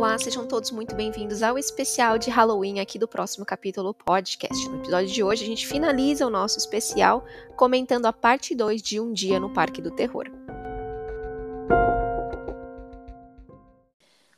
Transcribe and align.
Olá, 0.00 0.18
sejam 0.18 0.48
todos 0.48 0.70
muito 0.70 0.94
bem-vindos 0.94 1.42
ao 1.42 1.58
especial 1.58 2.16
de 2.16 2.30
Halloween 2.30 2.80
aqui 2.80 2.98
do 2.98 3.06
próximo 3.06 3.44
capítulo 3.44 3.92
podcast. 3.92 4.66
No 4.70 4.78
episódio 4.78 5.12
de 5.12 5.22
hoje, 5.22 5.44
a 5.44 5.46
gente 5.46 5.66
finaliza 5.66 6.26
o 6.26 6.30
nosso 6.30 6.56
especial 6.56 7.22
comentando 7.54 8.06
a 8.06 8.12
parte 8.12 8.54
2 8.54 8.80
de 8.80 8.98
Um 8.98 9.12
Dia 9.12 9.38
no 9.38 9.52
Parque 9.52 9.82
do 9.82 9.90
Terror. 9.90 10.24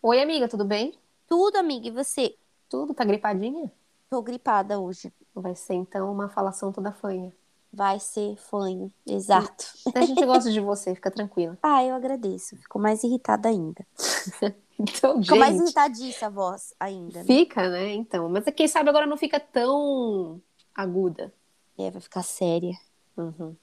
Oi, 0.02 0.20
amiga, 0.20 0.48
tudo 0.48 0.64
bem? 0.64 0.98
Tudo, 1.28 1.54
amiga, 1.54 1.86
e 1.86 1.92
você? 1.92 2.34
Tudo, 2.68 2.92
tá 2.92 3.04
gripadinha? 3.04 3.70
Tô 4.10 4.20
gripada 4.20 4.80
hoje. 4.80 5.12
Vai 5.32 5.54
ser 5.54 5.74
então 5.74 6.10
uma 6.10 6.28
falação 6.28 6.72
toda 6.72 6.90
fanha. 6.90 7.32
Vai 7.72 8.00
ser 8.00 8.36
fanho, 8.36 8.92
exato. 9.06 9.64
A 9.94 10.02
gente 10.02 10.26
gosta 10.26 10.50
de 10.50 10.58
você, 10.58 10.92
fica 10.92 11.10
tranquila. 11.10 11.56
Ah, 11.62 11.84
eu 11.84 11.94
agradeço. 11.94 12.56
Fico 12.56 12.80
mais 12.80 13.04
irritada 13.04 13.48
ainda. 13.48 13.86
Então, 14.82 15.22
Fico 15.22 15.36
mais 15.36 15.52
gente, 15.52 15.64
irritadiça 15.64 16.26
a 16.26 16.30
voz 16.30 16.74
ainda. 16.78 17.20
Né? 17.20 17.24
fica, 17.24 17.68
né? 17.68 17.94
Então, 17.94 18.28
mas 18.28 18.44
quem 18.56 18.66
sabe 18.66 18.88
agora 18.90 19.06
não 19.06 19.16
fica 19.16 19.38
tão 19.38 20.40
aguda. 20.74 21.32
É, 21.78 21.90
vai 21.90 22.00
ficar 22.00 22.22
séria. 22.22 22.74
Uhum. 23.16 23.54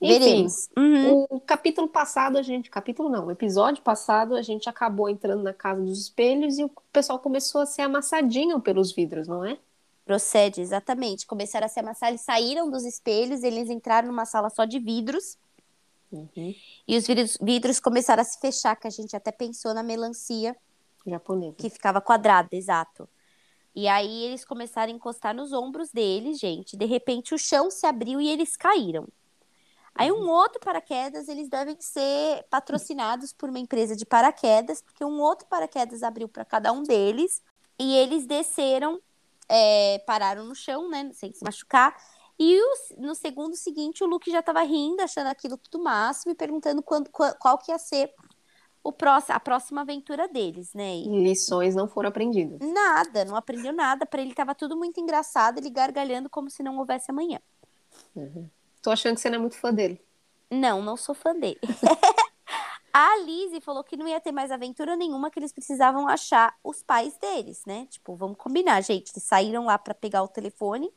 Enfim. 0.00 0.46
Uhum. 0.76 1.26
o 1.30 1.40
capítulo 1.40 1.86
passado, 1.86 2.36
a 2.36 2.42
gente. 2.42 2.68
Capítulo 2.68 3.08
não, 3.08 3.26
o 3.26 3.30
episódio 3.30 3.82
passado, 3.82 4.34
a 4.34 4.42
gente 4.42 4.68
acabou 4.68 5.08
entrando 5.08 5.44
na 5.44 5.52
casa 5.52 5.80
dos 5.80 6.00
espelhos 6.00 6.58
e 6.58 6.64
o 6.64 6.70
pessoal 6.92 7.20
começou 7.20 7.60
a 7.60 7.66
ser 7.66 7.82
amassadinho 7.82 8.60
pelos 8.60 8.92
vidros, 8.92 9.28
não 9.28 9.44
é? 9.44 9.58
Procede, 10.04 10.60
exatamente. 10.60 11.24
Começaram 11.24 11.66
a 11.66 11.68
se 11.68 11.78
amassar, 11.78 12.08
eles 12.08 12.22
saíram 12.22 12.68
dos 12.68 12.84
espelhos, 12.84 13.44
eles 13.44 13.70
entraram 13.70 14.08
numa 14.08 14.26
sala 14.26 14.50
só 14.50 14.64
de 14.64 14.80
vidros. 14.80 15.38
Uhum. 16.12 16.54
E 16.86 16.96
os 16.96 17.06
vidros, 17.06 17.38
vidros 17.40 17.80
começaram 17.80 18.20
a 18.20 18.24
se 18.24 18.38
fechar, 18.38 18.76
que 18.76 18.86
a 18.86 18.90
gente 18.90 19.16
até 19.16 19.32
pensou 19.32 19.72
na 19.72 19.82
melancia, 19.82 20.56
Japonesa. 21.06 21.56
que 21.56 21.70
ficava 21.70 22.00
quadrada, 22.00 22.48
exato. 22.52 23.08
E 23.74 23.88
aí 23.88 24.24
eles 24.24 24.44
começaram 24.44 24.92
a 24.92 24.94
encostar 24.94 25.34
nos 25.34 25.52
ombros 25.52 25.90
deles, 25.90 26.38
gente. 26.38 26.76
De 26.76 26.84
repente 26.84 27.34
o 27.34 27.38
chão 27.38 27.70
se 27.70 27.86
abriu 27.86 28.20
e 28.20 28.28
eles 28.28 28.56
caíram. 28.56 29.08
Aí 29.94 30.10
um 30.10 30.28
outro 30.28 30.60
paraquedas, 30.60 31.28
eles 31.28 31.48
devem 31.48 31.76
ser 31.78 32.44
patrocinados 32.48 33.32
por 33.32 33.50
uma 33.50 33.58
empresa 33.58 33.94
de 33.94 34.06
paraquedas, 34.06 34.80
porque 34.80 35.04
um 35.04 35.20
outro 35.20 35.46
paraquedas 35.46 36.02
abriu 36.02 36.28
para 36.28 36.44
cada 36.44 36.72
um 36.72 36.82
deles 36.82 37.42
e 37.78 37.94
eles 37.96 38.26
desceram, 38.26 39.00
é, 39.48 39.98
pararam 40.06 40.44
no 40.44 40.54
chão, 40.54 40.88
né, 40.88 41.10
sem 41.12 41.32
se 41.32 41.44
machucar. 41.44 41.94
E 42.38 42.60
o- 42.60 42.74
no 43.00 43.14
segundo 43.14 43.54
seguinte, 43.56 44.02
o 44.02 44.06
Luke 44.06 44.30
já 44.30 44.40
estava 44.40 44.62
rindo, 44.62 45.00
achando 45.02 45.28
aquilo 45.28 45.56
tudo 45.56 45.82
máximo 45.82 46.32
e 46.32 46.34
perguntando 46.34 46.82
quando, 46.82 47.10
qual, 47.10 47.34
qual 47.36 47.58
que 47.58 47.70
ia 47.70 47.78
ser 47.78 48.12
o 48.82 48.90
próximo, 48.92 49.36
a 49.36 49.40
próxima 49.40 49.80
aventura 49.82 50.26
deles, 50.26 50.74
né? 50.74 50.96
E 50.96 51.22
Lições 51.22 51.74
não 51.74 51.86
foram 51.86 52.08
aprendidas. 52.08 52.58
Nada, 52.60 53.24
não 53.24 53.36
aprendeu 53.36 53.72
nada. 53.72 54.04
Para 54.04 54.20
ele 54.22 54.34
tava 54.34 54.54
tudo 54.54 54.76
muito 54.76 54.98
engraçado, 55.00 55.58
ele 55.58 55.70
gargalhando 55.70 56.28
como 56.28 56.50
se 56.50 56.62
não 56.62 56.78
houvesse 56.78 57.10
amanhã. 57.10 57.38
Tô 58.82 58.90
achando 58.90 59.14
que 59.14 59.20
você 59.20 59.30
não 59.30 59.36
é 59.36 59.40
muito 59.40 59.56
fã 59.56 59.72
dele. 59.72 60.00
Não, 60.50 60.82
não 60.82 60.96
sou 60.96 61.14
fã 61.14 61.32
dele. 61.34 61.60
A 62.94 63.16
Lizzie 63.20 63.60
falou 63.62 63.82
que 63.82 63.96
não 63.96 64.06
ia 64.06 64.20
ter 64.20 64.32
mais 64.32 64.50
aventura 64.50 64.94
nenhuma, 64.96 65.30
que 65.30 65.38
eles 65.38 65.50
precisavam 65.52 66.06
achar 66.08 66.54
os 66.62 66.82
pais 66.82 67.16
deles, 67.16 67.64
né? 67.64 67.86
Tipo, 67.88 68.14
vamos 68.14 68.36
combinar, 68.36 68.82
gente. 68.82 69.12
Eles 69.12 69.22
saíram 69.22 69.64
lá 69.64 69.78
para 69.78 69.94
pegar 69.94 70.22
o 70.22 70.28
telefone 70.28 70.92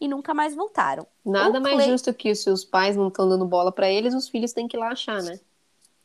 e 0.00 0.08
nunca 0.08 0.34
mais 0.34 0.54
voltaram. 0.54 1.06
Nada 1.24 1.58
O 1.58 1.62
mais 1.62 1.76
Clay- 1.76 1.88
justo 1.90 2.12
que 2.14 2.34
se 2.34 2.50
os 2.50 2.64
pais 2.64 2.96
não 2.96 3.08
estão 3.08 3.28
dando 3.28 3.46
bola 3.46 3.72
pra 3.72 3.88
eles, 3.90 4.14
os 4.14 4.28
filhos 4.28 4.52
têm 4.52 4.68
que 4.68 4.76
ir 4.76 4.80
lá 4.80 4.90
achar, 4.90 5.22
né? 5.22 5.38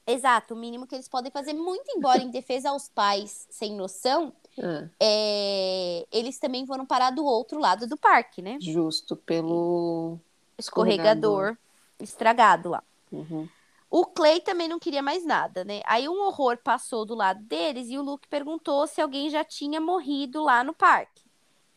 Exato, 0.08 0.56
o 0.56 0.58
mínimo 0.58 0.88
que 0.88 0.96
eles 0.96 1.08
podem 1.08 1.32
fazer, 1.32 1.54
muito 1.54 1.86
embora 1.96 2.22
em 2.22 2.32
defesa 2.32 2.72
aos 2.72 2.90
pais 2.90 3.46
sem 3.50 3.76
noção, 3.76 4.34
Ah, 4.58 4.90
é, 5.00 6.08
eles 6.12 6.40
também 6.40 6.66
foram 6.66 6.86
parar 6.86 7.12
do 7.12 7.24
outro 7.24 7.60
lado 7.60 7.86
do 7.86 7.96
parque, 7.96 8.42
né? 8.42 8.58
justo 8.60 9.16
pelo. 9.16 10.18
Escorregador 10.58 11.56
estragado 12.00 12.70
lá. 12.70 12.84
Uhum. 13.12 13.48
O 13.90 14.06
Clay 14.06 14.40
também 14.42 14.68
não 14.68 14.80
queria 14.80 15.02
mais 15.02 15.26
nada, 15.26 15.64
né? 15.64 15.82
Aí 15.86 16.08
um 16.08 16.22
horror 16.22 16.58
passou 16.64 17.06
do 17.06 17.16
lado 17.16 17.42
deles 17.44 17.90
e 17.90 17.98
o 17.98 18.04
Luke 18.04 18.28
perguntou 18.28 18.86
se 18.88 19.02
alguém 19.02 19.30
já 19.30 19.44
tinha 19.44 19.82
morrido 19.82 20.44
lá 20.44 20.64
no 20.64 20.74
parque. 20.74 21.24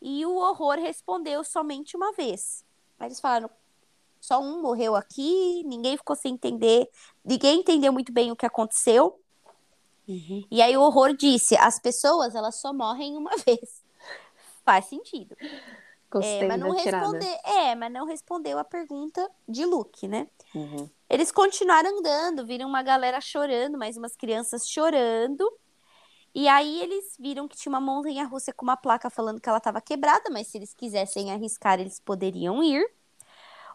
E 0.05 0.25
o 0.25 0.35
horror 0.35 0.75
respondeu 0.75 1.45
somente 1.45 1.95
uma 1.95 2.11
vez. 2.11 2.65
Aí 2.99 3.07
eles 3.07 3.21
falaram: 3.21 3.49
só 4.19 4.41
um 4.41 4.61
morreu 4.61 4.97
aqui, 4.97 5.63
ninguém 5.65 5.95
ficou 5.95 6.13
sem 6.13 6.33
entender, 6.33 6.89
ninguém 7.23 7.61
entendeu 7.61 7.93
muito 7.93 8.11
bem 8.11 8.29
o 8.29 8.35
que 8.35 8.45
aconteceu. 8.45 9.17
Uhum. 10.05 10.43
E 10.51 10.61
aí 10.61 10.75
o 10.75 10.81
horror 10.81 11.15
disse: 11.15 11.55
as 11.55 11.79
pessoas 11.79 12.35
elas 12.35 12.55
só 12.55 12.73
morrem 12.73 13.15
uma 13.15 13.31
vez. 13.47 13.81
Faz 14.65 14.85
sentido. 14.85 15.37
Gostei 16.11 16.41
É, 16.41 16.47
mas 16.47 16.59
não 16.59 16.71
respondeu, 16.71 17.37
é, 17.45 17.75
mas 17.75 17.91
não 17.91 18.05
respondeu 18.05 18.59
a 18.59 18.63
pergunta 18.63 19.31
de 19.47 19.65
Luke, 19.65 20.07
né? 20.07 20.27
Uhum. 20.53 20.89
Eles 21.09 21.31
continuaram 21.31 21.97
andando, 21.97 22.45
viram 22.45 22.67
uma 22.67 22.83
galera 22.83 23.21
chorando, 23.21 23.77
mais 23.77 23.95
umas 23.97 24.15
crianças 24.15 24.67
chorando. 24.67 25.49
E 26.33 26.47
aí 26.47 26.81
eles 26.81 27.15
viram 27.19 27.47
que 27.47 27.55
tinha 27.55 27.71
uma 27.71 27.81
montanha 27.81 28.25
russa 28.25 28.51
com 28.51 28.65
uma 28.65 28.75
placa 28.77 29.09
falando 29.09 29.39
que 29.39 29.47
ela 29.47 29.59
estava 29.59 29.79
quebrada, 29.79 30.29
mas 30.31 30.47
se 30.47 30.57
eles 30.57 30.73
quisessem 30.73 31.31
arriscar, 31.31 31.79
eles 31.79 31.99
poderiam 31.99 32.63
ir. 32.63 32.83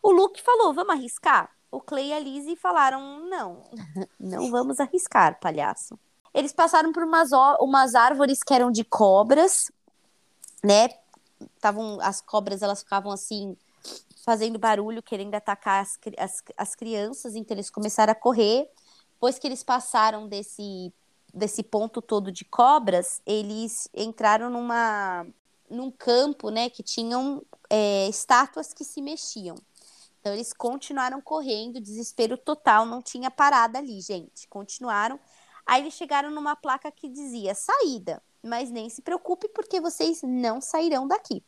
O 0.02 0.10
Luke 0.10 0.42
falou: 0.42 0.74
"Vamos 0.74 0.94
arriscar?" 0.94 1.50
O 1.70 1.80
Clay 1.80 2.08
e 2.08 2.12
a 2.12 2.19
Lizzie 2.19 2.56
falaram: 2.56 3.20
"Não, 3.28 3.62
não 4.19 4.50
vamos 4.50 4.80
arriscar, 4.80 5.38
palhaço." 5.38 5.98
Eles 6.34 6.52
passaram 6.52 6.92
por 6.92 7.02
umas, 7.02 7.30
umas 7.60 7.94
árvores 7.94 8.42
que 8.42 8.52
eram 8.52 8.70
de 8.70 8.84
cobras, 8.84 9.70
né? 10.62 10.88
Tavam, 11.60 11.98
as 12.00 12.20
cobras 12.20 12.62
elas 12.62 12.82
ficavam 12.82 13.12
assim 13.12 13.56
fazendo 14.25 14.58
barulho, 14.58 15.02
querendo 15.02 15.34
atacar 15.34 15.82
as, 15.82 15.98
as, 16.19 16.44
as 16.56 16.75
crianças, 16.75 17.34
então 17.34 17.54
eles 17.54 17.70
começaram 17.70 18.12
a 18.12 18.14
correr. 18.14 18.69
Depois 19.14 19.38
que 19.38 19.46
eles 19.46 19.62
passaram 19.62 20.28
desse, 20.28 20.92
desse 21.33 21.62
ponto 21.62 22.00
todo 22.00 22.33
de 22.33 22.44
cobras, 22.44 23.21
eles 23.27 23.89
entraram 23.94 24.50
numa, 24.50 25.27
num 25.71 25.91
campo, 25.91 26.50
né, 26.50 26.71
que 26.71 26.83
tinham 26.83 27.43
é, 27.69 28.09
estátuas 28.09 28.72
que 28.72 28.84
se 28.84 29.00
mexiam. 29.03 29.56
Então 30.21 30.33
eles 30.33 30.53
continuaram 30.53 31.21
correndo, 31.21 31.81
desespero 31.81 32.37
total, 32.37 32.84
não 32.84 33.00
tinha 33.00 33.31
parada 33.31 33.78
ali, 33.78 34.00
gente. 34.00 34.49
Continuaram. 34.49 35.19
Aí 35.65 35.83
eles 35.83 35.94
chegaram 35.94 36.31
numa 36.31 36.56
placa 36.56 36.91
que 36.91 37.09
dizia 37.09 37.55
saída, 37.55 38.22
mas 38.43 38.71
nem 38.71 38.88
se 38.88 39.03
preocupe 39.03 39.49
porque 39.49 39.81
vocês 39.81 40.22
não 40.22 40.61
sairão 40.61 41.06
daqui. 41.06 41.43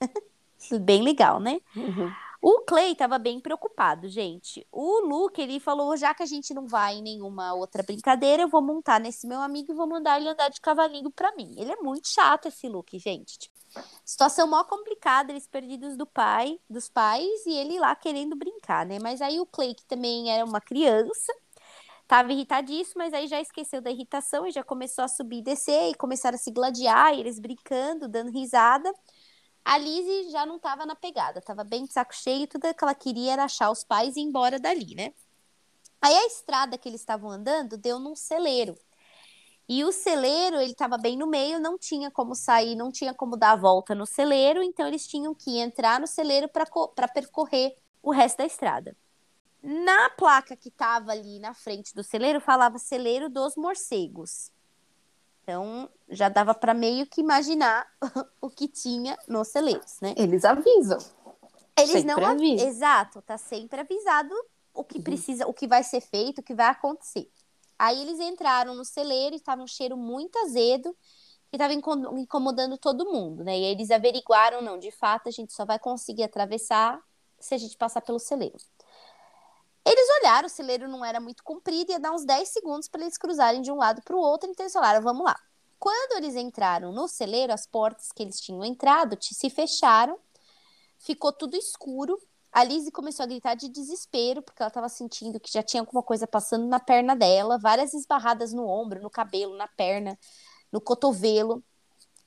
Bem 0.80 1.02
legal, 1.02 1.40
né? 1.40 1.60
Uhum. 1.76 2.10
O 2.46 2.60
Clay 2.60 2.92
estava 2.92 3.18
bem 3.18 3.40
preocupado, 3.40 4.06
gente. 4.06 4.66
O 4.70 5.00
Luke, 5.00 5.40
ele 5.40 5.58
falou, 5.58 5.96
já 5.96 6.12
que 6.12 6.22
a 6.22 6.26
gente 6.26 6.52
não 6.52 6.66
vai 6.66 6.96
em 6.96 7.02
nenhuma 7.02 7.54
outra 7.54 7.82
brincadeira, 7.82 8.42
eu 8.42 8.48
vou 8.48 8.60
montar 8.60 9.00
nesse 9.00 9.26
meu 9.26 9.40
amigo 9.40 9.72
e 9.72 9.74
vou 9.74 9.86
mandar 9.86 10.20
ele 10.20 10.28
andar 10.28 10.50
de 10.50 10.60
cavalinho 10.60 11.10
pra 11.10 11.34
mim. 11.34 11.54
Ele 11.56 11.72
é 11.72 11.76
muito 11.76 12.06
chato 12.06 12.48
esse 12.48 12.68
Luke, 12.68 12.98
gente. 12.98 13.38
Tipo, 13.38 13.54
situação 14.04 14.46
mó 14.46 14.62
complicada, 14.62 15.32
eles 15.32 15.46
perdidos 15.46 15.96
do 15.96 16.04
pai, 16.04 16.60
dos 16.68 16.86
pais, 16.86 17.46
e 17.46 17.54
ele 17.54 17.78
lá 17.78 17.96
querendo 17.96 18.36
brincar, 18.36 18.84
né? 18.84 18.98
Mas 19.00 19.22
aí 19.22 19.40
o 19.40 19.46
Clay, 19.46 19.74
que 19.74 19.86
também 19.86 20.30
era 20.30 20.44
uma 20.44 20.60
criança, 20.60 21.32
tava 22.06 22.30
irritadíssimo, 22.30 22.98
mas 22.98 23.14
aí 23.14 23.26
já 23.26 23.40
esqueceu 23.40 23.80
da 23.80 23.90
irritação 23.90 24.46
e 24.46 24.50
já 24.50 24.62
começou 24.62 25.02
a 25.02 25.08
subir 25.08 25.38
e 25.38 25.44
descer, 25.44 25.92
e 25.92 25.94
começaram 25.94 26.34
a 26.34 26.38
se 26.38 26.50
gladiar, 26.50 27.14
e 27.14 27.20
eles 27.20 27.38
brincando, 27.38 28.06
dando 28.06 28.30
risada. 28.30 28.92
A 29.64 29.78
Lizzie 29.78 30.30
já 30.30 30.44
não 30.44 30.58
tava 30.58 30.84
na 30.84 30.94
pegada, 30.94 31.40
tava 31.40 31.64
bem 31.64 31.84
de 31.84 31.92
saco 31.92 32.14
cheio, 32.14 32.46
tudo 32.46 32.72
que 32.74 32.84
ela 32.84 32.94
queria 32.94 33.32
era 33.32 33.44
achar 33.44 33.70
os 33.70 33.82
pais 33.82 34.14
e 34.16 34.20
ir 34.20 34.24
embora 34.24 34.60
dali, 34.60 34.94
né? 34.94 35.12
Aí 36.02 36.14
a 36.14 36.26
estrada 36.26 36.76
que 36.76 36.86
eles 36.86 37.00
estavam 37.00 37.30
andando 37.30 37.78
deu 37.78 37.98
num 37.98 38.14
celeiro. 38.14 38.76
E 39.66 39.82
o 39.82 39.90
celeiro, 39.90 40.60
ele 40.60 40.74
tava 40.74 40.98
bem 40.98 41.16
no 41.16 41.26
meio, 41.26 41.58
não 41.58 41.78
tinha 41.78 42.10
como 42.10 42.34
sair, 42.34 42.76
não 42.76 42.92
tinha 42.92 43.14
como 43.14 43.38
dar 43.38 43.52
a 43.52 43.56
volta 43.56 43.94
no 43.94 44.04
celeiro, 44.04 44.62
então 44.62 44.86
eles 44.86 45.06
tinham 45.06 45.34
que 45.34 45.58
entrar 45.58 45.98
no 45.98 46.06
celeiro 46.06 46.46
para 46.46 47.08
percorrer 47.08 47.74
o 48.02 48.10
resto 48.10 48.38
da 48.38 48.44
estrada. 48.44 48.94
Na 49.62 50.10
placa 50.10 50.54
que 50.54 50.70
tava 50.70 51.12
ali 51.12 51.38
na 51.38 51.54
frente 51.54 51.94
do 51.94 52.04
celeiro, 52.04 52.38
falava 52.38 52.78
celeiro 52.78 53.30
dos 53.30 53.56
morcegos. 53.56 54.52
Então, 55.44 55.90
já 56.08 56.30
dava 56.30 56.54
para 56.54 56.72
meio 56.72 57.06
que 57.06 57.20
imaginar 57.20 57.86
o 58.40 58.48
que 58.48 58.66
tinha 58.66 59.14
nos 59.28 59.48
celeiros, 59.48 60.00
né? 60.00 60.14
Eles 60.16 60.42
avisam. 60.42 60.96
Eles 61.76 61.90
Sempre 61.90 62.06
não 62.14 62.24
avi- 62.24 62.52
avisa. 62.52 62.66
Exato, 62.66 63.20
tá 63.20 63.36
sempre 63.36 63.80
avisado 63.80 64.34
o 64.72 64.82
que 64.82 64.96
Uhum. 64.98 65.04
precisa, 65.04 65.46
o 65.46 65.52
que 65.52 65.68
vai 65.68 65.84
ser 65.84 66.00
feito, 66.00 66.38
o 66.38 66.42
que 66.42 66.54
vai 66.54 66.68
acontecer. 66.68 67.30
Aí 67.78 68.00
eles 68.00 68.18
entraram 68.20 68.74
no 68.74 68.86
celeiro 68.86 69.34
e 69.34 69.38
estava 69.38 69.60
um 69.62 69.66
cheiro 69.66 69.98
muito 69.98 70.38
azedo 70.38 70.96
que 71.50 71.56
estava 71.56 71.74
incomodando 71.74 72.78
todo 72.78 73.04
mundo, 73.12 73.44
né? 73.44 73.52
E 73.58 73.64
aí 73.66 73.72
eles 73.72 73.90
averiguaram, 73.90 74.62
não, 74.62 74.78
de 74.78 74.90
fato 74.90 75.28
a 75.28 75.30
gente 75.30 75.52
só 75.52 75.66
vai 75.66 75.78
conseguir 75.78 76.22
atravessar 76.22 76.98
se 77.38 77.54
a 77.54 77.58
gente 77.58 77.76
passar 77.76 78.00
pelo 78.00 78.18
celeiro. 78.18 78.56
Eles 79.84 80.08
olharam, 80.20 80.46
o 80.46 80.50
celeiro 80.50 80.88
não 80.88 81.04
era 81.04 81.20
muito 81.20 81.44
comprido, 81.44 81.92
ia 81.92 82.00
dar 82.00 82.12
uns 82.12 82.24
10 82.24 82.48
segundos 82.48 82.88
para 82.88 83.02
eles 83.02 83.18
cruzarem 83.18 83.60
de 83.60 83.70
um 83.70 83.76
lado 83.76 84.00
para 84.02 84.16
o 84.16 84.18
outro, 84.18 84.50
então 84.50 84.64
eles 84.64 84.72
falaram, 84.72 85.02
vamos 85.02 85.24
lá. 85.24 85.38
Quando 85.78 86.16
eles 86.16 86.34
entraram 86.34 86.92
no 86.92 87.06
celeiro, 87.06 87.52
as 87.52 87.66
portas 87.66 88.08
que 88.10 88.22
eles 88.22 88.40
tinham 88.40 88.64
entrado 88.64 89.18
se 89.20 89.50
fecharam, 89.50 90.18
ficou 90.98 91.30
tudo 91.30 91.56
escuro. 91.56 92.18
A 92.50 92.64
Lizzie 92.64 92.90
começou 92.90 93.24
a 93.24 93.26
gritar 93.26 93.54
de 93.54 93.68
desespero, 93.68 94.40
porque 94.40 94.62
ela 94.62 94.68
estava 94.68 94.88
sentindo 94.88 95.38
que 95.38 95.52
já 95.52 95.62
tinha 95.62 95.82
alguma 95.82 96.02
coisa 96.02 96.26
passando 96.26 96.66
na 96.66 96.80
perna 96.80 97.14
dela, 97.14 97.58
várias 97.58 97.92
esbarradas 97.92 98.52
no 98.54 98.66
ombro, 98.66 99.02
no 99.02 99.10
cabelo, 99.10 99.56
na 99.56 99.68
perna, 99.68 100.18
no 100.72 100.80
cotovelo. 100.80 101.62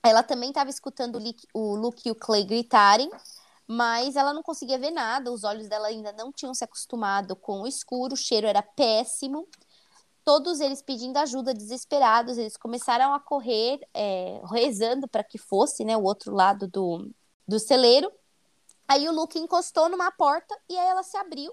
Ela 0.03 0.21
também 0.21 0.50
estava 0.50 0.69
escutando 0.69 1.19
o 1.53 1.75
Luke 1.75 2.07
e 2.07 2.12
o 2.12 2.15
Clay 2.15 2.44
gritarem, 2.44 3.10
mas 3.67 4.15
ela 4.15 4.33
não 4.33 4.41
conseguia 4.41 4.79
ver 4.79 4.91
nada, 4.91 5.31
os 5.31 5.43
olhos 5.43 5.67
dela 5.67 5.87
ainda 5.87 6.13
não 6.13 6.31
tinham 6.31 6.53
se 6.53 6.63
acostumado 6.63 7.35
com 7.35 7.61
o 7.61 7.67
escuro, 7.67 8.13
o 8.13 8.17
cheiro 8.17 8.47
era 8.47 8.63
péssimo. 8.63 9.47
Todos 10.23 10.59
eles 10.59 10.81
pedindo 10.81 11.17
ajuda, 11.17 11.53
desesperados, 11.53 12.37
eles 12.37 12.57
começaram 12.57 13.13
a 13.13 13.19
correr, 13.19 13.79
é, 13.93 14.41
rezando 14.49 15.07
para 15.07 15.23
que 15.23 15.37
fosse 15.37 15.83
né, 15.83 15.97
o 15.97 16.03
outro 16.03 16.33
lado 16.33 16.67
do, 16.67 17.09
do 17.47 17.59
celeiro. 17.59 18.11
Aí 18.87 19.07
o 19.07 19.11
Luke 19.11 19.37
encostou 19.37 19.89
numa 19.89 20.11
porta 20.11 20.57
e 20.69 20.77
aí 20.77 20.87
ela 20.87 21.03
se 21.03 21.17
abriu 21.17 21.51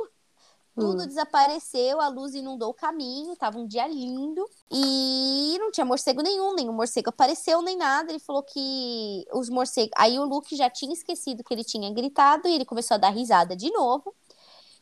tudo 0.75 1.05
hum. 1.05 1.07
desapareceu, 1.07 2.01
a 2.01 2.09
luz 2.09 2.35
inundou 2.35 2.71
o 2.71 2.75
caminho, 2.75 3.37
tava 3.37 3.59
um 3.59 3.67
dia 3.67 3.87
lindo 3.87 4.45
e 4.71 5.57
não 5.61 5.71
tinha 5.71 5.85
morcego 5.85 6.21
nenhum, 6.21 6.55
nenhum 6.55 6.73
morcego 6.73 7.11
apareceu 7.11 7.63
nem 7.63 7.77
nada. 7.77 8.11
Ele 8.11 8.19
falou 8.19 8.43
que 8.43 9.25
os 9.33 9.49
morcegos. 9.49 9.93
Aí 9.97 10.19
o 10.19 10.25
Luke 10.25 10.57
já 10.57 10.69
tinha 10.69 10.93
esquecido 10.93 11.45
que 11.45 11.55
ele 11.55 11.65
tinha 11.65 11.93
gritado 11.93 12.49
e 12.49 12.55
ele 12.55 12.65
começou 12.65 12.97
a 12.97 12.99
dar 12.99 13.11
risada 13.11 13.55
de 13.55 13.71
novo. 13.71 14.13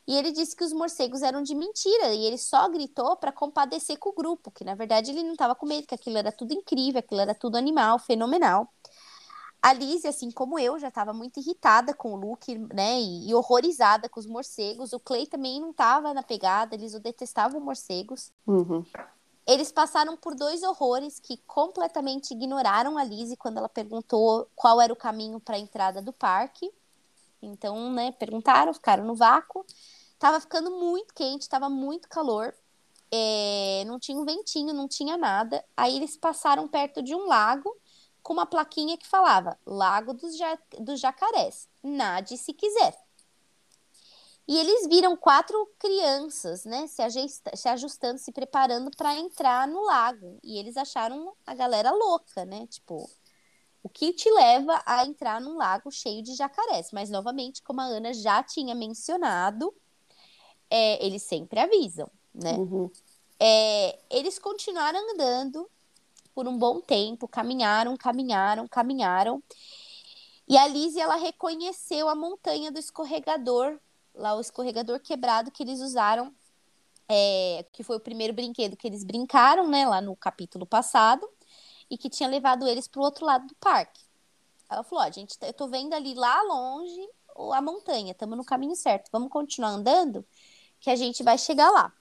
E 0.06 0.16
ele 0.16 0.32
disse 0.32 0.56
que 0.56 0.64
os 0.64 0.72
morcegos 0.72 1.22
eram 1.22 1.42
de 1.42 1.54
mentira 1.54 2.12
e 2.12 2.24
ele 2.24 2.38
só 2.38 2.68
gritou 2.68 3.16
para 3.16 3.30
compadecer 3.30 3.98
com 3.98 4.08
o 4.08 4.14
grupo, 4.14 4.50
que 4.50 4.64
na 4.64 4.74
verdade 4.74 5.10
ele 5.10 5.22
não 5.22 5.32
estava 5.32 5.54
com 5.54 5.64
medo, 5.64 5.86
que 5.86 5.94
aquilo 5.94 6.18
era 6.18 6.32
tudo 6.32 6.52
incrível, 6.52 6.98
aquilo 6.98 7.20
era 7.20 7.34
tudo 7.34 7.56
animal, 7.56 7.98
fenomenal. 8.00 8.68
A 9.62 9.72
Lizzie, 9.72 10.08
assim 10.08 10.28
como 10.32 10.58
eu, 10.58 10.76
já 10.76 10.88
estava 10.88 11.12
muito 11.12 11.38
irritada 11.38 11.94
com 11.94 12.14
o 12.14 12.16
Luke, 12.16 12.58
né? 12.74 13.00
E, 13.00 13.30
e, 13.30 13.34
horrorizada 13.34 14.08
com 14.08 14.18
os 14.18 14.26
morcegos. 14.26 14.92
O 14.92 14.98
Clay 14.98 15.24
também 15.24 15.60
não 15.60 15.70
estava 15.70 16.12
na 16.12 16.22
pegada, 16.22 16.74
eles 16.74 16.94
o 16.94 17.00
detestavam 17.00 17.60
morcegos. 17.60 18.32
Uhum. 18.44 18.84
Eles 19.46 19.70
passaram 19.70 20.16
por 20.16 20.34
dois 20.34 20.64
horrores 20.64 21.20
que 21.20 21.36
completamente 21.46 22.32
ignoraram 22.32 22.98
a 22.98 23.04
Lizzie 23.04 23.36
quando 23.36 23.58
ela 23.58 23.68
perguntou 23.68 24.48
qual 24.56 24.80
era 24.80 24.92
o 24.92 24.96
caminho 24.96 25.38
para 25.38 25.54
a 25.54 25.60
entrada 25.60 26.02
do 26.02 26.12
parque. 26.12 26.68
Então, 27.40 27.92
né, 27.92 28.10
perguntaram, 28.10 28.74
ficaram 28.74 29.04
no 29.04 29.14
vácuo. 29.14 29.64
Tava 30.18 30.40
ficando 30.40 30.72
muito 30.72 31.14
quente, 31.14 31.48
tava 31.48 31.68
muito 31.68 32.08
calor. 32.08 32.52
É, 33.12 33.84
não 33.86 34.00
tinha 34.00 34.18
um 34.18 34.24
ventinho, 34.24 34.74
não 34.74 34.88
tinha 34.88 35.16
nada. 35.16 35.64
Aí 35.76 35.96
eles 35.96 36.16
passaram 36.16 36.66
perto 36.66 37.00
de 37.00 37.14
um 37.14 37.26
lago 37.26 37.76
com 38.22 38.32
uma 38.32 38.46
plaquinha 38.46 38.96
que 38.96 39.06
falava 39.06 39.58
Lago 39.66 40.14
dos, 40.14 40.36
ja 40.36 40.58
dos 40.80 41.00
Jacarés, 41.00 41.68
nade 41.82 42.36
se 42.38 42.52
quiser. 42.52 42.96
E 44.46 44.58
eles 44.58 44.88
viram 44.88 45.16
quatro 45.16 45.66
crianças, 45.78 46.64
né, 46.64 46.86
se, 46.88 47.02
se 47.54 47.68
ajustando, 47.68 48.18
se 48.18 48.32
preparando 48.32 48.90
para 48.96 49.16
entrar 49.16 49.68
no 49.68 49.84
lago. 49.84 50.38
E 50.42 50.58
eles 50.58 50.76
acharam 50.76 51.32
a 51.46 51.54
galera 51.54 51.92
louca, 51.92 52.44
né? 52.44 52.66
Tipo, 52.66 53.08
o 53.82 53.88
que 53.88 54.12
te 54.12 54.30
leva 54.30 54.82
a 54.84 55.06
entrar 55.06 55.40
num 55.40 55.56
lago 55.56 55.90
cheio 55.90 56.22
de 56.22 56.34
jacarés? 56.34 56.90
Mas, 56.92 57.08
novamente, 57.08 57.62
como 57.62 57.80
a 57.80 57.84
Ana 57.84 58.12
já 58.12 58.42
tinha 58.42 58.74
mencionado, 58.74 59.72
é, 60.68 61.04
eles 61.04 61.22
sempre 61.22 61.60
avisam, 61.60 62.10
né? 62.34 62.54
Uhum. 62.54 62.90
É, 63.38 63.98
eles 64.10 64.38
continuaram 64.38 65.00
andando 65.12 65.68
por 66.34 66.48
um 66.48 66.56
bom 66.56 66.80
tempo, 66.80 67.28
caminharam, 67.28 67.96
caminharam, 67.96 68.66
caminharam. 68.68 69.42
E 70.48 70.56
a 70.56 70.66
Lizzie, 70.66 71.00
ela 71.00 71.16
reconheceu 71.16 72.08
a 72.08 72.14
montanha 72.14 72.70
do 72.70 72.78
escorregador, 72.78 73.78
lá 74.14 74.34
o 74.34 74.40
escorregador 74.40 75.00
quebrado 75.00 75.50
que 75.50 75.62
eles 75.62 75.80
usaram, 75.80 76.34
é, 77.08 77.64
que 77.72 77.82
foi 77.82 77.96
o 77.96 78.00
primeiro 78.00 78.32
brinquedo 78.32 78.76
que 78.76 78.86
eles 78.86 79.04
brincaram, 79.04 79.68
né, 79.68 79.86
lá 79.86 80.00
no 80.00 80.16
capítulo 80.16 80.66
passado, 80.66 81.28
e 81.90 81.96
que 81.96 82.08
tinha 82.08 82.28
levado 82.28 82.66
eles 82.66 82.88
para 82.88 83.00
o 83.00 83.04
outro 83.04 83.26
lado 83.26 83.46
do 83.46 83.54
parque. 83.56 84.02
Ela 84.68 84.82
falou: 84.82 85.04
Ó, 85.04 85.10
gente, 85.10 85.36
eu 85.42 85.52
tô 85.52 85.68
vendo 85.68 85.94
ali 85.94 86.14
lá 86.14 86.42
longe 86.42 87.08
a 87.52 87.62
montanha, 87.62 88.12
estamos 88.12 88.36
no 88.36 88.44
caminho 88.44 88.76
certo, 88.76 89.10
vamos 89.10 89.30
continuar 89.30 89.70
andando, 89.70 90.24
que 90.80 90.90
a 90.90 90.96
gente 90.96 91.22
vai 91.22 91.38
chegar 91.38 91.70
lá. 91.70 91.92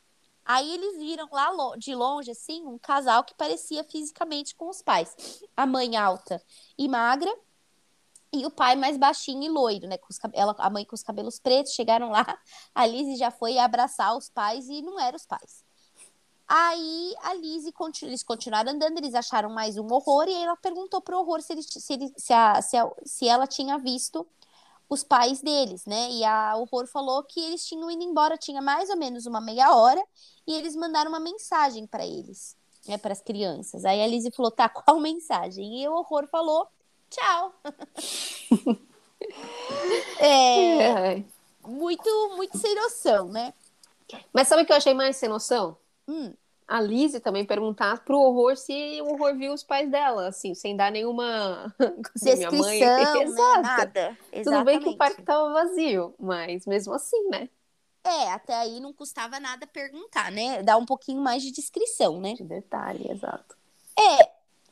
Aí 0.46 0.74
eles 0.74 0.98
viram 0.98 1.28
lá 1.32 1.50
de 1.78 1.94
longe, 1.94 2.32
assim, 2.32 2.66
um 2.66 2.78
casal 2.78 3.24
que 3.24 3.34
parecia 3.36 3.84
fisicamente 3.84 4.56
com 4.56 4.70
os 4.70 4.82
pais. 4.82 5.44
A 5.56 5.66
mãe 5.66 5.96
alta 5.96 6.42
e 6.78 6.88
magra, 6.88 7.34
e 8.34 8.46
o 8.46 8.52
pai 8.52 8.76
mais 8.76 8.98
baixinho 8.98 9.44
e 9.44 9.50
loiro, 9.50 9.88
né? 9.88 9.98
Com 9.98 10.08
os, 10.10 10.20
ela, 10.34 10.56
a 10.58 10.70
mãe 10.70 10.86
com 10.86 10.96
os 10.96 11.04
cabelos 11.04 11.40
pretos, 11.40 11.74
chegaram 11.74 12.10
lá, 12.10 12.26
a 12.74 12.86
Lizzie 12.86 13.18
já 13.18 13.30
foi 13.30 13.58
abraçar 13.58 14.16
os 14.16 14.30
pais 14.30 14.70
e 14.70 14.82
não 14.82 15.00
eram 15.00 15.18
os 15.18 15.26
pais. 15.26 15.64
Aí 16.48 17.16
a 17.24 17.34
Lizzie, 17.34 17.72
continu, 17.72 18.10
eles 18.10 18.24
continuaram 18.24 18.72
andando, 18.72 18.98
eles 18.98 19.14
acharam 19.14 19.50
mais 19.50 19.78
um 19.78 19.88
horror, 19.92 20.28
e 20.28 20.36
aí 20.36 20.44
ela 20.44 20.58
perguntou 20.58 21.02
pro 21.02 21.18
horror 21.18 21.42
se, 21.42 21.54
ele, 21.54 21.64
se, 21.64 21.94
ele, 21.94 22.14
se, 22.18 22.34
a, 22.34 22.62
se, 22.62 22.76
a, 22.76 22.92
se 23.06 23.28
ela 23.28 23.48
tinha 23.48 23.78
visto 23.78 24.28
os 24.92 25.04
pais 25.06 25.42
deles, 25.42 25.86
né? 25.86 26.12
E 26.12 26.26
a 26.26 26.58
Horror 26.58 26.86
falou 26.86 27.24
que 27.24 27.40
eles 27.40 27.66
tinham 27.66 27.90
ido 27.90 28.04
embora, 28.04 28.38
tinha 28.38 28.62
mais 28.62 28.90
ou 28.90 28.98
menos 28.98 29.26
uma 29.26 29.40
meia 29.40 29.74
hora, 29.74 30.04
e 30.46 30.54
eles 30.54 30.76
mandaram 30.76 31.10
uma 31.10 31.20
mensagem 31.20 31.88
para 31.88 32.06
eles, 32.06 32.58
né, 32.86 32.98
para 32.98 33.14
as 33.14 33.22
crianças. 33.22 33.86
Aí 33.86 34.04
a 34.04 34.08
Lizzie 34.08 34.36
falou: 34.36 34.52
"Tá, 34.52 34.68
qual 34.84 35.00
mensagem?" 35.00 35.82
E 35.82 35.88
o 35.88 35.94
Horror 35.94 36.28
falou: 36.28 36.68
"Tchau". 37.10 37.56
é, 40.20 40.84
é, 40.84 41.24
muito 41.66 42.36
muito 42.36 42.58
sem 42.58 42.76
noção, 42.76 43.30
né? 43.30 43.54
Mas 44.34 44.50
sabe 44.50 44.64
o 44.64 44.66
que 44.66 44.74
eu 44.74 44.78
achei 44.78 44.94
mais 44.94 45.16
sem 45.16 45.30
noção? 45.30 45.78
Hum 46.06 46.34
a 46.72 46.80
Lizzie 46.80 47.20
também 47.20 47.44
perguntar 47.44 48.00
pro 48.06 48.18
horror 48.18 48.56
se 48.56 49.02
o 49.02 49.12
horror 49.12 49.36
viu 49.36 49.52
os 49.52 49.62
pais 49.62 49.92
dela, 49.92 50.30
assim, 50.30 50.56
sem 50.56 50.74
dar 50.74 50.90
nenhuma 50.90 51.76
descrição, 52.16 52.50
minha 52.50 52.52
mãe. 52.52 52.80
Né? 52.82 53.62
nada. 53.62 54.18
Exatamente. 54.32 54.44
Tudo 54.44 54.64
bem 54.64 54.80
que 54.80 54.88
o 54.88 54.96
parque 54.96 55.22
tava 55.22 55.52
vazio, 55.52 56.16
mas 56.18 56.66
mesmo 56.66 56.94
assim, 56.94 57.28
né? 57.28 57.50
É, 58.06 58.32
até 58.32 58.56
aí 58.56 58.80
não 58.80 58.94
custava 58.94 59.38
nada 59.38 59.68
perguntar, 59.68 60.32
né? 60.32 60.64
Dar 60.64 60.78
um 60.78 60.86
pouquinho 60.86 61.22
mais 61.22 61.44
de 61.44 61.52
descrição, 61.52 62.22
né? 62.22 62.36
De 62.36 62.44
detalhe, 62.46 63.12
exato. 63.12 63.58
É, 64.00 64.32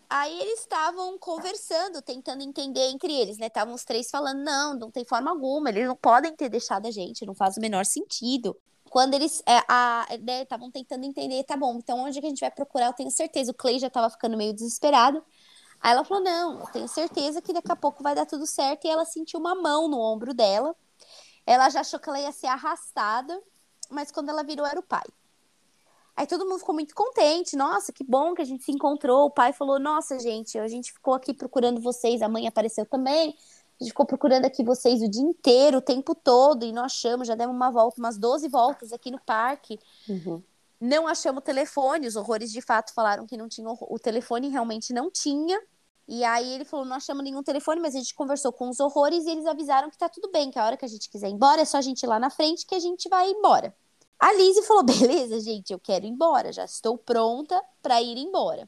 aí 0.09 0.39
eles 0.39 0.62
estavam 0.62 1.17
conversando, 1.17 2.01
tentando 2.01 2.41
entender 2.41 2.88
entre 2.91 3.13
eles, 3.13 3.38
né? 3.38 3.47
Estavam 3.47 3.73
os 3.73 3.83
três 3.83 4.09
falando, 4.09 4.41
não, 4.41 4.73
não 4.73 4.89
tem 4.89 5.03
forma 5.03 5.29
alguma, 5.29 5.67
eles 5.67 5.85
não 5.85 5.97
podem 5.97 6.33
ter 6.33 6.47
deixado 6.47 6.88
a 6.88 6.91
gente, 6.91 7.25
não 7.25 7.35
faz 7.35 7.57
o 7.57 7.62
menor 7.62 7.85
sentido 7.85 8.55
quando 8.89 9.13
eles 9.13 9.43
é, 9.46 9.60
estavam 10.41 10.67
né, 10.67 10.74
tentando 10.74 11.05
entender, 11.05 11.43
tá 11.43 11.55
bom, 11.55 11.77
então 11.77 12.00
onde 12.00 12.19
que 12.19 12.25
a 12.25 12.29
gente 12.29 12.41
vai 12.41 12.51
procurar? 12.51 12.88
Eu 12.88 12.93
tenho 12.93 13.12
certeza. 13.12 13.51
O 13.51 13.53
Clay 13.53 13.79
já 13.79 13.88
estava 13.88 14.10
ficando 14.10 14.38
meio 14.38 14.53
desesperado. 14.53 15.24
Aí 15.81 15.91
ela 15.91 16.03
falou: 16.03 16.24
não, 16.24 16.60
eu 16.60 16.67
tenho 16.67 16.88
certeza 16.88 17.41
que 17.41 17.53
daqui 17.53 17.72
a 17.72 17.75
pouco 17.75 18.03
vai 18.03 18.15
dar 18.15 18.25
tudo 18.25 18.46
certo. 18.46 18.86
E 18.86 18.89
ela 18.89 19.05
sentiu 19.05 19.39
uma 19.39 19.55
mão 19.55 19.88
no 19.88 20.00
ombro 20.00 20.34
dela. 20.34 20.75
Ela 21.46 21.69
já 21.69 21.81
achou 21.81 22.00
que 22.00 22.10
ela 22.10 22.19
ia 22.19 22.31
ser 22.31 22.48
arrastada, 22.48 23.41
mas 23.89 24.12
quando 24.12 24.29
ela 24.29 24.43
virou, 24.43 24.65
era 24.65 24.79
o 24.79 24.84
pai. 24.84 25.05
Aí 26.15 26.27
todo 26.27 26.46
mundo 26.46 26.60
ficou 26.60 26.75
muito 26.75 26.93
contente. 26.93 27.55
Nossa, 27.55 27.93
que 27.93 28.03
bom 28.03 28.34
que 28.34 28.41
a 28.41 28.46
gente 28.46 28.63
se 28.63 28.72
encontrou. 28.72 29.27
O 29.27 29.31
pai 29.31 29.53
falou: 29.53 29.79
Nossa, 29.79 30.19
gente, 30.19 30.60
a 30.60 30.67
gente 30.67 30.91
ficou 30.91 31.13
aqui 31.13 31.34
procurando 31.34 31.79
vocês. 31.79 32.22
A 32.22 32.27
mãe 32.27 32.46
apareceu 32.48 32.86
também. 32.86 33.36
A 33.79 33.83
gente 33.83 33.91
ficou 33.91 34.05
procurando 34.05 34.45
aqui 34.45 34.63
vocês 34.63 35.01
o 35.01 35.09
dia 35.09 35.21
inteiro, 35.21 35.77
o 35.77 35.81
tempo 35.81 36.13
todo, 36.13 36.65
e 36.65 36.74
não 36.74 36.83
achamos, 36.83 37.27
já 37.27 37.36
demos 37.36 37.55
uma 37.55 37.71
volta, 37.71 38.00
umas 38.00 38.17
12 38.17 38.48
voltas 38.50 38.91
aqui 38.91 39.09
no 39.09 39.19
parque. 39.21 39.79
Uhum. 40.07 40.43
Não 40.81 41.07
achamos 41.07 41.41
o 41.41 41.43
telefone, 41.43 42.07
os 42.07 42.15
horrores 42.15 42.51
de 42.51 42.62
fato 42.62 42.93
falaram 42.93 43.25
que 43.25 43.38
não 43.38 43.48
tinha 43.48 43.69
o 43.69 44.00
telefone, 44.00 44.50
realmente 44.50 44.93
não 44.93 45.09
tinha. 45.09 45.59
E 46.07 46.24
aí 46.24 46.53
ele 46.53 46.65
falou: 46.65 46.86
não 46.86 46.95
achamos 46.95 47.24
nenhum 47.24 47.43
telefone, 47.43 47.79
mas 47.79 47.95
a 47.95 48.00
gente 48.00 48.15
conversou 48.15 48.51
com 48.51 48.67
os 48.69 48.79
horrores 48.79 49.25
e 49.25 49.29
eles 49.29 49.45
avisaram 49.45 49.89
que 49.89 49.98
tá 49.98 50.09
tudo 50.09 50.31
bem, 50.31 50.50
que 50.50 50.57
a 50.57 50.65
hora 50.65 50.75
que 50.75 50.86
a 50.86 50.88
gente 50.88 51.09
quiser 51.09 51.29
ir 51.29 51.33
embora 51.33 51.62
é 51.62 51.65
só 51.65 51.77
a 51.77 51.81
gente 51.81 52.03
ir 52.03 52.07
lá 52.07 52.19
na 52.19 52.29
frente 52.29 52.65
que 52.65 52.75
a 52.75 52.79
gente 52.79 53.07
vai 53.07 53.29
embora. 53.29 53.74
A 54.19 54.33
Lizzie 54.33 54.63
falou: 54.63 54.83
beleza, 54.83 55.39
gente, 55.39 55.71
eu 55.71 55.79
quero 55.79 56.05
ir 56.05 56.09
embora, 56.09 56.51
já 56.51 56.65
estou 56.65 56.98
pronta 56.98 57.62
para 57.81 58.01
ir 58.01 58.17
embora. 58.17 58.67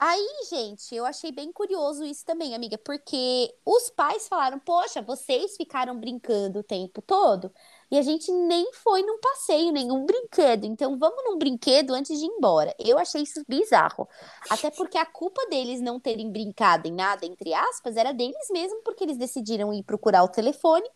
Aí, 0.00 0.24
gente, 0.48 0.94
eu 0.94 1.04
achei 1.04 1.32
bem 1.32 1.52
curioso 1.52 2.04
isso 2.04 2.24
também, 2.24 2.54
amiga, 2.54 2.78
porque 2.78 3.52
os 3.66 3.90
pais 3.90 4.28
falaram: 4.28 4.58
Poxa, 4.60 5.02
vocês 5.02 5.56
ficaram 5.56 5.98
brincando 5.98 6.60
o 6.60 6.62
tempo 6.62 7.02
todo, 7.02 7.52
E 7.90 7.98
a 7.98 8.02
gente 8.02 8.30
nem 8.30 8.70
foi 8.74 9.02
num 9.02 9.18
passeio, 9.18 9.72
nenhum 9.72 10.06
brinquedo. 10.06 10.64
Então 10.66 10.96
vamos 10.98 11.24
num 11.24 11.36
brinquedo 11.38 11.94
antes 11.94 12.16
de 12.18 12.24
ir 12.26 12.28
embora. 12.28 12.72
Eu 12.78 12.96
achei 12.98 13.22
isso 13.22 13.42
bizarro. 13.48 14.08
Até 14.48 14.70
porque 14.70 14.98
a 14.98 15.06
culpa 15.06 15.44
deles 15.48 15.80
não 15.80 15.98
terem 15.98 16.30
brincado 16.30 16.86
em 16.86 16.92
nada, 16.92 17.26
entre 17.26 17.52
aspas, 17.54 17.96
era 17.96 18.12
deles 18.12 18.48
mesmo, 18.50 18.82
porque 18.84 19.02
eles 19.04 19.16
decidiram 19.16 19.72
ir 19.72 19.82
procurar 19.82 20.22
o 20.22 20.28
telefone. 20.28 20.88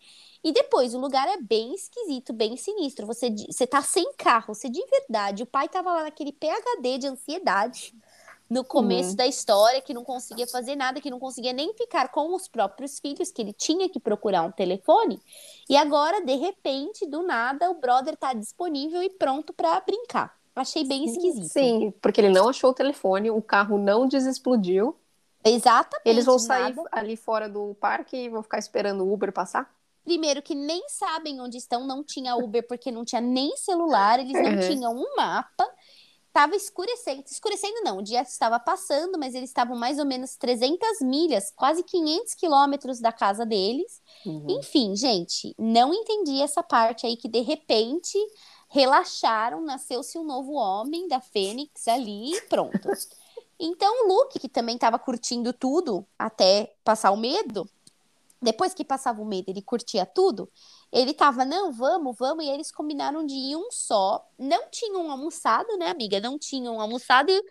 E 0.44 0.52
depois, 0.52 0.94
o 0.94 1.00
lugar 1.00 1.26
é 1.28 1.38
bem 1.40 1.74
esquisito, 1.74 2.32
bem 2.32 2.56
sinistro. 2.56 3.06
Você, 3.06 3.30
você 3.30 3.66
tá 3.66 3.80
sem 3.82 4.12
carro, 4.14 4.54
você 4.54 4.68
de 4.68 4.84
verdade. 4.86 5.42
O 5.42 5.46
pai 5.46 5.68
tava 5.68 5.92
lá 5.92 6.02
naquele 6.04 6.32
PHD 6.32 6.98
de 6.98 7.06
ansiedade 7.08 7.94
no 8.52 8.62
começo 8.62 9.10
uhum. 9.10 9.16
da 9.16 9.26
história, 9.26 9.80
que 9.80 9.94
não 9.94 10.04
conseguia 10.04 10.46
fazer 10.46 10.76
nada, 10.76 11.00
que 11.00 11.10
não 11.10 11.18
conseguia 11.18 11.54
nem 11.54 11.72
ficar 11.72 12.10
com 12.10 12.34
os 12.34 12.46
próprios 12.46 13.00
filhos, 13.00 13.30
que 13.30 13.40
ele 13.40 13.54
tinha 13.54 13.88
que 13.88 13.98
procurar 13.98 14.42
um 14.42 14.52
telefone. 14.52 15.18
E 15.70 15.74
agora, 15.74 16.22
de 16.22 16.34
repente, 16.36 17.06
do 17.06 17.22
nada, 17.22 17.70
o 17.70 17.80
brother 17.80 18.14
tá 18.14 18.34
disponível 18.34 19.02
e 19.02 19.08
pronto 19.08 19.54
para 19.54 19.80
brincar. 19.80 20.36
Achei 20.54 20.84
bem 20.84 21.06
esquisito. 21.06 21.48
Sim, 21.48 21.94
porque 22.02 22.20
ele 22.20 22.28
não 22.28 22.46
achou 22.46 22.72
o 22.72 22.74
telefone, 22.74 23.30
o 23.30 23.40
carro 23.40 23.78
não 23.78 24.06
desexplodiu. 24.06 24.94
Exatamente. 25.42 26.06
Eles 26.06 26.26
vão 26.26 26.38
sair 26.38 26.76
nada. 26.76 26.88
ali 26.92 27.16
fora 27.16 27.48
do 27.48 27.74
parque 27.80 28.18
e 28.18 28.28
vão 28.28 28.42
ficar 28.42 28.58
esperando 28.58 29.02
o 29.02 29.10
Uber 29.10 29.32
passar? 29.32 29.72
Primeiro, 30.04 30.42
que 30.42 30.54
nem 30.54 30.82
sabem 30.88 31.40
onde 31.40 31.56
estão, 31.56 31.86
não 31.86 32.04
tinha 32.04 32.36
Uber 32.36 32.66
porque 32.66 32.90
não 32.90 33.02
tinha 33.02 33.20
nem 33.20 33.56
celular, 33.56 34.18
eles 34.20 34.32
não 34.32 34.50
uhum. 34.50 34.68
tinham 34.68 34.92
um 34.94 35.16
mapa. 35.16 35.66
Tava 36.32 36.56
escurecendo, 36.56 37.24
escurecendo 37.30 37.82
não, 37.82 37.98
o 37.98 38.02
dia 38.02 38.22
estava 38.22 38.58
passando, 38.58 39.18
mas 39.18 39.34
eles 39.34 39.50
estavam 39.50 39.76
mais 39.76 39.98
ou 39.98 40.06
menos 40.06 40.34
300 40.36 41.00
milhas, 41.02 41.52
quase 41.54 41.82
500 41.82 42.34
quilômetros 42.34 43.00
da 43.00 43.12
casa 43.12 43.44
deles. 43.44 44.00
Uhum. 44.24 44.46
Enfim, 44.48 44.96
gente, 44.96 45.54
não 45.58 45.92
entendi 45.92 46.40
essa 46.40 46.62
parte 46.62 47.06
aí 47.06 47.18
que 47.18 47.28
de 47.28 47.40
repente 47.40 48.16
relaxaram, 48.70 49.62
nasceu-se 49.62 50.16
um 50.16 50.24
novo 50.24 50.52
homem 50.52 51.06
da 51.06 51.20
Fênix 51.20 51.86
ali 51.86 52.34
e 52.34 52.40
pronto. 52.42 52.88
então 53.60 54.04
o 54.04 54.08
Luke, 54.08 54.38
que 54.38 54.48
também 54.48 54.76
estava 54.76 54.98
curtindo 54.98 55.52
tudo 55.52 56.06
até 56.18 56.74
passar 56.82 57.10
o 57.10 57.16
medo, 57.16 57.68
depois 58.42 58.74
que 58.74 58.84
passava 58.84 59.22
o 59.22 59.24
medo, 59.24 59.48
ele 59.48 59.62
curtia 59.62 60.04
tudo, 60.04 60.50
ele 60.90 61.14
tava, 61.14 61.44
não, 61.44 61.72
vamos, 61.72 62.16
vamos, 62.18 62.44
e 62.44 62.48
eles 62.48 62.72
combinaram 62.72 63.24
de 63.24 63.34
ir 63.34 63.56
um 63.56 63.70
só. 63.70 64.28
Não 64.38 64.68
tinham 64.68 65.10
almoçado, 65.10 65.76
né, 65.78 65.88
amiga? 65.88 66.20
Não 66.20 66.38
tinham 66.38 66.80
almoçado 66.80 67.30
e 67.30 67.42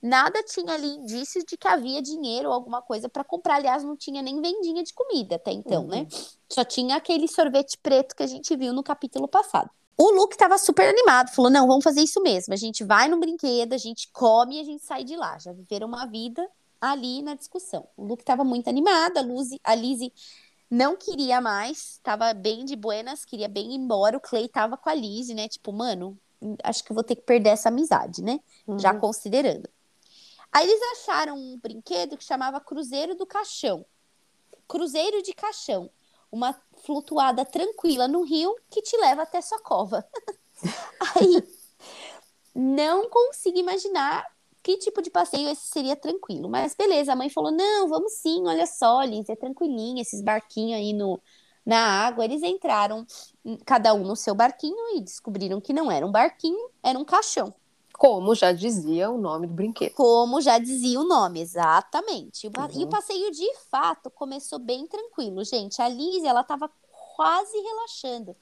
nada 0.00 0.40
tinha 0.44 0.72
ali 0.72 0.86
indícios 0.86 1.44
de 1.44 1.56
que 1.56 1.66
havia 1.66 2.00
dinheiro 2.00 2.48
ou 2.48 2.54
alguma 2.54 2.80
coisa 2.80 3.08
para 3.08 3.24
comprar. 3.24 3.56
Aliás, 3.56 3.82
não 3.82 3.96
tinha 3.96 4.22
nem 4.22 4.40
vendinha 4.40 4.84
de 4.84 4.94
comida 4.94 5.34
até 5.34 5.50
então, 5.50 5.84
né? 5.86 5.98
uhum. 5.98 6.02
né? 6.04 6.08
Só 6.48 6.64
tinha 6.64 6.96
aquele 6.96 7.26
sorvete 7.26 7.76
preto 7.82 8.14
que 8.14 8.22
a 8.22 8.26
gente 8.26 8.54
viu 8.56 8.72
no 8.72 8.84
capítulo 8.84 9.26
passado. 9.26 9.68
O 9.98 10.10
Luke 10.10 10.34
estava 10.34 10.58
super 10.58 10.88
animado, 10.88 11.30
falou: 11.34 11.50
não, 11.50 11.66
vamos 11.66 11.82
fazer 11.82 12.02
isso 12.02 12.22
mesmo. 12.22 12.54
A 12.54 12.56
gente 12.56 12.84
vai 12.84 13.08
no 13.08 13.18
brinquedo, 13.18 13.72
a 13.72 13.78
gente 13.78 14.10
come 14.12 14.58
e 14.58 14.60
a 14.60 14.64
gente 14.64 14.84
sai 14.84 15.02
de 15.02 15.16
lá. 15.16 15.38
Já 15.38 15.52
viveram 15.52 15.88
uma 15.88 16.06
vida 16.06 16.46
ali 16.80 17.22
na 17.22 17.34
discussão. 17.34 17.88
O 17.96 18.04
Luke 18.04 18.22
estava 18.22 18.44
muito 18.44 18.68
animado, 18.68 19.18
a, 19.18 19.20
Luzi, 19.20 19.60
a 19.62 19.74
Lizzie 19.74 20.12
não 20.70 20.96
queria 20.96 21.40
mais, 21.40 22.00
tava 22.02 22.32
bem 22.34 22.64
de 22.64 22.74
buenas, 22.74 23.24
queria 23.24 23.48
bem 23.48 23.72
ir 23.72 23.76
embora. 23.76 24.16
O 24.16 24.20
Clay 24.20 24.48
tava 24.48 24.76
com 24.76 24.88
a 24.88 24.94
Liz, 24.94 25.28
né? 25.28 25.48
Tipo, 25.48 25.72
mano, 25.72 26.18
acho 26.62 26.82
que 26.84 26.92
vou 26.92 27.04
ter 27.04 27.16
que 27.16 27.22
perder 27.22 27.50
essa 27.50 27.68
amizade, 27.68 28.22
né? 28.22 28.40
Uhum. 28.66 28.78
Já 28.78 28.92
considerando. 28.94 29.68
Aí 30.52 30.68
eles 30.68 30.80
acharam 30.98 31.36
um 31.36 31.58
brinquedo 31.58 32.16
que 32.16 32.24
chamava 32.24 32.60
Cruzeiro 32.60 33.14
do 33.14 33.26
Caixão. 33.26 33.84
Cruzeiro 34.66 35.22
de 35.22 35.32
Caixão. 35.32 35.90
Uma 36.30 36.60
flutuada 36.84 37.44
tranquila 37.44 38.08
no 38.08 38.22
rio 38.22 38.54
que 38.68 38.82
te 38.82 38.96
leva 38.96 39.22
até 39.22 39.40
sua 39.40 39.60
cova. 39.60 40.04
Aí, 41.14 41.46
não 42.54 43.08
consigo 43.08 43.58
imaginar 43.58 44.26
que 44.66 44.78
tipo 44.78 45.00
de 45.00 45.10
passeio 45.10 45.48
esse 45.48 45.68
seria 45.68 45.94
tranquilo. 45.94 46.48
Mas 46.48 46.74
beleza, 46.74 47.12
a 47.12 47.16
mãe 47.16 47.30
falou: 47.30 47.52
não, 47.52 47.88
vamos 47.88 48.14
sim, 48.14 48.42
olha 48.48 48.66
só, 48.66 49.04
Liz, 49.04 49.28
é 49.28 49.36
tranquilinho, 49.36 50.00
esses 50.00 50.20
barquinhos 50.20 50.80
aí 50.80 50.92
no, 50.92 51.20
na 51.64 51.78
água. 51.78 52.24
Eles 52.24 52.42
entraram, 52.42 53.06
hum, 53.44 53.56
cada 53.64 53.94
um 53.94 54.02
no 54.02 54.16
seu 54.16 54.34
barquinho, 54.34 54.96
e 54.96 55.00
descobriram 55.00 55.60
que 55.60 55.72
não 55.72 55.88
era 55.88 56.04
um 56.04 56.10
barquinho, 56.10 56.68
era 56.82 56.98
um 56.98 57.04
caixão. 57.04 57.54
Como 57.92 58.34
já 58.34 58.50
dizia 58.50 59.08
o 59.08 59.16
nome 59.16 59.46
do 59.46 59.54
brinquedo. 59.54 59.94
Como 59.94 60.40
já 60.40 60.58
dizia 60.58 61.00
o 61.00 61.04
nome, 61.04 61.40
exatamente. 61.40 62.48
Uhum. 62.48 62.80
E 62.80 62.84
o 62.84 62.88
passeio, 62.88 63.30
de 63.30 63.48
fato, 63.70 64.10
começou 64.10 64.58
bem 64.58 64.86
tranquilo, 64.86 65.44
gente. 65.44 65.80
A 65.80 65.88
Liz, 65.88 66.24
ela 66.24 66.42
tava 66.42 66.68
quase 67.14 67.56
relaxando. 67.56 68.36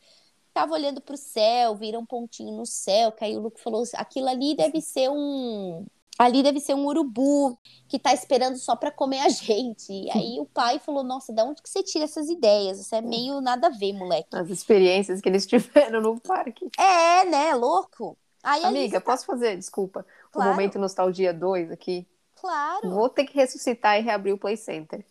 Tava 0.54 0.72
olhando 0.72 1.00
pro 1.00 1.16
céu, 1.16 1.76
vira 1.76 1.98
um 1.98 2.06
pontinho 2.06 2.56
no 2.56 2.64
céu, 2.64 3.12
aí 3.20 3.36
o 3.36 3.40
Luke 3.40 3.60
falou, 3.60 3.82
aquilo 3.94 4.28
ali 4.28 4.56
deve 4.56 4.80
ser 4.80 5.10
um, 5.10 5.84
ali 6.18 6.42
deve 6.42 6.60
ser 6.60 6.74
um 6.74 6.86
urubu 6.86 7.58
que 7.88 7.98
tá 7.98 8.12
esperando 8.12 8.56
só 8.56 8.76
para 8.76 8.90
comer 8.90 9.20
a 9.20 9.28
gente. 9.28 9.92
E 9.92 10.10
aí 10.10 10.40
o 10.40 10.46
pai 10.46 10.78
falou: 10.78 11.02
Nossa, 11.02 11.32
da 11.32 11.44
onde 11.44 11.62
que 11.62 11.68
você 11.68 11.82
tira 11.82 12.04
essas 12.04 12.28
ideias? 12.28 12.80
Isso 12.80 12.94
é 12.94 13.00
meio 13.00 13.40
nada 13.40 13.68
a 13.68 13.70
ver, 13.70 13.92
moleque. 13.92 14.28
As 14.32 14.50
experiências 14.50 15.20
que 15.20 15.28
eles 15.28 15.46
tiveram 15.46 16.00
no 16.00 16.20
parque. 16.20 16.68
É, 16.78 17.24
né? 17.24 17.54
Louco. 17.54 18.16
Aí, 18.42 18.62
Amiga, 18.64 19.00
tá... 19.00 19.06
posso 19.06 19.24
fazer, 19.24 19.56
desculpa, 19.56 20.04
claro. 20.30 20.50
o 20.50 20.52
momento 20.52 20.78
Nostalgia 20.78 21.32
2 21.32 21.70
aqui? 21.70 22.06
Claro. 22.38 22.90
Vou 22.90 23.08
ter 23.08 23.24
que 23.24 23.34
ressuscitar 23.34 23.98
e 23.98 24.02
reabrir 24.02 24.34
o 24.34 24.38
Play 24.38 24.58
Center. 24.58 25.02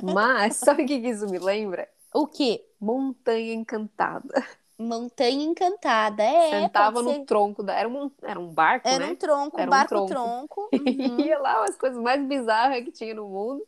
Mas, 0.00 0.54
sabe 0.62 0.84
o 0.84 0.86
que 0.86 0.94
isso 0.94 1.26
me 1.28 1.38
lembra? 1.40 1.88
O 2.14 2.28
quê? 2.28 2.64
Montanha 2.80 3.54
Encantada. 3.54 4.46
Montanha 4.80 5.44
Encantada, 5.44 6.22
é. 6.22 6.62
Sentava 6.62 7.02
no 7.02 7.12
ser... 7.12 7.24
tronco 7.26 7.62
da. 7.62 7.74
Era 7.74 7.86
um, 7.86 8.10
era 8.22 8.40
um 8.40 8.48
barco, 8.48 8.88
era 8.88 9.06
né? 9.06 9.12
Um 9.12 9.16
tronco, 9.16 9.60
era 9.60 9.66
um 9.66 9.70
barco 9.70 10.06
tronco. 10.06 10.68
Uhum. 10.72 11.20
ia 11.20 11.38
lá, 11.38 11.64
as 11.64 11.76
coisas 11.76 12.02
mais 12.02 12.24
bizarras 12.26 12.82
que 12.82 12.90
tinha 12.90 13.14
no 13.14 13.28
mundo. 13.28 13.62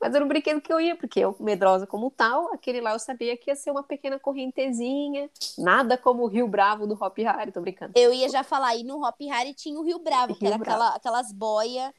Mas 0.00 0.14
era 0.14 0.24
um 0.24 0.28
brinquedo 0.28 0.62
que 0.62 0.72
eu 0.72 0.80
ia, 0.80 0.96
porque 0.96 1.20
eu, 1.20 1.36
medrosa 1.38 1.86
como 1.86 2.10
tal, 2.10 2.52
aquele 2.54 2.80
lá 2.80 2.92
eu 2.92 2.98
sabia 2.98 3.36
que 3.36 3.50
ia 3.50 3.56
ser 3.56 3.70
uma 3.70 3.82
pequena 3.82 4.18
correntezinha. 4.18 5.28
Nada 5.58 5.98
como 5.98 6.22
o 6.22 6.26
Rio 6.26 6.48
Bravo 6.48 6.86
do 6.86 6.94
Hop 6.94 7.18
Harry, 7.18 7.52
tô 7.52 7.60
brincando. 7.60 7.92
Eu 7.94 8.12
ia 8.12 8.28
já 8.30 8.42
falar, 8.42 8.68
aí 8.68 8.84
no 8.84 9.06
Hop 9.06 9.20
Harry 9.20 9.52
tinha 9.52 9.78
o 9.78 9.82
Rio 9.82 9.98
Bravo, 9.98 10.28
Rio 10.28 10.36
que 10.36 10.46
era 10.46 10.56
Bravo. 10.56 10.70
Aquela, 10.82 10.96
aquelas 10.96 11.32
boias 11.32 11.92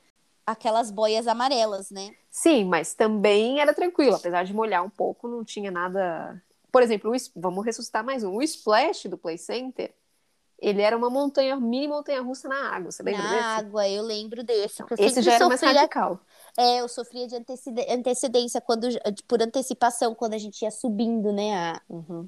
aquelas 0.46 0.92
boias 0.92 1.28
amarelas, 1.28 1.90
né? 1.90 2.14
Sim, 2.30 2.66
mas 2.66 2.94
também 2.94 3.60
era 3.60 3.74
tranquilo, 3.74 4.16
apesar 4.16 4.44
de 4.44 4.54
molhar 4.54 4.84
um 4.84 4.90
pouco, 4.90 5.28
não 5.28 5.44
tinha 5.44 5.72
nada 5.72 6.40
por 6.76 6.84
exemplo, 6.84 7.10
o, 7.10 7.16
vamos 7.38 7.64
ressuscitar 7.64 8.04
mais 8.04 8.22
um. 8.22 8.36
O 8.36 8.42
Splash 8.42 9.06
do 9.06 9.18
Play 9.18 9.38
Center, 9.38 9.96
ele 10.60 10.82
era 10.82 10.98
uma 10.98 11.10
montanha, 11.10 11.56
mini 11.56 11.88
montanha 11.88 12.22
russa 12.22 12.50
na 12.50 12.70
água. 12.70 12.92
Você 12.92 13.02
lembra 13.02 13.24
na 13.24 13.30
desse? 13.30 13.42
Na 13.42 13.58
água, 13.60 13.88
eu 13.88 14.04
lembro 14.04 14.44
desse. 14.44 14.84
Esse 15.00 15.22
já 15.22 15.36
era 15.36 15.46
sofria, 15.46 15.68
mais 15.70 15.78
radical. 15.78 16.20
É, 16.58 16.82
eu 16.82 16.90
sofria 16.90 17.28
de 17.28 17.36
antecedência, 17.90 18.60
quando, 18.60 18.90
por 19.26 19.42
antecipação, 19.42 20.14
quando 20.14 20.34
a 20.34 20.38
gente 20.38 20.64
ia 20.64 20.72
subindo, 20.72 21.32
né? 21.32 21.56
A, 21.56 21.82
uhum 21.90 22.28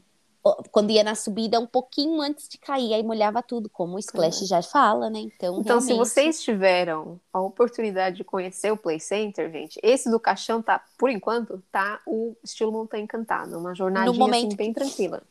quando 0.72 0.92
ia 0.92 1.04
na 1.04 1.16
subida, 1.16 1.60
um 1.60 1.66
pouquinho 1.66 2.22
antes 2.22 2.48
de 2.48 2.58
cair, 2.58 2.94
aí 2.94 3.04
molhava 3.04 3.42
tudo, 3.42 3.70
como 3.70 3.96
o 3.96 4.00
Splash 4.00 4.48
já 4.48 4.62
fala, 4.62 5.10
né? 5.10 5.20
Então, 5.20 5.60
então 5.60 5.80
realmente... 5.80 5.86
se 5.86 5.94
vocês 5.94 6.42
tiveram 6.42 7.20
a 7.32 7.40
oportunidade 7.40 8.18
de 8.18 8.24
conhecer 8.24 8.72
o 8.72 8.78
Play 8.78 9.00
Center, 9.00 9.52
gente, 9.52 9.80
esse 9.82 10.10
do 10.10 10.20
caixão 10.20 10.62
tá, 10.62 10.84
por 10.98 11.10
enquanto, 11.10 11.64
tá 11.72 12.02
o 12.06 12.36
estilo 12.44 12.72
Montanha 12.72 13.04
Encantada, 13.04 13.58
uma 13.58 13.74
jornadinha 13.74 14.12
no 14.12 14.18
momento, 14.18 14.48
assim, 14.48 14.56
bem 14.56 14.74
tranquila. 14.74 15.24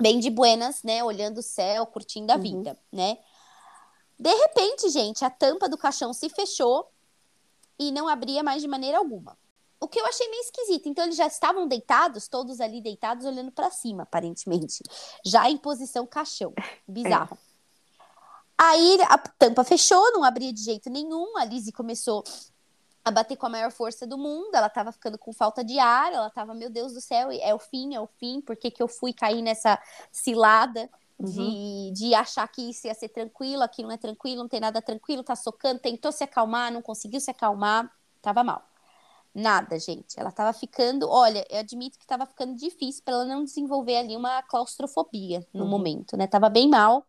Bem 0.00 0.18
de 0.18 0.30
buenas, 0.30 0.82
né? 0.82 1.04
Olhando 1.04 1.38
o 1.38 1.42
céu, 1.42 1.86
curtindo 1.86 2.32
a 2.32 2.36
uhum. 2.36 2.42
vida, 2.42 2.78
né? 2.92 3.18
De 4.18 4.32
repente, 4.32 4.88
gente, 4.88 5.24
a 5.24 5.30
tampa 5.30 5.68
do 5.68 5.76
caixão 5.76 6.12
se 6.12 6.28
fechou 6.28 6.88
e 7.78 7.90
não 7.90 8.08
abria 8.08 8.42
mais 8.42 8.62
de 8.62 8.68
maneira 8.68 8.98
alguma. 8.98 9.36
O 9.84 9.88
que 9.88 10.00
eu 10.00 10.06
achei 10.06 10.26
meio 10.30 10.40
esquisito. 10.40 10.88
Então, 10.88 11.04
eles 11.04 11.16
já 11.16 11.26
estavam 11.26 11.68
deitados, 11.68 12.26
todos 12.26 12.58
ali 12.58 12.80
deitados, 12.80 13.26
olhando 13.26 13.52
para 13.52 13.70
cima, 13.70 14.04
aparentemente. 14.04 14.82
Já 15.22 15.50
em 15.50 15.58
posição 15.58 16.06
caixão. 16.06 16.54
Bizarro. 16.88 17.36
É. 17.38 17.54
Aí 18.56 18.98
a 19.02 19.18
tampa 19.18 19.62
fechou, 19.62 20.10
não 20.12 20.24
abria 20.24 20.50
de 20.54 20.62
jeito 20.62 20.88
nenhum. 20.88 21.36
A 21.36 21.44
Lizzie 21.44 21.70
começou 21.70 22.24
a 23.04 23.10
bater 23.10 23.36
com 23.36 23.44
a 23.44 23.50
maior 23.50 23.70
força 23.70 24.06
do 24.06 24.16
mundo. 24.16 24.54
Ela 24.54 24.70
tava 24.70 24.90
ficando 24.90 25.18
com 25.18 25.34
falta 25.34 25.62
de 25.62 25.78
ar. 25.78 26.14
Ela 26.14 26.30
tava, 26.30 26.54
meu 26.54 26.70
Deus 26.70 26.94
do 26.94 27.00
céu, 27.02 27.28
é 27.30 27.54
o 27.54 27.58
fim, 27.58 27.94
é 27.94 28.00
o 28.00 28.06
fim. 28.06 28.40
Por 28.40 28.56
que, 28.56 28.70
que 28.70 28.82
eu 28.82 28.88
fui 28.88 29.12
cair 29.12 29.42
nessa 29.42 29.78
cilada? 30.10 30.88
De, 31.20 31.40
uhum. 31.40 31.92
de 31.92 32.12
achar 32.14 32.48
que 32.48 32.70
isso 32.70 32.88
ia 32.88 32.94
ser 32.94 33.08
tranquilo, 33.08 33.62
aquilo 33.62 33.86
não 33.86 33.94
é 33.94 33.98
tranquilo, 33.98 34.42
não 34.42 34.48
tem 34.48 34.58
nada 34.58 34.82
tranquilo, 34.82 35.22
tá 35.22 35.36
socando, 35.36 35.78
tentou 35.78 36.10
se 36.10 36.24
acalmar, 36.24 36.72
não 36.72 36.82
conseguiu 36.82 37.20
se 37.20 37.30
acalmar, 37.30 37.88
tava 38.20 38.42
mal. 38.42 38.68
Nada, 39.34 39.78
gente. 39.78 40.18
Ela 40.18 40.30
tava 40.30 40.52
ficando. 40.52 41.08
Olha, 41.08 41.44
eu 41.50 41.58
admito 41.58 41.98
que 41.98 42.06
tava 42.06 42.24
ficando 42.24 42.54
difícil 42.54 43.02
para 43.04 43.14
ela 43.14 43.24
não 43.24 43.44
desenvolver 43.44 43.96
ali 43.96 44.16
uma 44.16 44.42
claustrofobia 44.42 45.46
no 45.52 45.64
uhum. 45.64 45.70
momento, 45.70 46.16
né? 46.16 46.26
Tava 46.26 46.48
bem 46.48 46.68
mal. 46.68 47.04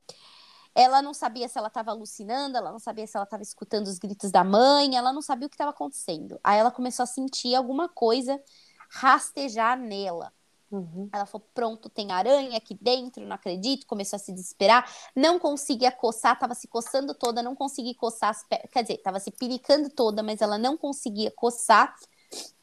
Ela 0.73 1.01
não 1.01 1.13
sabia 1.13 1.47
se 1.47 1.57
ela 1.57 1.69
estava 1.69 1.91
alucinando, 1.91 2.57
ela 2.57 2.71
não 2.71 2.79
sabia 2.79 3.07
se 3.07 3.15
ela 3.15 3.23
estava 3.23 3.43
escutando 3.43 3.87
os 3.87 3.97
gritos 3.97 4.29
da 4.29 4.43
mãe, 4.43 4.97
ela 4.97 5.13
não 5.13 5.21
sabia 5.21 5.47
o 5.47 5.49
que 5.49 5.55
estava 5.55 5.71
acontecendo. 5.71 6.37
Aí 6.43 6.59
ela 6.59 6.69
começou 6.69 7.03
a 7.03 7.07
sentir 7.07 7.55
alguma 7.55 7.87
coisa 7.87 8.41
rastejar 8.89 9.79
nela. 9.79 10.33
Uhum. 10.71 11.09
Ela 11.13 11.25
falou: 11.25 11.47
pronto, 11.53 11.89
tem 11.89 12.11
aranha 12.11 12.57
aqui 12.57 12.77
dentro, 12.79 13.25
não 13.25 13.35
acredito. 13.35 13.85
Começou 13.85 14.17
a 14.17 14.19
se 14.19 14.33
desesperar, 14.33 14.89
não 15.15 15.39
conseguia 15.39 15.91
coçar, 15.91 16.37
tava 16.37 16.53
se 16.53 16.67
coçando 16.67 17.13
toda, 17.13 17.41
não 17.41 17.55
conseguia 17.55 17.95
coçar 17.95 18.31
as 18.31 18.43
pernas. 18.43 18.69
Quer 18.71 18.81
dizer, 18.81 18.97
tava 18.97 19.19
se 19.19 19.31
piricando 19.31 19.89
toda, 19.89 20.21
mas 20.21 20.41
ela 20.41 20.57
não 20.57 20.75
conseguia 20.75 21.31
coçar, 21.31 21.95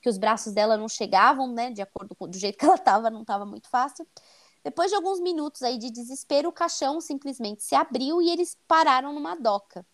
que 0.00 0.08
os 0.08 0.18
braços 0.18 0.52
dela 0.52 0.76
não 0.76 0.88
chegavam, 0.88 1.52
né? 1.52 1.70
De 1.70 1.82
acordo 1.82 2.14
com 2.14 2.28
do 2.28 2.38
jeito 2.38 2.58
que 2.58 2.64
ela 2.64 2.78
tava, 2.78 3.10
não 3.10 3.24
tava 3.24 3.46
muito 3.46 3.68
fácil. 3.68 4.06
Depois 4.64 4.90
de 4.90 4.96
alguns 4.96 5.20
minutos 5.20 5.62
aí 5.62 5.78
de 5.78 5.90
desespero, 5.90 6.48
o 6.48 6.52
caixão 6.52 7.00
simplesmente 7.00 7.62
se 7.64 7.74
abriu 7.74 8.22
e 8.22 8.30
eles 8.30 8.56
pararam 8.68 9.12
numa 9.12 9.34
doca. 9.34 9.84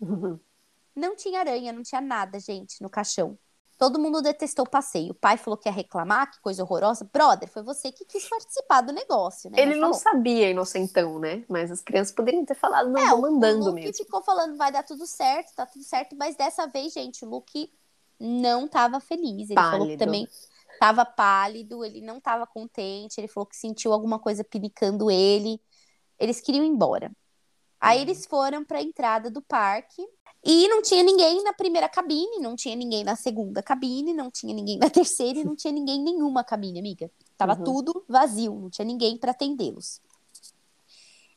Uhum. 0.00 0.38
Não 0.94 1.14
tinha 1.14 1.38
aranha, 1.40 1.72
não 1.72 1.82
tinha 1.84 2.00
nada, 2.00 2.40
gente, 2.40 2.82
no 2.82 2.90
caixão. 2.90 3.38
Todo 3.78 4.00
mundo 4.00 4.20
detestou 4.20 4.64
o 4.64 4.68
passeio. 4.68 5.12
O 5.12 5.14
pai 5.14 5.36
falou 5.36 5.56
que 5.56 5.68
ia 5.68 5.72
reclamar, 5.72 6.28
que 6.28 6.40
coisa 6.40 6.64
horrorosa. 6.64 7.08
Brother, 7.12 7.48
foi 7.48 7.62
você 7.62 7.92
que 7.92 8.04
quis 8.04 8.28
participar 8.28 8.80
do 8.80 8.92
negócio, 8.92 9.48
né? 9.48 9.60
Ele 9.60 9.70
Mas 9.70 9.76
não 9.76 9.94
falou. 9.94 10.00
sabia, 10.00 10.50
inocentão, 10.50 11.20
né? 11.20 11.44
Mas 11.48 11.70
as 11.70 11.80
crianças 11.80 12.12
poderiam 12.12 12.44
ter 12.44 12.56
falado, 12.56 12.90
não, 12.90 13.00
É, 13.00 13.10
vou 13.10 13.18
o- 13.18 13.22
mandando 13.22 13.62
o 13.62 13.64
Luke 13.70 13.74
mesmo. 13.74 14.04
ficou 14.04 14.22
falando, 14.22 14.56
vai 14.56 14.72
dar 14.72 14.82
tudo 14.82 15.06
certo, 15.06 15.54
tá 15.54 15.64
tudo 15.66 15.84
certo. 15.84 16.16
Mas 16.16 16.34
dessa 16.34 16.66
vez, 16.66 16.92
gente, 16.92 17.24
o 17.24 17.28
Luke 17.28 17.72
não 18.18 18.66
tava 18.68 19.00
feliz. 19.00 19.50
Ele 19.50 19.54
falou 19.54 19.70
que 19.86 19.96
Pálido. 19.96 19.98
também 20.04 20.28
tava 20.80 21.04
pálido, 21.04 21.84
ele 21.84 22.00
não 22.00 22.20
tava 22.20 22.46
contente. 22.46 23.18
Ele 23.18 23.28
falou 23.28 23.46
que 23.46 23.56
sentiu 23.56 23.92
alguma 23.92 24.18
coisa 24.18 24.42
pinicando 24.44 25.10
ele. 25.10 25.60
Eles 26.18 26.40
queriam 26.40 26.64
ir 26.64 26.68
embora. 26.68 27.10
Aí 27.80 27.98
Uhum. 27.98 28.02
eles 28.02 28.26
foram 28.26 28.64
pra 28.64 28.82
entrada 28.82 29.30
do 29.30 29.40
parque. 29.42 30.02
E 30.44 30.68
não 30.68 30.80
tinha 30.82 31.02
ninguém 31.02 31.42
na 31.42 31.52
primeira 31.52 31.88
cabine, 31.88 32.38
não 32.40 32.54
tinha 32.54 32.76
ninguém 32.76 33.02
na 33.02 33.16
segunda 33.16 33.60
cabine, 33.60 34.12
não 34.14 34.30
tinha 34.30 34.54
ninguém 34.54 34.78
na 34.78 34.88
terceira 35.04 35.40
e 35.40 35.44
não 35.44 35.56
tinha 35.56 35.72
ninguém 35.72 35.96
em 36.00 36.04
nenhuma 36.04 36.44
cabine, 36.44 36.78
amiga. 36.78 37.10
Tava 37.36 37.54
Uhum. 37.58 37.64
tudo 37.64 38.04
vazio, 38.08 38.54
não 38.54 38.70
tinha 38.70 38.84
ninguém 38.84 39.16
pra 39.18 39.32
atendê-los. 39.32 40.00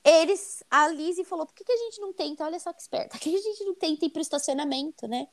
Eles, 0.03 0.63
a 0.69 0.87
Lizzie 0.87 1.23
falou: 1.23 1.45
por 1.45 1.53
que, 1.53 1.63
que 1.63 1.71
a 1.71 1.77
gente 1.77 2.01
não 2.01 2.11
tenta? 2.13 2.43
Olha 2.43 2.59
só 2.59 2.73
que 2.73 2.81
esperta, 2.81 3.09
por 3.17 3.19
que 3.19 3.35
a 3.35 3.41
gente 3.41 3.63
não 3.63 3.75
tenta 3.75 4.05
ir 4.05 4.09
pro 4.09 4.21
estacionamento, 4.21 5.07
né? 5.07 5.27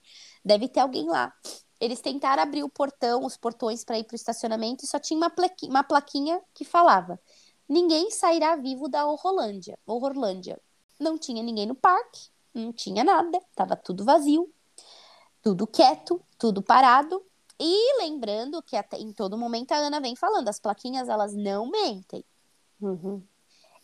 Deve 0.44 0.68
ter 0.68 0.80
alguém 0.80 1.06
lá. 1.08 1.32
Eles 1.80 2.00
tentaram 2.00 2.42
abrir 2.42 2.64
o 2.64 2.68
portão, 2.68 3.24
os 3.24 3.36
portões 3.36 3.84
para 3.84 3.98
ir 3.98 4.04
pro 4.04 4.16
estacionamento 4.16 4.84
e 4.84 4.88
só 4.88 4.98
tinha 4.98 5.16
uma, 5.16 5.30
plequi- 5.30 5.68
uma 5.68 5.82
plaquinha 5.82 6.40
que 6.52 6.64
falava: 6.64 7.18
ninguém 7.68 8.10
sairá 8.10 8.56
vivo 8.56 8.88
da 8.88 9.06
Horrorlândia. 9.06 9.78
Horrorlândia. 9.86 10.60
Não 10.98 11.16
tinha 11.16 11.42
ninguém 11.42 11.66
no 11.66 11.76
parque, 11.76 12.28
não 12.52 12.72
tinha 12.72 13.04
nada, 13.04 13.40
tava 13.54 13.76
tudo 13.76 14.04
vazio, 14.04 14.52
tudo 15.40 15.66
quieto, 15.66 16.20
tudo 16.36 16.60
parado. 16.60 17.24
E 17.60 18.02
lembrando 18.02 18.62
que 18.62 18.76
até 18.76 18.98
em 18.98 19.12
todo 19.12 19.38
momento 19.38 19.72
a 19.72 19.76
Ana 19.76 20.00
vem 20.00 20.14
falando, 20.14 20.48
as 20.48 20.60
plaquinhas 20.60 21.08
elas 21.08 21.34
não 21.34 21.70
mentem. 21.70 22.24
Uhum. 22.80 23.22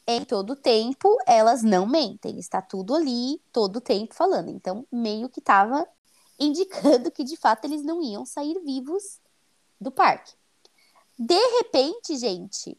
Em 0.07 0.25
todo 0.25 0.55
tempo 0.55 1.17
elas 1.27 1.63
não 1.63 1.87
mentem, 1.87 2.39
está 2.39 2.61
tudo 2.61 2.95
ali, 2.95 3.41
todo 3.53 3.81
tempo 3.81 4.15
falando. 4.15 4.51
Então, 4.51 4.87
meio 4.93 5.29
que 5.29 5.41
tava 5.41 5.87
indicando 6.39 7.11
que 7.11 7.25
de 7.25 7.37
fato 7.37 7.65
eles 7.65 7.83
não 7.83 8.03
iam 8.03 8.27
sair 8.27 8.59
vivos 8.65 9.21
do 9.81 9.91
parque. 9.91 10.35
De 11.19 11.39
repente, 11.59 12.17
gente, 12.17 12.77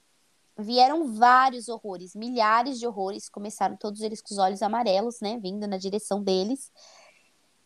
vieram 0.58 1.14
vários 1.14 1.68
horrores, 1.68 2.16
milhares 2.16 2.80
de 2.80 2.88
horrores, 2.88 3.30
começaram 3.30 3.76
todos 3.76 4.02
eles 4.02 4.22
com 4.22 4.34
os 4.34 4.38
olhos 4.38 4.62
amarelos, 4.62 5.20
né, 5.22 5.38
vindo 5.40 5.68
na 5.68 5.78
direção 5.78 6.22
deles, 6.24 6.72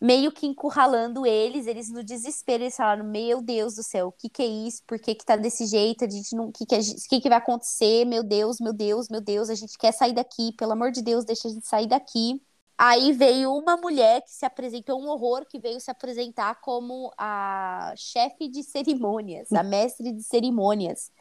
meio 0.02 0.32
que 0.32 0.48
encurralando 0.48 1.26
eles, 1.26 1.68
eles 1.68 1.90
no 1.90 2.04
desespero, 2.04 2.64
eles 2.64 2.76
falaram, 2.78 3.04
meu 3.04 3.42
Deus 3.42 3.76
do 3.76 3.84
céu, 3.84 4.08
o 4.08 4.12
que 4.12 4.30
que 4.30 4.42
é 4.42 4.46
isso, 4.46 4.82
por 4.88 4.98
que 4.98 5.14
que 5.14 5.26
tá 5.26 5.36
desse 5.36 5.66
jeito, 5.66 6.06
a 6.06 6.10
gente 6.10 6.36
não, 6.36 6.46
o 6.48 6.52
que 6.52 6.66
que, 6.66 6.82
gente- 6.82 7.08
que 7.10 7.20
que 7.20 7.30
vai 7.30 7.38
acontecer, 7.38 8.06
meu 8.06 8.24
Deus, 8.24 8.60
meu 8.60 8.72
Deus, 8.74 9.10
meu 9.10 9.20
Deus, 9.22 9.50
a 9.50 9.56
gente 9.56 9.78
quer 9.78 9.92
sair 9.92 10.14
daqui, 10.14 10.54
pelo 10.54 10.72
amor 10.72 10.92
de 10.92 11.02
Deus, 11.02 11.26
deixa 11.26 11.48
a 11.48 11.52
gente 11.52 11.68
sair 11.68 11.88
daqui. 11.88 12.42
Aí 12.78 13.12
veio 13.12 13.54
uma 13.54 13.76
mulher 13.76 14.22
que 14.22 14.32
se 14.32 14.46
apresentou, 14.46 15.02
um 15.02 15.10
horror, 15.10 15.46
que 15.46 15.60
veio 15.60 15.82
se 15.82 15.92
apresentar 15.92 16.62
como 16.62 17.12
a 17.18 17.94
chefe 17.98 18.48
de 18.48 18.64
cerimônias, 18.64 19.52
a 19.52 19.64
mestre 19.64 20.14
de 20.14 20.24
cerimônias 20.24 21.12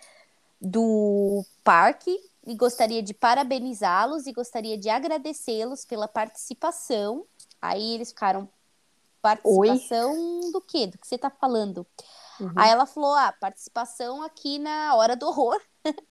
do 0.60 1.44
parque 1.64 2.16
e 2.46 2.54
gostaria 2.54 3.02
de 3.02 3.12
parabenizá-los 3.12 4.26
e 4.28 4.32
gostaria 4.32 4.78
de 4.78 4.88
agradecê-los 4.88 5.84
pela 5.84 6.06
participação. 6.06 7.24
Aí 7.60 7.94
eles 7.94 8.10
ficaram 8.10 8.48
participação 9.22 10.40
do 10.52 10.60
quê? 10.60 10.86
Do 10.86 10.98
que 10.98 11.06
você 11.06 11.18
tá 11.18 11.30
falando? 11.30 11.86
Uhum. 12.40 12.52
Aí 12.56 12.70
ela 12.70 12.86
falou: 12.86 13.14
"Ah, 13.14 13.32
participação 13.32 14.22
aqui 14.22 14.58
na 14.58 14.94
hora 14.94 15.16
do 15.16 15.26
horror". 15.26 15.60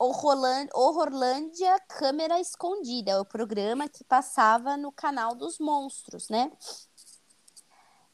Horrorlân- 0.00 0.68
Horrorlândia 0.74 1.76
Câmera 1.88 2.38
Escondida, 2.38 3.10
é 3.10 3.18
o 3.18 3.24
programa 3.24 3.88
que 3.88 4.04
passava 4.04 4.76
no 4.76 4.92
canal 4.92 5.34
dos 5.34 5.58
monstros, 5.58 6.28
né? 6.28 6.52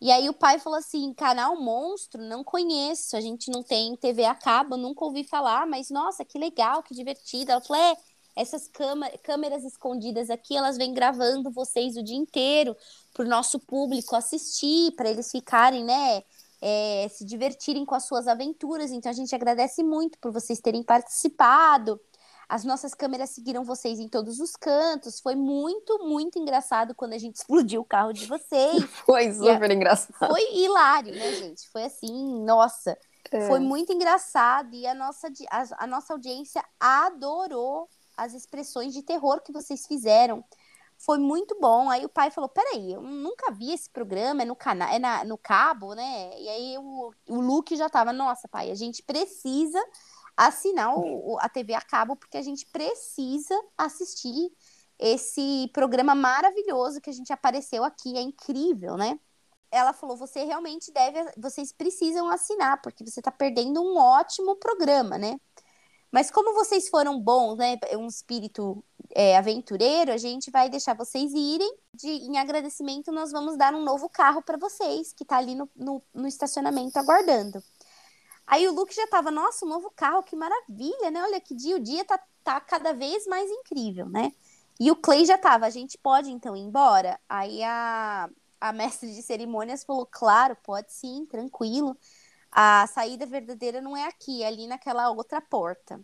E 0.01 0.11
aí 0.11 0.29
o 0.29 0.35
pai 0.35 0.59
falou 0.59 0.79
assim: 0.79 1.13
canal 1.15 1.61
monstro, 1.61 2.23
não 2.23 2.43
conheço, 2.43 3.17
a 3.17 3.21
gente 3.21 3.51
não 3.51 3.63
tem 3.63 3.97
TV 3.97 4.25
a 4.25 4.35
cabo, 4.35 4.77
nunca 4.77 5.05
ouvi 5.05 5.25
falar, 5.25 5.67
mas 5.67 5.91
nossa, 5.91 6.25
que 6.25 6.39
legal, 6.39 6.83
que 6.83 6.95
divertido. 6.95 7.53
Ela 7.53 7.61
falou: 7.61 7.83
é, 7.83 7.97
essas 8.37 8.69
câmera- 8.69 9.17
câmeras 9.19 9.65
escondidas 9.65 10.31
aqui, 10.31 10.57
elas 10.57 10.77
vêm 10.77 10.93
gravando 10.93 11.51
vocês 11.51 11.97
o 11.97 12.03
dia 12.03 12.17
inteiro 12.17 12.77
para 13.13 13.25
o 13.25 13.29
nosso 13.29 13.59
público 13.61 14.17
assistir, 14.17 14.93
para 14.93 15.09
eles 15.11 15.31
ficarem, 15.31 15.85
né? 15.85 16.23
é, 16.67 17.07
se 17.11 17.27
divertirem 17.27 17.85
com 17.85 17.95
as 17.95 18.07
suas 18.07 18.27
aventuras. 18.27 18.91
Então 18.91 19.11
a 19.11 19.15
gente 19.15 19.35
agradece 19.35 19.83
muito 19.83 20.19
por 20.19 20.33
vocês 20.33 20.61
terem 20.61 20.83
participado. 20.83 22.01
As 22.49 22.65
nossas 22.65 22.95
câmeras 22.95 23.31
seguiram 23.31 23.65
vocês 23.65 23.99
em 24.01 24.09
todos 24.09 24.41
os 24.41 24.53
cantos. 24.57 25.21
Foi 25.21 25.35
muito, 25.35 25.99
muito 26.07 26.39
engraçado 26.39 26.95
quando 26.95 27.13
a 27.13 27.19
gente 27.19 27.37
explodiu 27.41 27.83
o 27.83 27.85
carro 27.85 28.15
de 28.15 28.25
vocês. 28.25 28.83
Foi 29.05 29.31
super 29.33 29.71
engraçado. 29.71 30.31
Foi 30.31 30.55
hilário, 30.55 31.15
né, 31.15 31.33
gente? 31.35 31.69
Foi 31.69 31.85
assim, 31.85 32.43
nossa, 32.45 32.97
É. 33.31 33.47
foi 33.47 33.61
muito 33.61 33.93
engraçado. 33.93 34.75
E 34.75 34.87
a 34.87 34.95
nossa, 34.95 35.29
a, 35.51 35.85
a 35.85 35.87
nossa 35.87 36.15
audiência 36.15 36.65
adorou 36.81 37.89
as 38.17 38.35
expressões 38.35 38.93
de 38.93 39.03
terror 39.03 39.41
que 39.43 39.53
vocês 39.53 39.87
fizeram. 39.87 40.45
Foi 40.99 41.19
muito 41.19 41.59
bom. 41.61 41.91
Aí 41.91 42.05
o 42.05 42.09
pai 42.09 42.31
falou: 42.31 42.49
peraí, 42.49 42.93
eu 42.93 43.03
nunca 43.03 43.53
vi 43.53 43.73
esse 43.73 43.91
programa, 43.91 44.43
é 44.43 44.45
no 44.45 44.57
canal, 44.57 44.89
é 44.89 44.99
na- 44.99 45.25
no 45.25 45.37
cabo, 45.37 45.95
né? 45.95 46.39
E 46.41 46.49
aí 46.49 46.79
o, 46.79 47.13
o 47.29 47.41
Luke 47.41 47.77
já 47.77 47.89
tava, 47.91 48.13
nossa, 48.13 48.49
pai, 48.49 48.71
a 48.71 48.75
gente 48.75 49.03
precisa 49.03 49.79
assinar 50.37 50.97
o- 50.97 51.39
a 51.41 51.49
TV 51.49 51.75
a 51.75 51.81
cabo, 51.81 52.17
porque 52.17 52.37
a 52.39 52.43
gente 52.43 52.67
precisa 52.67 53.55
assistir 53.77 54.51
esse 54.99 55.69
programa 55.73 56.15
maravilhoso 56.15 57.01
que 57.01 57.11
a 57.11 57.13
gente 57.13 57.33
apareceu 57.33 57.85
aqui. 57.85 58.17
É 58.17 58.21
incrível, 58.21 58.97
né? 58.97 59.19
Ela 59.71 59.93
falou: 59.93 60.17
você 60.17 60.45
realmente 60.45 60.93
deve, 60.93 61.33
vocês 61.37 61.73
precisam 61.73 62.31
assinar, 62.31 62.81
porque 62.83 63.05
você 63.05 63.21
tá 63.21 63.33
perdendo 63.33 63.83
um 63.83 63.99
ótimo 63.99 64.57
programa, 64.57 65.19
né? 65.19 65.39
Mas 66.15 66.31
como 66.31 66.55
vocês 66.55 66.89
foram 66.89 67.19
bons, 67.19 67.57
né? 67.57 67.77
Um 67.99 68.07
espírito 68.07 68.85
é, 69.17 69.37
aventureiro, 69.37 70.13
a 70.13 70.17
gente 70.17 70.49
vai 70.49 70.71
deixar 70.71 70.95
vocês 70.95 71.33
irem. 71.35 71.77
De, 71.93 72.09
em 72.09 72.39
agradecimento, 72.39 73.11
nós 73.11 73.33
vamos 73.33 73.57
dar 73.57 73.75
um 73.75 73.83
novo 73.83 74.09
carro 74.09 74.41
para 74.41 74.57
vocês, 74.57 75.13
que 75.13 75.25
tá 75.25 75.39
ali 75.39 75.57
no, 75.57 75.69
no, 75.75 76.01
no 76.15 76.29
estacionamento 76.29 76.97
aguardando. 77.01 77.61
Aí 78.47 78.69
o 78.69 78.73
Luke 78.73 78.95
já 78.95 79.09
tava, 79.09 79.33
nossa, 79.33 79.67
um 79.67 79.69
novo 79.69 79.91
carro, 79.91 80.23
que 80.23 80.37
maravilha, 80.37 81.11
né? 81.11 81.21
Olha 81.21 81.41
que 81.41 81.53
dia, 81.53 81.75
o 81.75 81.81
dia 81.81 82.05
tá, 82.05 82.21
tá 82.45 82.61
cada 82.61 82.93
vez 82.93 83.27
mais 83.27 83.51
incrível, 83.51 84.09
né? 84.09 84.31
E 84.79 84.93
o 84.93 84.97
Clay 84.97 85.25
já 85.27 85.37
tava, 85.37 85.67
a 85.67 85.71
gente 85.71 85.99
pode 85.99 86.31
então 86.31 86.55
ir 86.55 86.61
embora? 86.61 87.19
Aí 87.29 87.61
a, 87.65 88.31
a 88.61 88.73
mestre 88.73 89.13
de 89.13 89.21
cerimônias 89.21 89.83
falou, 89.83 90.07
claro, 90.07 90.57
pode 90.63 90.93
sim, 90.93 91.27
tranquilo. 91.27 91.99
A 92.57 92.87
saída 92.87 93.27
verdadeira 93.27 93.81
não 93.81 93.97
é 93.97 94.07
aqui, 94.07 94.45
é 94.45 94.47
ali 94.47 94.69
naquela 94.69 95.11
outra 95.11 95.41
porta. 95.41 96.01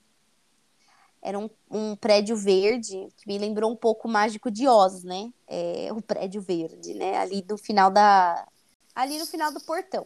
Era 1.22 1.38
um, 1.38 1.48
um 1.70 1.94
prédio 1.94 2.34
verde 2.34 3.08
que 3.16 3.28
me 3.28 3.38
lembrou 3.38 3.70
um 3.70 3.76
pouco 3.76 4.08
o 4.08 4.10
Mágico 4.10 4.50
de 4.50 4.66
Oz, 4.66 5.04
né? 5.04 5.32
É, 5.46 5.92
o 5.92 6.02
prédio 6.02 6.42
verde, 6.42 6.92
né? 6.94 7.18
Ali 7.18 7.40
do 7.40 7.56
final 7.56 7.88
da. 7.88 8.48
Ali 8.96 9.16
no 9.16 9.26
final 9.26 9.52
do 9.52 9.60
portão. 9.60 10.04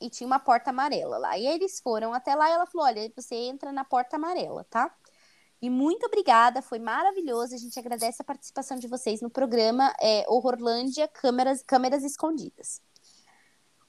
E 0.00 0.08
tinha 0.08 0.26
uma 0.26 0.38
porta 0.38 0.70
amarela 0.70 1.18
lá. 1.18 1.36
E 1.36 1.48
aí 1.48 1.54
eles 1.54 1.80
foram 1.80 2.14
até 2.14 2.36
lá 2.36 2.48
e 2.48 2.52
ela 2.52 2.66
falou: 2.66 2.86
olha, 2.86 3.12
você 3.16 3.34
entra 3.34 3.72
na 3.72 3.84
porta 3.84 4.14
amarela, 4.14 4.64
tá? 4.70 4.94
E 5.60 5.68
muito 5.68 6.06
obrigada, 6.06 6.62
foi 6.62 6.78
maravilhoso. 6.78 7.56
A 7.56 7.58
gente 7.58 7.76
agradece 7.76 8.22
a 8.22 8.24
participação 8.24 8.78
de 8.78 8.86
vocês 8.86 9.20
no 9.20 9.30
programa 9.30 9.92
é, 10.00 10.24
Horrorlândia 10.28 11.08
Câmeras, 11.08 11.60
Câmeras 11.64 12.04
Escondidas. 12.04 12.80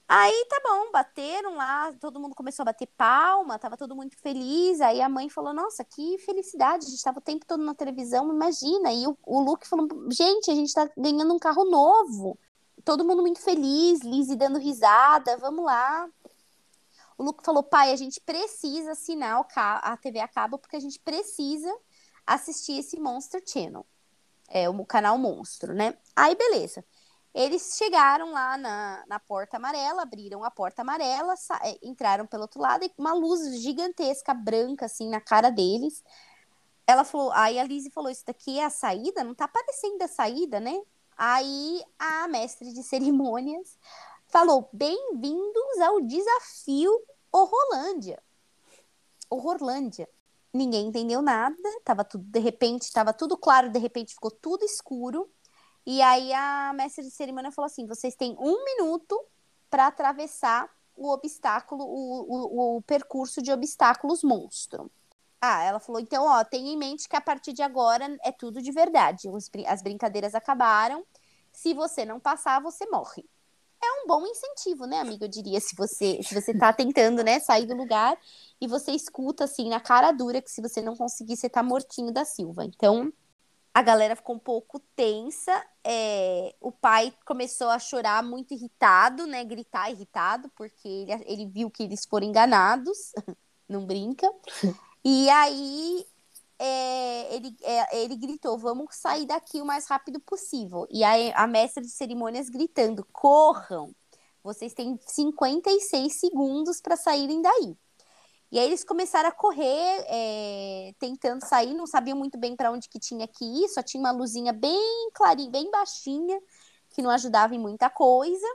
Aí 0.06 0.46
tá 0.50 0.60
bom, 0.62 0.92
bateram 0.92 1.56
lá, 1.56 1.92
todo 1.94 2.20
mundo 2.20 2.34
começou 2.34 2.62
a 2.62 2.66
bater 2.66 2.86
palma, 2.96 3.58
tava 3.58 3.76
todo 3.76 3.96
muito 3.96 4.18
feliz. 4.18 4.80
Aí 4.80 5.00
a 5.00 5.08
mãe 5.08 5.30
falou: 5.30 5.54
Nossa, 5.54 5.82
que 5.84 6.18
felicidade, 6.18 6.86
a 6.86 6.90
gente 6.90 7.02
tava 7.02 7.18
o 7.18 7.22
tempo 7.22 7.46
todo 7.46 7.64
na 7.64 7.74
televisão, 7.74 8.30
imagina. 8.32 8.92
E 8.92 9.06
o, 9.06 9.16
o 9.26 9.40
Luke 9.40 9.66
falou: 9.66 9.88
Gente, 10.10 10.50
a 10.50 10.54
gente 10.54 10.74
tá 10.74 10.90
ganhando 10.96 11.32
um 11.32 11.38
carro 11.38 11.64
novo. 11.64 12.38
Todo 12.84 13.04
mundo 13.04 13.22
muito 13.22 13.40
feliz, 13.40 14.00
Lizzie 14.02 14.36
dando 14.36 14.58
risada, 14.58 15.38
vamos 15.38 15.64
lá. 15.64 16.06
O 17.16 17.24
Luke 17.24 17.44
falou: 17.44 17.62
pai, 17.62 17.92
a 17.92 17.96
gente 17.96 18.20
precisa 18.20 18.92
assinar 18.92 19.46
a 19.56 19.96
TV 19.96 20.20
a 20.20 20.28
cabo 20.28 20.58
porque 20.58 20.76
a 20.76 20.80
gente 20.80 20.98
precisa 21.00 21.74
assistir 22.26 22.78
esse 22.78 22.98
Monster 23.00 23.42
Channel. 23.46 23.86
É 24.48 24.68
o 24.68 24.84
canal 24.84 25.16
Monstro, 25.16 25.74
né? 25.74 25.96
Aí, 26.14 26.34
beleza. 26.34 26.84
Eles 27.34 27.76
chegaram 27.76 28.30
lá 28.30 28.56
na, 28.56 29.04
na 29.08 29.18
porta 29.18 29.56
amarela, 29.56 30.02
abriram 30.02 30.44
a 30.44 30.50
porta 30.50 30.82
amarela, 30.82 31.34
é, 31.62 31.78
entraram 31.82 32.26
pelo 32.26 32.42
outro 32.42 32.60
lado 32.60 32.84
e 32.84 32.92
uma 32.96 33.12
luz 33.12 33.60
gigantesca, 33.60 34.32
branca, 34.32 34.86
assim, 34.86 35.08
na 35.08 35.20
cara 35.20 35.50
deles. 35.50 36.04
Ela 36.86 37.02
falou, 37.02 37.32
aí 37.32 37.58
a 37.58 37.64
Lizzie 37.64 37.90
falou: 37.90 38.10
Isso 38.10 38.24
daqui 38.24 38.60
é 38.60 38.64
a 38.64 38.70
saída? 38.70 39.24
Não 39.24 39.34
tá 39.34 39.48
parecendo 39.48 40.04
a 40.04 40.08
saída, 40.08 40.60
né? 40.60 40.80
Aí 41.16 41.82
a 41.98 42.28
mestre 42.28 42.72
de 42.72 42.82
cerimônias 42.84 43.78
falou: 44.28 44.68
Bem-vindos 44.72 45.80
ao 45.80 46.00
desafio 46.02 47.02
Horrorlândia. 47.32 48.22
Horrorlândia. 49.28 50.08
Ninguém 50.52 50.86
entendeu 50.86 51.20
nada, 51.20 51.56
tava 51.84 52.04
tudo, 52.04 52.22
de 52.24 52.38
repente, 52.38 52.82
estava 52.82 53.12
tudo 53.12 53.36
claro, 53.36 53.70
de 53.70 53.78
repente 53.80 54.14
ficou 54.14 54.30
tudo 54.30 54.64
escuro. 54.64 55.28
E 55.86 56.00
aí 56.00 56.32
a 56.32 56.72
mestre 56.74 57.04
de 57.04 57.10
cerimônia 57.10 57.52
falou 57.52 57.66
assim: 57.66 57.86
vocês 57.86 58.14
têm 58.14 58.36
um 58.38 58.64
minuto 58.64 59.20
para 59.68 59.86
atravessar 59.86 60.70
o 60.96 61.10
obstáculo, 61.10 61.84
o, 61.84 62.22
o, 62.22 62.76
o, 62.76 62.82
percurso 62.82 63.42
de 63.42 63.52
obstáculos 63.52 64.22
monstro. 64.22 64.90
Ah, 65.40 65.62
ela 65.62 65.80
falou: 65.80 66.00
então, 66.00 66.24
ó, 66.24 66.42
tenha 66.44 66.72
em 66.72 66.76
mente 66.76 67.08
que 67.08 67.16
a 67.16 67.20
partir 67.20 67.52
de 67.52 67.62
agora 67.62 68.16
é 68.24 68.32
tudo 68.32 68.62
de 68.62 68.72
verdade. 68.72 69.28
Os, 69.28 69.50
as 69.66 69.82
brincadeiras 69.82 70.34
acabaram. 70.34 71.04
Se 71.52 71.72
você 71.72 72.04
não 72.04 72.18
passar, 72.18 72.60
você 72.60 72.86
morre. 72.86 73.24
É 73.82 74.02
um 74.02 74.06
bom 74.06 74.26
incentivo, 74.26 74.86
né, 74.86 74.98
amiga? 74.98 75.26
Eu 75.26 75.28
diria, 75.28 75.60
se 75.60 75.76
você 75.76 76.20
se 76.22 76.34
você 76.34 76.56
tá 76.56 76.72
tentando, 76.72 77.22
né, 77.22 77.38
sair 77.38 77.66
do 77.66 77.74
lugar 77.74 78.18
e 78.60 78.66
você 78.66 78.92
escuta 78.92 79.44
assim 79.44 79.68
na 79.68 79.78
cara 79.78 80.10
dura 80.10 80.40
que 80.40 80.50
se 80.50 80.62
você 80.62 80.80
não 80.80 80.96
conseguir, 80.96 81.36
você 81.36 81.50
tá 81.50 81.62
mortinho 81.62 82.10
da 82.10 82.24
Silva. 82.24 82.64
Então, 82.64 83.12
a 83.74 83.82
galera 83.82 84.16
ficou 84.16 84.36
um 84.36 84.38
pouco 84.38 84.80
tensa. 84.96 85.52
É, 85.84 86.54
o 86.60 86.72
pai 86.72 87.12
começou 87.26 87.68
a 87.68 87.78
chorar 87.78 88.22
muito 88.22 88.54
irritado, 88.54 89.26
né? 89.26 89.44
Gritar 89.44 89.90
irritado, 89.90 90.50
porque 90.56 90.88
ele, 90.88 91.12
ele 91.26 91.46
viu 91.46 91.70
que 91.70 91.82
eles 91.82 92.06
foram 92.06 92.26
enganados. 92.26 93.12
Não 93.68 93.84
brinca. 93.84 94.30
E 95.04 95.28
aí 95.30 96.06
é, 96.58 97.34
ele, 97.34 97.56
é, 97.62 98.02
ele 98.02 98.16
gritou: 98.16 98.58
vamos 98.58 98.94
sair 98.96 99.26
daqui 99.26 99.60
o 99.60 99.66
mais 99.66 99.86
rápido 99.86 100.20
possível. 100.20 100.86
E 100.90 101.04
aí 101.04 101.32
a 101.34 101.46
mestra 101.46 101.82
de 101.82 101.90
cerimônias 101.90 102.48
gritando: 102.48 103.06
corram! 103.12 103.94
Vocês 104.42 104.74
têm 104.74 104.98
56 105.00 106.12
segundos 106.12 106.80
para 106.80 106.96
saírem 106.96 107.40
daí. 107.40 107.76
E 108.54 108.58
aí 108.60 108.66
eles 108.66 108.84
começaram 108.84 109.28
a 109.28 109.32
correr, 109.32 110.04
é, 110.06 110.94
tentando 111.00 111.44
sair, 111.44 111.74
não 111.74 111.88
sabiam 111.88 112.16
muito 112.16 112.38
bem 112.38 112.54
para 112.54 112.70
onde 112.70 112.88
que 112.88 113.00
tinha 113.00 113.26
que 113.26 113.44
ir, 113.44 113.68
só 113.68 113.82
tinha 113.82 113.98
uma 113.98 114.12
luzinha 114.12 114.52
bem 114.52 115.10
clarinha, 115.12 115.50
bem 115.50 115.68
baixinha, 115.72 116.40
que 116.90 117.02
não 117.02 117.10
ajudava 117.10 117.52
em 117.56 117.58
muita 117.58 117.90
coisa. 117.90 118.46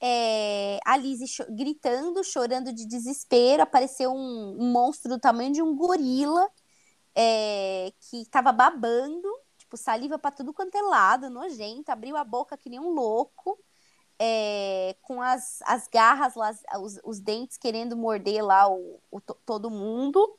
É, 0.00 0.78
a 0.86 0.96
Lizzie 0.96 1.26
cho 1.26 1.44
gritando, 1.50 2.22
chorando 2.22 2.72
de 2.72 2.86
desespero, 2.86 3.60
apareceu 3.64 4.12
um, 4.12 4.56
um, 4.60 4.70
monstro 4.70 5.08
do 5.08 5.18
tamanho 5.18 5.52
de 5.52 5.60
um 5.60 5.74
gorila 5.74 6.48
é, 7.12 7.92
que 7.98 8.22
estava 8.22 8.52
babando, 8.52 9.28
tipo, 9.58 9.76
saliva 9.76 10.16
para 10.16 10.30
tudo 10.30 10.54
quanto 10.54 10.76
é 10.76 10.82
lado, 10.82 11.28
nojento, 11.28 11.90
abriu 11.90 12.16
a 12.16 12.22
boca 12.22 12.56
que 12.56 12.70
nem 12.70 12.78
um 12.78 12.90
louco 12.90 13.58
é, 14.22 14.94
com 15.00 15.22
as, 15.22 15.62
as 15.62 15.88
garras 15.88 16.34
lá, 16.34 16.52
os, 16.78 17.00
os 17.02 17.20
dentes 17.20 17.56
querendo 17.56 17.96
morder 17.96 18.44
lá 18.44 18.70
o, 18.70 19.00
o 19.10 19.18
todo 19.18 19.70
mundo. 19.70 20.36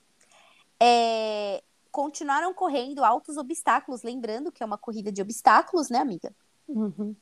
É, 0.80 1.64
continuaram 1.92 2.54
correndo 2.54 3.04
altos 3.04 3.38
obstáculos, 3.38 4.04
lembrando 4.04 4.52
que 4.52 4.62
é 4.62 4.66
uma 4.66 4.78
corrida 4.78 5.12
de 5.12 5.22
obstáculos, 5.22 5.90
né, 5.90 5.98
amiga? 5.98 6.34
Uhum. 6.68 7.16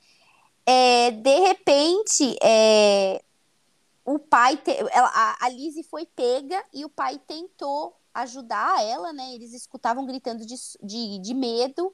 É, 0.66 1.12
de 1.12 1.40
repente, 1.40 2.38
é, 2.44 3.24
o 4.04 4.20
pai, 4.20 4.58
te, 4.58 4.72
ela, 4.92 5.12
a, 5.14 5.46
a 5.46 5.50
Lizzie 5.50 5.84
foi 5.84 6.06
pega 6.06 6.62
e 6.74 6.84
o 6.84 6.90
pai 6.90 7.18
tentou 7.26 7.96
ajudar 8.14 8.84
ela, 8.84 9.14
né? 9.14 9.34
Eles 9.34 9.54
escutavam 9.54 10.06
gritando 10.06 10.46
de, 10.46 10.56
de, 10.84 11.20
de 11.20 11.34
medo 11.34 11.94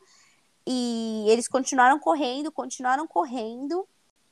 e 0.65 1.25
eles 1.27 1.47
continuaram 1.47 1.99
correndo, 1.99 2.51
continuaram 2.51 3.07
correndo 3.07 3.87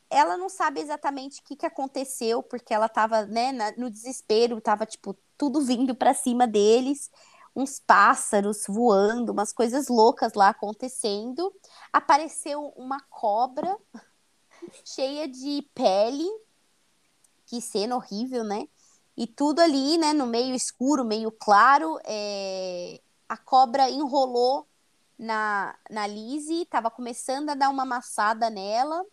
ela 0.10 0.38
não 0.38 0.50
sabe 0.50 0.80
exatamente 0.80 1.42
o 1.42 1.44
que, 1.44 1.56
que 1.56 1.66
aconteceu, 1.66 2.44
porque 2.44 2.74
ela 2.74 2.88
tava, 2.88 3.26
né, 3.26 3.52
na, 3.52 3.72
no 3.78 3.90
desespero, 3.90 4.62
tava, 4.62 4.86
tipo, 4.86 5.18
tudo 5.38 5.62
vindo 5.62 5.96
para 5.96 6.14
cima 6.14 6.48
deles, 6.48 7.12
uns 7.56 7.80
pássaros 7.80 8.64
voando, 8.68 9.32
umas 9.32 9.52
coisas 9.52 9.88
loucas 9.88 10.34
lá 10.34 10.50
acontecendo. 10.50 11.54
Apareceu 11.92 12.74
uma 12.76 13.00
cobra 13.10 13.78
cheia 14.86 15.28
de 15.28 15.68
pele, 15.74 16.28
que 17.46 17.62
cena 17.62 17.96
horrível, 17.96 18.44
né? 18.44 18.68
E 19.16 19.28
tudo 19.28 19.60
ali, 19.60 19.98
né, 19.98 20.14
no 20.14 20.26
meio 20.26 20.56
escuro, 20.56 21.06
meio 21.06 21.32
claro, 21.32 22.00
é... 22.04 23.00
a 23.30 23.38
cobra 23.38 23.90
enrolou 23.90 24.68
na, 25.18 25.76
na 25.90 26.08
Lizzie, 26.08 26.66
tava 26.66 26.90
começando 26.90 27.50
a 27.50 27.56
dar 27.56 27.70
uma 27.70 27.84
amassada 27.84 28.50
nela, 28.50 29.06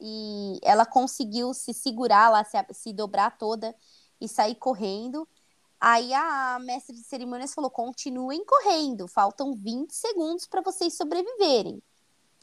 e 0.00 0.58
ela 0.62 0.86
conseguiu 0.86 1.52
se 1.52 1.74
segurar 1.74 2.30
lá, 2.30 2.44
se, 2.44 2.56
se 2.72 2.92
dobrar 2.92 3.36
toda 3.36 3.74
e 4.20 4.28
sair 4.28 4.54
correndo. 4.54 5.28
Aí 5.80 6.12
a 6.12 6.58
mestre 6.60 6.94
de 6.94 7.02
cerimônias 7.02 7.54
falou: 7.54 7.70
continuem 7.70 8.44
correndo, 8.44 9.06
faltam 9.06 9.54
20 9.54 9.90
segundos 9.94 10.46
para 10.46 10.62
vocês 10.62 10.94
sobreviverem. 10.94 11.82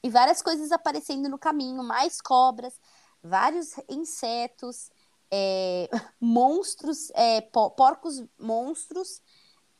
E 0.03 0.09
várias 0.09 0.41
coisas 0.41 0.71
aparecendo 0.71 1.27
no 1.27 1.37
caminho 1.37 1.83
mais 1.83 2.21
cobras, 2.21 2.79
vários 3.21 3.75
insetos, 3.89 4.89
é, 5.31 5.89
monstros, 6.21 7.09
é, 7.15 7.41
porcos 7.41 8.23
monstros, 8.39 9.21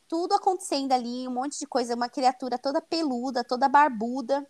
tudo 0.08 0.34
acontecendo 0.34 0.92
ali, 0.92 1.28
um 1.28 1.32
monte 1.32 1.58
de 1.58 1.66
coisa, 1.66 1.94
uma 1.94 2.08
criatura 2.08 2.58
toda 2.58 2.80
peluda, 2.80 3.44
toda 3.44 3.68
barbuda 3.68 4.46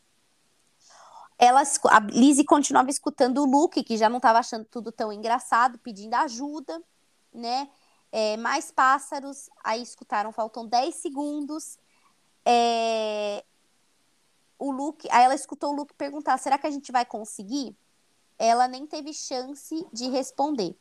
ela, 1.38 1.62
a 1.62 2.00
Lizzie 2.00 2.44
continuava 2.44 2.90
escutando 2.90 3.38
o 3.38 3.46
Luke, 3.46 3.84
que 3.84 3.96
já 3.96 4.08
não 4.08 4.16
estava 4.16 4.40
achando 4.40 4.64
tudo 4.64 4.90
tão 4.90 5.12
engraçado, 5.12 5.78
pedindo 5.78 6.14
ajuda, 6.14 6.82
né? 7.32 7.70
É, 8.10 8.36
mais 8.38 8.72
pássaros, 8.72 9.48
aí 9.62 9.80
escutaram, 9.80 10.32
faltam 10.32 10.66
10 10.66 10.94
segundos. 10.96 11.78
É, 12.44 13.44
o 14.58 14.72
Luke, 14.72 15.06
aí 15.12 15.24
ela 15.24 15.34
escutou 15.34 15.70
o 15.72 15.76
Luke 15.76 15.94
perguntar: 15.94 16.36
será 16.38 16.58
que 16.58 16.66
a 16.66 16.70
gente 16.70 16.90
vai 16.90 17.04
conseguir? 17.04 17.76
Ela 18.36 18.66
nem 18.66 18.86
teve 18.86 19.12
chance 19.14 19.86
de 19.92 20.08
responder. 20.08 20.76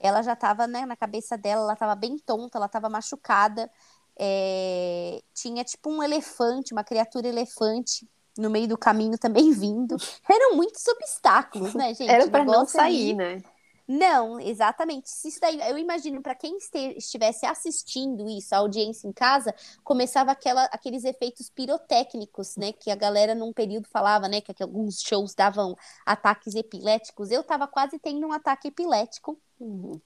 Ela 0.00 0.22
já 0.22 0.32
estava 0.32 0.66
né, 0.66 0.84
na 0.84 0.96
cabeça 0.96 1.38
dela, 1.38 1.62
ela 1.62 1.72
estava 1.74 1.94
bem 1.94 2.18
tonta, 2.18 2.58
ela 2.58 2.66
estava 2.66 2.88
machucada. 2.88 3.70
É, 4.18 5.22
tinha 5.32 5.62
tipo 5.64 5.90
um 5.90 6.02
elefante, 6.02 6.72
uma 6.72 6.84
criatura 6.84 7.28
elefante 7.28 8.08
no 8.38 8.50
meio 8.50 8.68
do 8.68 8.78
caminho 8.78 9.18
também 9.18 9.50
vindo. 9.52 9.96
Eram 10.28 10.56
muitos 10.56 10.86
obstáculos, 10.86 11.74
né, 11.74 11.94
gente? 11.94 12.10
Era 12.10 12.28
para 12.28 12.44
não 12.44 12.66
sair, 12.66 13.10
ali... 13.10 13.14
né? 13.14 13.42
Não, 13.86 14.38
exatamente. 14.40 15.06
Isso 15.06 15.40
daí, 15.40 15.60
eu 15.68 15.76
imagino 15.76 16.22
para 16.22 16.34
quem 16.34 16.56
estivesse 16.96 17.44
assistindo 17.44 18.28
isso, 18.28 18.54
a 18.54 18.58
audiência 18.58 19.08
em 19.08 19.12
casa, 19.12 19.54
começava 19.82 20.30
aquela, 20.30 20.64
aqueles 20.66 21.04
efeitos 21.04 21.50
pirotécnicos, 21.50 22.56
né? 22.56 22.72
Que 22.72 22.90
a 22.90 22.96
galera 22.96 23.34
num 23.34 23.52
período 23.52 23.88
falava, 23.88 24.28
né? 24.28 24.40
Que, 24.40 24.54
que 24.54 24.62
alguns 24.62 25.02
shows 25.02 25.34
davam 25.34 25.76
ataques 26.06 26.54
epiléticos. 26.54 27.30
Eu 27.30 27.42
tava 27.42 27.66
quase 27.66 27.98
tendo 27.98 28.26
um 28.26 28.32
ataque 28.32 28.68
epilético. 28.68 29.38
Uhum. 29.58 30.00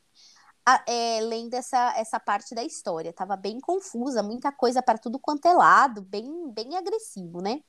A, 0.65 0.83
é, 0.89 1.21
lendo 1.21 1.55
essa, 1.55 1.95
essa 1.97 2.19
parte 2.19 2.55
da 2.55 2.65
história. 2.65 3.13
Tava 3.13 3.37
bem 3.37 3.61
confusa, 3.61 4.23
muita 4.23 4.51
coisa 4.51 4.83
para 4.83 4.99
tudo 4.99 5.19
quanto 5.19 5.47
é 5.47 5.53
lado, 5.53 6.03
bem, 6.03 6.51
bem 6.51 6.77
agressivo, 6.77 7.41
né? 7.41 7.61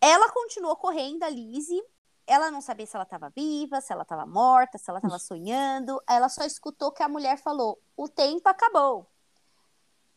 Ela 0.00 0.30
continuou 0.30 0.76
correndo, 0.76 1.22
a 1.22 1.28
Lizzie. 1.28 1.82
Ela 2.26 2.50
não 2.50 2.60
sabia 2.60 2.86
se 2.86 2.94
ela 2.94 3.04
estava 3.04 3.30
viva, 3.30 3.80
se 3.80 3.92
ela 3.92 4.02
estava 4.02 4.26
morta, 4.26 4.76
se 4.76 4.90
ela 4.90 4.98
estava 4.98 5.18
sonhando. 5.18 6.00
Ela 6.08 6.28
só 6.28 6.44
escutou 6.44 6.92
que 6.92 7.02
a 7.02 7.08
mulher 7.08 7.38
falou: 7.38 7.80
o 7.96 8.08
tempo 8.08 8.48
acabou. 8.48 9.06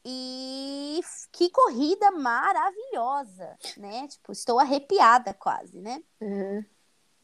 E 0.04 1.00
que 1.32 1.50
corrida 1.50 2.12
maravilhosa, 2.12 3.58
né? 3.78 4.08
Tipo, 4.08 4.32
estou 4.32 4.60
arrepiada 4.60 5.34
quase, 5.34 5.80
né? 5.80 6.04
Uhum. 6.20 6.66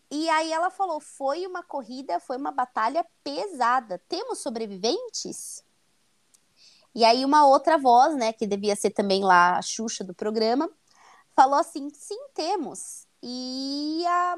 E 0.10 0.30
aí 0.30 0.52
ela 0.52 0.70
falou: 0.70 1.00
foi 1.00 1.46
uma 1.46 1.64
corrida, 1.64 2.20
foi 2.20 2.38
uma 2.38 2.52
batalha 2.52 3.06
pesada. 3.24 4.02
Temos 4.08 4.40
sobreviventes? 4.40 5.64
E 6.96 7.04
aí 7.04 7.24
uma 7.26 7.46
outra 7.46 7.78
voz, 7.78 8.16
né, 8.16 8.34
que 8.34 8.48
devia 8.48 8.76
ser 8.76 8.90
também 8.90 9.24
lá 9.24 9.58
a 9.58 9.62
Xuxa 9.62 10.04
do 10.04 10.16
programa, 10.16 10.68
falou 11.38 11.60
assim: 11.60 11.88
sim, 11.94 12.20
temos. 12.34 13.06
E 13.22 14.04
a, 14.08 14.36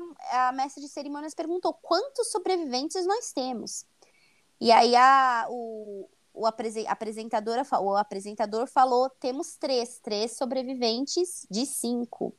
a 0.49 0.51
mestre 0.51 0.83
de 0.83 0.89
cerimônias 0.89 1.33
perguntou: 1.33 1.73
quantos 1.73 2.29
sobreviventes 2.29 3.05
nós 3.05 3.31
temos? 3.31 3.85
E 4.59 4.69
aí 4.69 4.93
a, 4.97 5.47
o, 5.49 6.09
o 6.33 6.45
apresentadora, 6.45 7.65
o 7.79 7.95
apresentador 7.95 8.67
falou: 8.67 9.09
temos 9.11 9.55
três, 9.55 9.99
três 9.99 10.33
sobreviventes 10.33 11.47
de 11.49 11.65
cinco. 11.65 12.35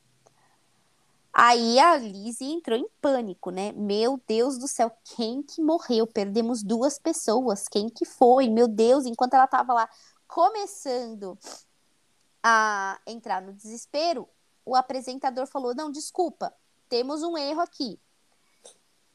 Aí 1.33 1.79
a 1.79 1.95
Lizzie 1.95 2.51
entrou 2.51 2.77
em 2.77 2.87
pânico, 3.01 3.51
né? 3.51 3.71
Meu 3.71 4.21
Deus 4.27 4.57
do 4.59 4.67
céu, 4.67 4.91
quem 5.15 5.41
que 5.41 5.61
morreu? 5.61 6.05
Perdemos 6.05 6.61
duas 6.61 6.99
pessoas. 6.99 7.69
Quem 7.69 7.87
que 7.89 8.05
foi? 8.05 8.49
Meu 8.49 8.67
Deus, 8.67 9.05
enquanto 9.05 9.33
ela 9.33 9.47
tava 9.47 9.73
lá 9.73 9.89
começando 10.27 11.39
a 12.43 12.99
entrar 13.07 13.41
no 13.41 13.53
desespero, 13.53 14.27
o 14.65 14.75
apresentador 14.75 15.47
falou: 15.47 15.75
"Não, 15.75 15.91
desculpa, 15.91 16.53
temos 16.89 17.23
um 17.23 17.37
erro 17.37 17.61
aqui. 17.61 17.99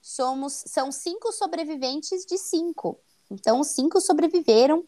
Somos 0.00 0.52
são 0.66 0.92
cinco 0.92 1.32
sobreviventes 1.32 2.24
de 2.24 2.38
cinco. 2.38 3.00
Então, 3.30 3.62
cinco 3.64 4.00
sobreviveram. 4.00 4.84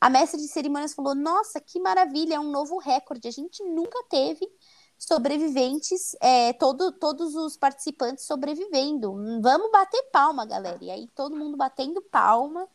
A 0.00 0.10
mestre 0.10 0.40
de 0.40 0.48
cerimônias 0.48 0.94
falou: 0.94 1.14
Nossa, 1.14 1.60
que 1.60 1.78
maravilha, 1.78 2.34
é 2.34 2.40
um 2.40 2.50
novo 2.50 2.78
recorde. 2.78 3.28
A 3.28 3.30
gente 3.30 3.62
nunca 3.62 4.02
teve 4.08 4.50
sobreviventes, 4.98 6.16
é, 6.20 6.52
todo, 6.52 6.92
todos 6.92 7.34
os 7.34 7.56
participantes 7.56 8.24
sobrevivendo. 8.24 9.12
Vamos 9.40 9.70
bater 9.70 10.02
palma, 10.12 10.44
galera. 10.44 10.78
E 10.80 10.90
aí, 10.90 11.08
todo 11.14 11.36
mundo 11.36 11.56
batendo 11.56 12.00
palma. 12.02 12.68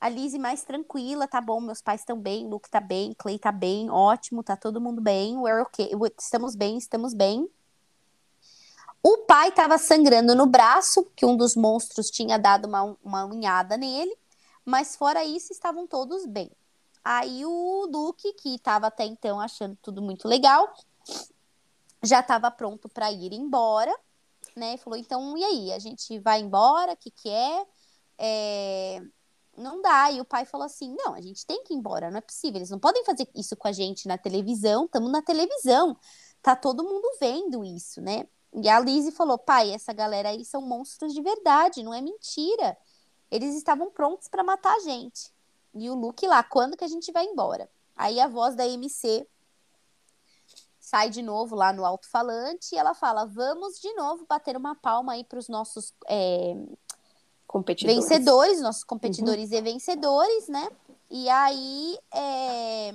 A 0.00 0.08
Lizzie 0.08 0.38
mais 0.38 0.62
tranquila, 0.62 1.26
tá 1.26 1.40
bom, 1.40 1.60
meus 1.60 1.82
pais 1.82 2.02
estão 2.02 2.18
bem, 2.18 2.46
Luke 2.46 2.70
tá 2.70 2.80
bem, 2.80 3.12
Clay 3.14 3.38
tá 3.38 3.50
bem, 3.50 3.90
ótimo, 3.90 4.44
tá 4.44 4.56
todo 4.56 4.80
mundo 4.80 5.00
bem, 5.00 5.36
we're 5.36 5.62
okay, 5.62 5.90
estamos 6.16 6.54
bem, 6.54 6.78
estamos 6.78 7.12
bem. 7.14 7.50
O 9.02 9.18
pai 9.18 9.50
tava 9.52 9.78
sangrando 9.78 10.34
no 10.34 10.46
braço, 10.46 11.04
que 11.16 11.26
um 11.26 11.36
dos 11.36 11.56
monstros 11.56 12.10
tinha 12.10 12.38
dado 12.38 12.66
uma, 12.66 12.96
uma 13.02 13.24
unhada 13.24 13.76
nele. 13.76 14.16
Mas 14.64 14.96
fora 14.96 15.24
isso, 15.24 15.52
estavam 15.52 15.86
todos 15.86 16.26
bem. 16.26 16.50
Aí 17.02 17.46
o 17.46 17.86
Luke, 17.90 18.34
que 18.34 18.54
estava 18.54 18.88
até 18.88 19.04
então 19.04 19.40
achando 19.40 19.78
tudo 19.80 20.02
muito 20.02 20.28
legal, 20.28 20.74
já 22.02 22.20
estava 22.20 22.50
pronto 22.50 22.88
para 22.88 23.10
ir 23.10 23.32
embora, 23.32 23.96
né? 24.54 24.76
Falou, 24.76 24.98
então, 24.98 25.36
e 25.38 25.44
aí? 25.44 25.72
A 25.72 25.78
gente 25.78 26.18
vai 26.18 26.40
embora? 26.40 26.92
O 26.92 26.96
que, 26.96 27.10
que 27.10 27.30
é? 27.30 27.66
é? 28.18 29.02
Não 29.58 29.82
dá. 29.82 30.10
E 30.10 30.20
o 30.20 30.24
pai 30.24 30.44
falou 30.44 30.64
assim: 30.64 30.94
não, 30.96 31.14
a 31.14 31.20
gente 31.20 31.44
tem 31.44 31.62
que 31.64 31.74
ir 31.74 31.76
embora, 31.76 32.10
não 32.10 32.18
é 32.18 32.20
possível. 32.20 32.58
Eles 32.58 32.70
não 32.70 32.78
podem 32.78 33.04
fazer 33.04 33.28
isso 33.34 33.56
com 33.56 33.68
a 33.68 33.72
gente 33.72 34.06
na 34.06 34.16
televisão, 34.16 34.84
estamos 34.84 35.10
na 35.10 35.22
televisão. 35.22 35.96
Tá 36.40 36.54
todo 36.54 36.84
mundo 36.84 37.08
vendo 37.20 37.64
isso, 37.64 38.00
né? 38.00 38.26
E 38.54 38.68
a 38.68 38.80
Lizzie 38.80 39.12
falou: 39.12 39.38
pai, 39.38 39.70
essa 39.72 39.92
galera 39.92 40.30
aí 40.30 40.44
são 40.44 40.62
monstros 40.62 41.12
de 41.12 41.20
verdade, 41.20 41.82
não 41.82 41.92
é 41.92 42.00
mentira. 42.00 42.76
Eles 43.30 43.54
estavam 43.56 43.90
prontos 43.90 44.28
para 44.28 44.42
matar 44.42 44.74
a 44.74 44.80
gente. 44.80 45.32
E 45.74 45.90
o 45.90 45.94
Luke 45.94 46.26
lá, 46.26 46.42
quando 46.42 46.76
que 46.76 46.84
a 46.84 46.88
gente 46.88 47.12
vai 47.12 47.24
embora? 47.24 47.68
Aí 47.94 48.20
a 48.20 48.28
voz 48.28 48.54
da 48.54 48.66
MC 48.66 49.26
sai 50.80 51.10
de 51.10 51.20
novo 51.20 51.54
lá 51.54 51.72
no 51.72 51.84
alto-falante 51.84 52.74
e 52.74 52.78
ela 52.78 52.94
fala: 52.94 53.26
vamos 53.26 53.78
de 53.80 53.92
novo 53.94 54.24
bater 54.26 54.56
uma 54.56 54.74
palma 54.74 55.12
aí 55.12 55.24
para 55.24 55.38
os 55.38 55.48
nossos 55.48 55.92
é, 56.08 56.54
competidores. 57.48 58.08
vencedores, 58.08 58.60
nossos 58.60 58.84
competidores 58.84 59.50
uhum. 59.50 59.56
e 59.56 59.60
vencedores, 59.60 60.46
né? 60.46 60.70
E 61.10 61.28
aí 61.28 61.98
é, 62.14 62.94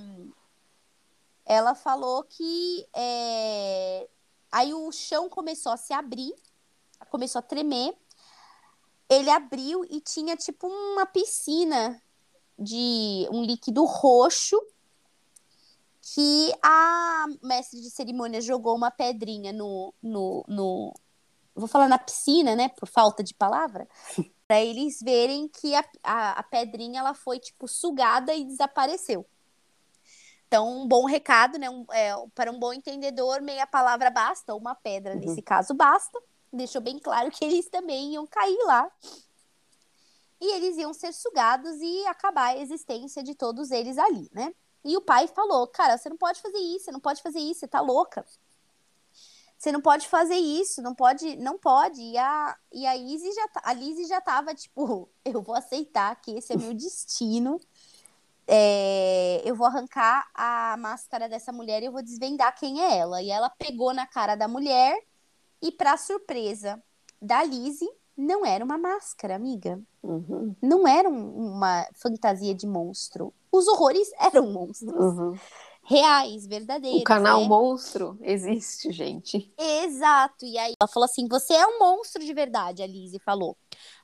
ela 1.46 1.76
falou 1.76 2.24
que 2.24 2.88
é, 2.96 4.08
aí 4.50 4.74
o 4.74 4.90
chão 4.94 5.28
começou 5.28 5.74
a 5.74 5.78
se 5.78 5.92
abrir, 5.92 6.34
começou 7.10 7.40
a 7.40 7.42
tremer 7.42 7.94
ele 9.10 9.30
abriu 9.30 9.86
e 9.90 10.00
tinha 10.02 10.36
tipo 10.36 10.68
uma 10.68 11.06
piscina 11.06 12.02
de 12.58 13.28
um 13.32 13.44
líquido 13.44 13.84
roxo 13.86 14.60
que 16.02 16.52
a 16.62 17.26
mestre 17.42 17.82
de 17.82 17.90
cerimônia 17.90 18.42
jogou 18.42 18.76
uma 18.76 18.92
pedrinha 18.92 19.54
no, 19.54 19.94
no, 20.02 20.44
no 20.48 20.94
vou 21.56 21.68
falar 21.68 21.88
na 21.88 21.98
piscina, 21.98 22.56
né, 22.56 22.70
por 22.70 22.88
falta 22.88 23.24
de 23.24 23.34
palavra, 23.34 23.88
para 24.54 24.62
eles 24.64 25.00
verem 25.02 25.48
que 25.48 25.74
a, 25.74 25.84
a, 26.04 26.32
a, 26.34 26.44
pedrinha 26.44 27.00
ela 27.00 27.16
foi 27.16 27.40
tipo 27.40 27.68
sugada 27.68 28.36
e 28.36 28.46
desapareceu. 28.46 29.26
Então, 30.48 30.84
um 30.84 30.88
bom 30.88 31.06
recado, 31.06 31.58
né, 31.58 31.68
um, 31.68 31.84
é, 31.92 32.14
para 32.36 32.52
um 32.52 32.60
bom 32.60 32.72
entendedor, 32.72 33.42
meia 33.42 33.66
palavra 33.66 34.12
basta, 34.12 34.54
uma 34.54 34.76
pedra 34.76 35.16
uhum. 35.16 35.22
nesse 35.22 35.42
caso 35.42 35.74
basta 35.74 36.22
deixou 36.52 36.80
bem 36.80 37.00
claro 37.00 37.32
que 37.32 37.44
eles 37.44 37.68
também 37.68 38.14
iam 38.14 38.28
cair 38.28 38.64
lá. 38.66 38.88
E 40.40 40.56
eles 40.56 40.78
iam 40.78 40.94
ser 40.94 41.14
sugados 41.14 41.82
e 41.82 42.06
acabar 42.06 42.50
a 42.50 42.58
existência 42.58 43.24
de 43.24 43.34
todos 43.34 43.72
eles 43.72 43.98
ali, 43.98 44.30
né? 44.32 44.54
E 44.86 44.96
o 44.96 45.02
pai 45.02 45.26
falou: 45.26 45.66
Cara, 45.66 45.98
você 45.98 46.10
não 46.10 46.18
pode 46.18 46.40
fazer 46.42 46.60
isso, 46.60 46.86
você 46.86 46.92
não 46.92 47.00
pode 47.00 47.24
fazer 47.24 47.40
isso, 47.40 47.62
você 47.62 47.68
tá 47.68 47.82
louca. 47.82 48.24
Você 49.64 49.72
não 49.72 49.80
pode 49.80 50.10
fazer 50.10 50.36
isso, 50.36 50.82
não 50.82 50.94
pode, 50.94 51.38
não 51.38 51.58
pode. 51.58 52.02
E 52.02 52.18
a, 52.18 52.54
e 52.70 52.86
a 52.86 52.98
Izzy 52.98 53.32
já, 53.32 53.48
tá, 53.48 53.62
a 53.64 53.72
Lizzie 53.72 54.06
já 54.06 54.20
tava 54.20 54.54
tipo: 54.54 55.08
Eu 55.24 55.42
vou 55.42 55.56
aceitar 55.56 56.14
que 56.22 56.32
esse 56.32 56.52
é 56.52 56.58
meu 56.58 56.74
destino. 56.76 57.58
É, 58.46 59.42
eu 59.46 59.56
vou 59.56 59.66
arrancar 59.66 60.28
a 60.34 60.76
máscara 60.78 61.30
dessa 61.30 61.54
mulher 61.54 61.82
e 61.82 61.86
eu 61.86 61.94
vou 61.94 62.04
desvendar 62.04 62.54
quem 62.60 62.82
é 62.82 62.98
ela. 62.98 63.22
E 63.22 63.30
ela 63.30 63.50
pegou 63.50 63.94
na 63.94 64.06
cara 64.06 64.36
da 64.36 64.50
mulher 64.50 65.02
e, 65.62 65.72
para 65.72 65.96
surpresa 65.96 66.84
da 67.22 67.42
Lizzie, 67.42 67.90
não 68.18 68.46
era 68.46 68.66
uma 68.66 68.78
máscara, 68.78 69.34
amiga. 69.34 69.80
Uhum. 70.04 70.54
Não 70.62 70.86
era 70.86 71.08
um, 71.08 71.54
uma 71.54 71.88
fantasia 71.94 72.54
de 72.54 72.68
monstro. 72.68 73.34
Os 73.50 73.66
horrores 73.70 74.12
eram 74.20 74.52
monstros. 74.52 74.92
Uhum. 74.92 75.40
Reais, 75.86 76.48
verdadeiros. 76.48 77.02
O 77.02 77.04
canal 77.04 77.42
né? 77.42 77.48
Monstro 77.48 78.18
existe, 78.22 78.92
gente. 78.92 79.54
Exato. 79.58 80.46
E 80.46 80.58
aí 80.58 80.74
ela 80.80 80.88
falou 80.88 81.06
assim: 81.06 81.28
você 81.28 81.54
é 81.54 81.68
um 81.68 81.80
monstro 81.80 82.24
de 82.24 82.34
verdade, 82.34 82.82
a 82.82 82.88
Lizzie 82.88 83.20
falou. 83.20 83.58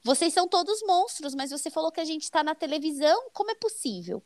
Vocês 0.04 0.34
são 0.34 0.48
todos 0.48 0.82
monstros, 0.86 1.34
mas 1.34 1.52
você 1.52 1.70
falou 1.70 1.92
que 1.92 2.02
a 2.02 2.06
gente 2.06 2.24
está 2.24 2.44
na 2.44 2.54
televisão. 2.54 3.30
Como 3.32 3.52
é 3.52 3.56
possível? 3.56 4.22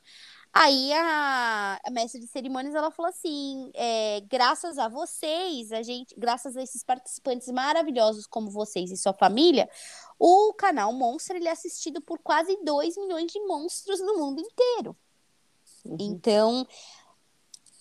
Aí 0.51 0.93
a, 0.93 1.79
a 1.83 1.91
mestre 1.91 2.21
de 2.21 2.27
cerimônias 2.27 2.73
ela 2.73 2.89
falou 2.89 3.09
assim: 3.09 3.71
é, 3.75 4.21
graças 4.21 4.79
a 4.79 4.87
vocês, 4.87 5.71
a 5.71 5.83
gente, 5.83 6.15
graças 6.17 6.57
a 6.57 6.61
esses 6.63 6.83
participantes 6.83 7.47
maravilhosos 7.49 8.25
como 8.25 8.49
vocês 8.49 8.91
e 8.91 8.97
sua 8.97 9.13
família, 9.13 9.69
o 10.17 10.53
canal 10.55 10.91
Monstro 10.91 11.37
ele 11.37 11.47
é 11.47 11.51
assistido 11.51 12.01
por 12.01 12.17
quase 12.17 12.57
2 12.63 12.97
milhões 12.97 13.31
de 13.31 13.39
monstros 13.45 13.99
no 13.99 14.17
mundo 14.17 14.41
inteiro. 14.41 14.95
Uhum. 15.85 15.97
Então, 15.99 16.67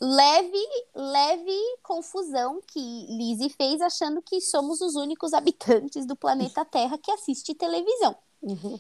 leve, 0.02 0.58
leve 0.96 1.58
confusão 1.80 2.60
que 2.66 2.80
Lizzie 2.80 3.50
fez 3.50 3.80
achando 3.80 4.20
que 4.20 4.40
somos 4.40 4.80
os 4.80 4.96
únicos 4.96 5.32
habitantes 5.32 6.04
do 6.04 6.16
planeta 6.16 6.64
Terra 6.64 6.98
que 6.98 7.12
assiste 7.12 7.54
televisão. 7.54 8.16
Uhum. 8.42 8.76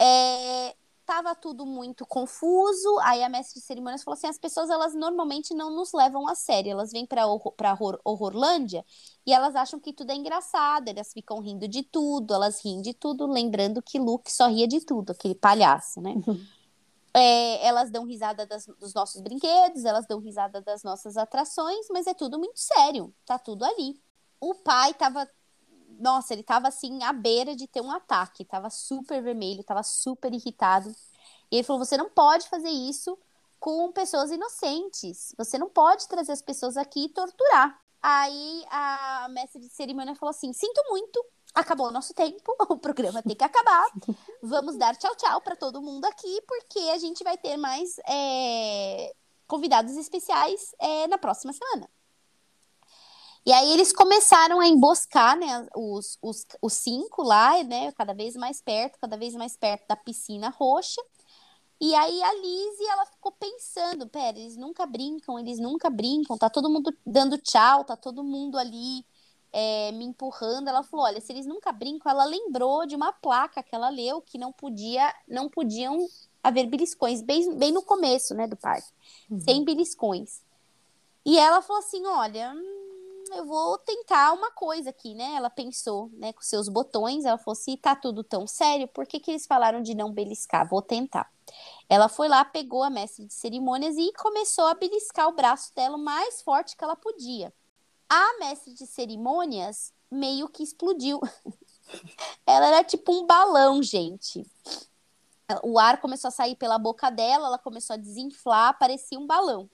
É, 0.00 0.74
tava 1.06 1.36
tudo 1.36 1.64
muito 1.64 2.04
confuso. 2.04 2.98
Aí 3.02 3.22
a 3.22 3.28
mestre 3.28 3.60
de 3.60 3.64
cerimônias 3.64 4.02
falou 4.02 4.16
assim: 4.16 4.26
as 4.26 4.38
pessoas 4.38 4.68
elas 4.68 4.92
normalmente 4.92 5.54
não 5.54 5.70
nos 5.70 5.92
levam 5.92 6.26
a 6.26 6.34
sério, 6.34 6.72
elas 6.72 6.90
vêm 6.90 7.06
para 7.06 7.22
para 7.56 7.72
horror, 7.72 8.00
Horrorlândia 8.04 8.84
e 9.24 9.32
elas 9.32 9.54
acham 9.54 9.78
que 9.78 9.92
tudo 9.92 10.10
é 10.10 10.16
engraçado, 10.16 10.88
elas 10.88 11.12
ficam 11.12 11.38
rindo 11.38 11.68
de 11.68 11.84
tudo, 11.84 12.34
elas 12.34 12.64
riem 12.64 12.82
de 12.82 12.92
tudo, 12.92 13.26
lembrando 13.26 13.80
que 13.80 14.00
Luke 14.00 14.32
só 14.32 14.48
ria 14.48 14.66
de 14.66 14.80
tudo, 14.80 15.12
aquele 15.12 15.34
palhaço, 15.36 16.00
né? 16.00 16.14
Uhum. 16.26 16.44
É, 17.16 17.66
elas 17.66 17.90
dão 17.90 18.04
risada 18.04 18.46
das, 18.46 18.66
dos 18.66 18.92
nossos 18.92 19.22
brinquedos, 19.22 19.86
elas 19.86 20.06
dão 20.06 20.20
risada 20.20 20.60
das 20.60 20.82
nossas 20.82 21.16
atrações, 21.16 21.86
mas 21.90 22.06
é 22.06 22.12
tudo 22.12 22.38
muito 22.38 22.60
sério, 22.60 23.14
tá 23.24 23.38
tudo 23.38 23.64
ali. 23.64 23.98
O 24.38 24.54
pai 24.54 24.92
tava 24.92 25.26
nossa, 25.98 26.34
ele 26.34 26.42
tava 26.42 26.68
assim 26.68 27.02
à 27.02 27.12
beira 27.12 27.56
de 27.56 27.66
ter 27.66 27.80
um 27.80 27.90
ataque, 27.90 28.44
tava 28.44 28.68
super 28.70 29.22
vermelho, 29.22 29.64
tava 29.64 29.82
super 29.82 30.32
irritado. 30.32 30.94
E 31.50 31.56
ele 31.56 31.64
falou: 31.64 31.84
"Você 31.84 31.96
não 31.96 32.10
pode 32.10 32.48
fazer 32.48 32.68
isso 32.68 33.18
com 33.58 33.90
pessoas 33.92 34.30
inocentes. 34.30 35.34
Você 35.38 35.58
não 35.58 35.68
pode 35.70 36.08
trazer 36.08 36.32
as 36.32 36.42
pessoas 36.42 36.76
aqui 36.76 37.06
e 37.06 37.08
torturar". 37.08 37.80
Aí 38.02 38.64
a 38.70 39.28
mestre 39.30 39.60
de 39.60 39.68
cerimônia 39.70 40.14
falou 40.14 40.30
assim: 40.30 40.52
"Sinto 40.52 40.82
muito, 40.90 41.24
acabou 41.56 41.88
o 41.88 41.90
nosso 41.90 42.12
tempo, 42.12 42.54
o 42.68 42.76
programa 42.76 43.22
tem 43.22 43.34
que 43.34 43.42
acabar. 43.42 43.86
Vamos 44.42 44.76
dar 44.76 44.94
tchau 44.96 45.16
tchau 45.16 45.40
para 45.40 45.56
todo 45.56 45.82
mundo 45.82 46.04
aqui, 46.04 46.42
porque 46.46 46.78
a 46.90 46.98
gente 46.98 47.24
vai 47.24 47.38
ter 47.38 47.56
mais 47.56 47.98
é, 48.06 49.12
convidados 49.46 49.96
especiais 49.96 50.74
é, 50.78 51.06
na 51.08 51.16
próxima 51.16 51.52
semana. 51.52 51.88
E 53.44 53.52
aí 53.52 53.72
eles 53.72 53.92
começaram 53.92 54.60
a 54.60 54.66
emboscar, 54.66 55.38
né, 55.38 55.66
os, 55.74 56.18
os, 56.20 56.44
os 56.60 56.72
cinco 56.72 57.22
lá, 57.22 57.62
né, 57.62 57.92
cada 57.92 58.12
vez 58.12 58.34
mais 58.34 58.60
perto, 58.60 58.98
cada 59.00 59.16
vez 59.16 59.34
mais 59.34 59.56
perto 59.56 59.86
da 59.88 59.96
piscina 59.96 60.50
roxa. 60.50 61.00
E 61.80 61.94
aí 61.94 62.22
a 62.22 62.32
Lizzie, 62.34 62.86
ela 62.88 63.06
ficou 63.06 63.32
pensando, 63.32 64.08
pera, 64.08 64.38
eles 64.38 64.56
nunca 64.56 64.84
brincam, 64.84 65.38
eles 65.38 65.58
nunca 65.58 65.88
brincam, 65.88 66.36
tá 66.36 66.50
todo 66.50 66.68
mundo 66.68 66.92
dando 67.06 67.38
tchau, 67.38 67.84
tá 67.84 67.96
todo 67.96 68.24
mundo 68.24 68.58
ali 68.58 69.04
é, 69.58 69.90
me 69.92 70.04
empurrando. 70.04 70.68
Ela 70.68 70.82
falou: 70.82 71.06
olha, 71.06 71.18
se 71.18 71.32
eles 71.32 71.46
nunca 71.46 71.72
brincam, 71.72 72.12
ela 72.12 72.26
lembrou 72.26 72.84
de 72.84 72.94
uma 72.94 73.10
placa 73.10 73.62
que 73.62 73.74
ela 73.74 73.88
leu 73.88 74.20
que 74.20 74.36
não 74.36 74.52
podia, 74.52 75.14
não 75.26 75.48
podiam 75.48 76.06
haver 76.42 76.66
beliscões, 76.66 77.22
bem, 77.22 77.56
bem 77.56 77.72
no 77.72 77.82
começo, 77.82 78.34
né, 78.34 78.46
do 78.46 78.54
parque, 78.54 78.86
uhum. 79.30 79.40
sem 79.40 79.64
beliscões. 79.64 80.42
E 81.24 81.38
ela 81.38 81.62
falou 81.62 81.80
assim: 81.80 82.04
olha, 82.04 82.52
hum, 82.54 83.32
eu 83.34 83.46
vou 83.46 83.78
tentar 83.78 84.34
uma 84.34 84.50
coisa 84.50 84.90
aqui, 84.90 85.14
né? 85.14 85.32
Ela 85.36 85.48
pensou, 85.48 86.10
né, 86.12 86.34
com 86.34 86.42
seus 86.42 86.68
botões. 86.68 87.24
Ela 87.24 87.38
falou: 87.38 87.54
se 87.54 87.78
tá 87.78 87.96
tudo 87.96 88.22
tão 88.22 88.46
sério, 88.46 88.86
por 88.86 89.06
que, 89.06 89.18
que 89.18 89.30
eles 89.30 89.46
falaram 89.46 89.80
de 89.80 89.94
não 89.94 90.12
beliscar? 90.12 90.68
Vou 90.68 90.82
tentar. 90.82 91.32
Ela 91.88 92.10
foi 92.10 92.28
lá, 92.28 92.44
pegou 92.44 92.82
a 92.82 92.90
mestre 92.90 93.24
de 93.24 93.32
cerimônias 93.32 93.96
e 93.96 94.12
começou 94.12 94.66
a 94.66 94.74
beliscar 94.74 95.28
o 95.28 95.32
braço 95.34 95.74
dela 95.74 95.96
o 95.96 96.04
mais 96.04 96.42
forte 96.42 96.76
que 96.76 96.84
ela 96.84 96.96
podia. 96.96 97.50
A 98.08 98.38
mestre 98.38 98.72
de 98.74 98.86
cerimônias 98.86 99.92
meio 100.10 100.48
que 100.48 100.62
explodiu. 100.62 101.20
ela 102.46 102.66
era 102.66 102.84
tipo 102.84 103.12
um 103.12 103.26
balão, 103.26 103.82
gente. 103.82 104.44
O 105.62 105.78
ar 105.78 106.00
começou 106.00 106.28
a 106.28 106.32
sair 106.32 106.56
pela 106.56 106.78
boca 106.78 107.10
dela, 107.10 107.46
ela 107.46 107.58
começou 107.58 107.94
a 107.94 107.98
desinflar, 107.98 108.78
parecia 108.78 109.18
um 109.18 109.26
balão. 109.26 109.70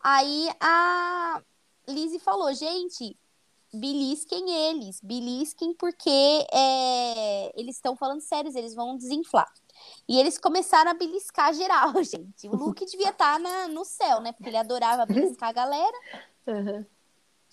Aí 0.00 0.48
a 0.60 1.42
Lizzie 1.88 2.18
falou, 2.18 2.52
gente, 2.52 3.16
belisquem 3.72 4.50
eles, 4.68 5.00
belisquem 5.00 5.72
porque 5.74 6.46
é, 6.52 7.58
eles 7.58 7.76
estão 7.76 7.96
falando 7.96 8.20
sérios, 8.20 8.54
eles 8.54 8.74
vão 8.74 8.96
desinflar. 8.96 9.50
E 10.08 10.18
eles 10.18 10.38
começaram 10.38 10.90
a 10.90 10.94
beliscar 10.94 11.52
geral, 11.54 11.92
gente. 12.02 12.48
O 12.48 12.56
Luke 12.56 12.84
devia 12.86 13.10
estar 13.10 13.40
tá 13.40 13.68
no 13.68 13.84
céu, 13.84 14.20
né? 14.20 14.32
Porque 14.32 14.48
ele 14.48 14.56
adorava 14.56 15.06
beliscar 15.06 15.50
a 15.50 15.52
galera. 15.52 15.98
Uhum. 16.46 16.84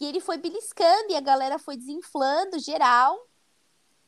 E 0.02 0.06
ele 0.06 0.20
foi 0.20 0.36
beliscando 0.36 1.12
e 1.12 1.16
a 1.16 1.22
galera 1.22 1.60
foi 1.60 1.78
desinflando 1.78 2.58
geral. 2.58 3.16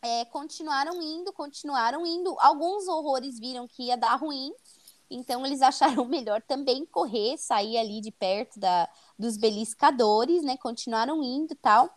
É, 0.01 0.25
continuaram 0.25 0.99
indo, 0.99 1.31
continuaram 1.31 2.03
indo. 2.03 2.35
Alguns 2.39 2.87
horrores 2.87 3.39
viram 3.39 3.67
que 3.67 3.83
ia 3.83 3.95
dar 3.95 4.15
ruim. 4.15 4.51
Então 5.07 5.45
eles 5.45 5.61
acharam 5.61 6.03
melhor 6.05 6.41
também 6.41 6.83
correr, 6.87 7.37
sair 7.37 7.77
ali 7.77 8.01
de 8.01 8.09
perto 8.09 8.59
da, 8.59 8.89
dos 9.19 9.37
beliscadores, 9.37 10.43
né? 10.43 10.57
Continuaram 10.57 11.23
indo 11.23 11.53
tal. 11.61 11.87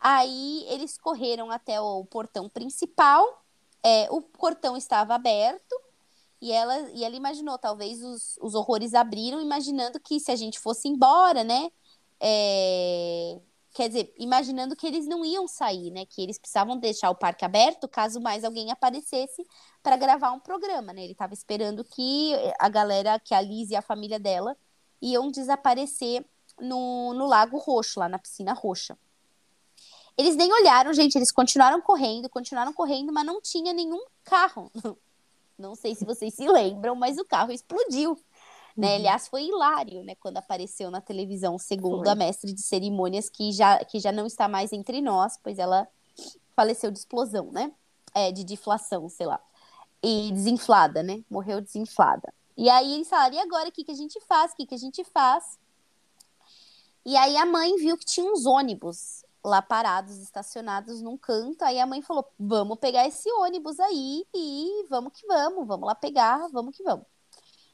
Aí 0.00 0.64
eles 0.70 0.96
correram 0.96 1.50
até 1.50 1.78
o 1.78 2.06
portão 2.06 2.48
principal. 2.48 3.44
É, 3.82 4.08
o 4.10 4.22
portão 4.22 4.78
estava 4.78 5.14
aberto 5.14 5.78
e 6.40 6.52
ela, 6.52 6.90
e 6.94 7.04
ela 7.04 7.14
imaginou, 7.14 7.58
talvez 7.58 8.02
os, 8.02 8.38
os 8.40 8.54
horrores 8.54 8.94
abriram, 8.94 9.42
imaginando 9.42 10.00
que 10.00 10.18
se 10.18 10.32
a 10.32 10.36
gente 10.36 10.58
fosse 10.58 10.88
embora, 10.88 11.44
né? 11.44 11.70
É, 12.20 13.38
quer 13.74 13.88
dizer, 13.88 14.14
imaginando 14.18 14.74
que 14.74 14.86
eles 14.86 15.06
não 15.06 15.24
iam 15.24 15.46
sair, 15.46 15.90
né? 15.90 16.06
Que 16.06 16.22
eles 16.22 16.38
precisavam 16.38 16.78
deixar 16.78 17.10
o 17.10 17.14
parque 17.14 17.44
aberto 17.44 17.86
caso 17.86 18.20
mais 18.20 18.44
alguém 18.44 18.70
aparecesse 18.70 19.46
para 19.82 19.96
gravar 19.96 20.32
um 20.32 20.40
programa, 20.40 20.92
né? 20.92 21.02
Ele 21.04 21.12
estava 21.12 21.34
esperando 21.34 21.84
que 21.84 22.32
a 22.58 22.68
galera, 22.68 23.20
que 23.20 23.34
a 23.34 23.40
Liz 23.40 23.70
e 23.70 23.76
a 23.76 23.82
família 23.82 24.18
dela 24.18 24.56
iam 25.00 25.30
desaparecer 25.30 26.24
no, 26.60 27.12
no 27.12 27.26
Lago 27.26 27.58
Roxo, 27.58 28.00
lá 28.00 28.08
na 28.08 28.18
piscina 28.18 28.52
roxa. 28.52 28.96
Eles 30.16 30.34
nem 30.34 30.50
olharam, 30.50 30.94
gente, 30.94 31.16
eles 31.16 31.30
continuaram 31.30 31.80
correndo, 31.80 32.28
continuaram 32.30 32.72
correndo, 32.72 33.12
mas 33.12 33.26
não 33.26 33.40
tinha 33.40 33.72
nenhum 33.72 34.02
carro. 34.24 34.70
Não 35.58 35.74
sei 35.74 35.94
se 35.94 36.04
vocês 36.04 36.34
se 36.34 36.46
lembram, 36.46 36.94
mas 36.94 37.16
o 37.16 37.24
carro 37.24 37.50
explodiu. 37.50 38.14
Né? 38.76 38.88
Uhum. 38.88 38.94
Aliás, 38.96 39.28
foi 39.28 39.44
hilário, 39.44 40.04
né, 40.04 40.14
quando 40.16 40.36
apareceu 40.36 40.90
na 40.90 41.00
televisão, 41.00 41.58
segundo 41.58 42.04
foi. 42.04 42.12
a 42.12 42.14
mestre 42.14 42.52
de 42.52 42.60
cerimônias, 42.60 43.30
que 43.30 43.50
já, 43.52 43.82
que 43.84 43.98
já 43.98 44.12
não 44.12 44.26
está 44.26 44.46
mais 44.48 44.72
entre 44.72 45.00
nós, 45.00 45.38
pois 45.42 45.58
ela 45.58 45.88
faleceu 46.54 46.90
de 46.90 46.98
explosão, 46.98 47.50
né? 47.52 47.72
É, 48.14 48.32
de 48.32 48.44
deflação, 48.44 49.08
sei 49.08 49.26
lá. 49.26 49.40
E 50.02 50.30
desinflada, 50.32 51.02
né? 51.02 51.22
Morreu 51.30 51.60
desinflada. 51.60 52.32
E 52.56 52.68
aí 52.70 52.94
eles 52.94 53.08
falaram, 53.08 53.34
e 53.34 53.38
agora 53.38 53.68
o 53.68 53.72
que, 53.72 53.84
que 53.84 53.92
a 53.92 53.96
gente 53.96 54.18
faz? 54.20 54.52
O 54.52 54.56
que, 54.56 54.66
que 54.66 54.74
a 54.74 54.78
gente 54.78 55.04
faz? 55.04 55.58
E 57.04 57.16
aí 57.16 57.36
a 57.36 57.46
mãe 57.46 57.76
viu 57.76 57.96
que 57.96 58.04
tinha 58.04 58.30
uns 58.30 58.46
ônibus 58.46 59.24
lá 59.44 59.62
parados, 59.62 60.16
estacionados 60.18 61.00
num 61.00 61.16
canto. 61.16 61.62
Aí 61.62 61.78
a 61.78 61.86
mãe 61.86 62.02
falou: 62.02 62.26
vamos 62.38 62.78
pegar 62.78 63.06
esse 63.06 63.30
ônibus 63.32 63.78
aí 63.78 64.24
e 64.34 64.86
vamos 64.88 65.12
que 65.12 65.26
vamos, 65.26 65.66
vamos 65.66 65.86
lá 65.86 65.94
pegar, 65.94 66.48
vamos 66.48 66.76
que 66.76 66.82
vamos. 66.82 67.06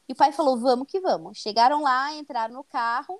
E 0.07 0.13
o 0.13 0.15
pai 0.15 0.31
falou: 0.31 0.57
vamos 0.59 0.87
que 0.87 0.99
vamos. 0.99 1.37
Chegaram 1.37 1.81
lá, 1.81 2.13
entraram 2.13 2.53
no 2.53 2.63
carro. 2.63 3.19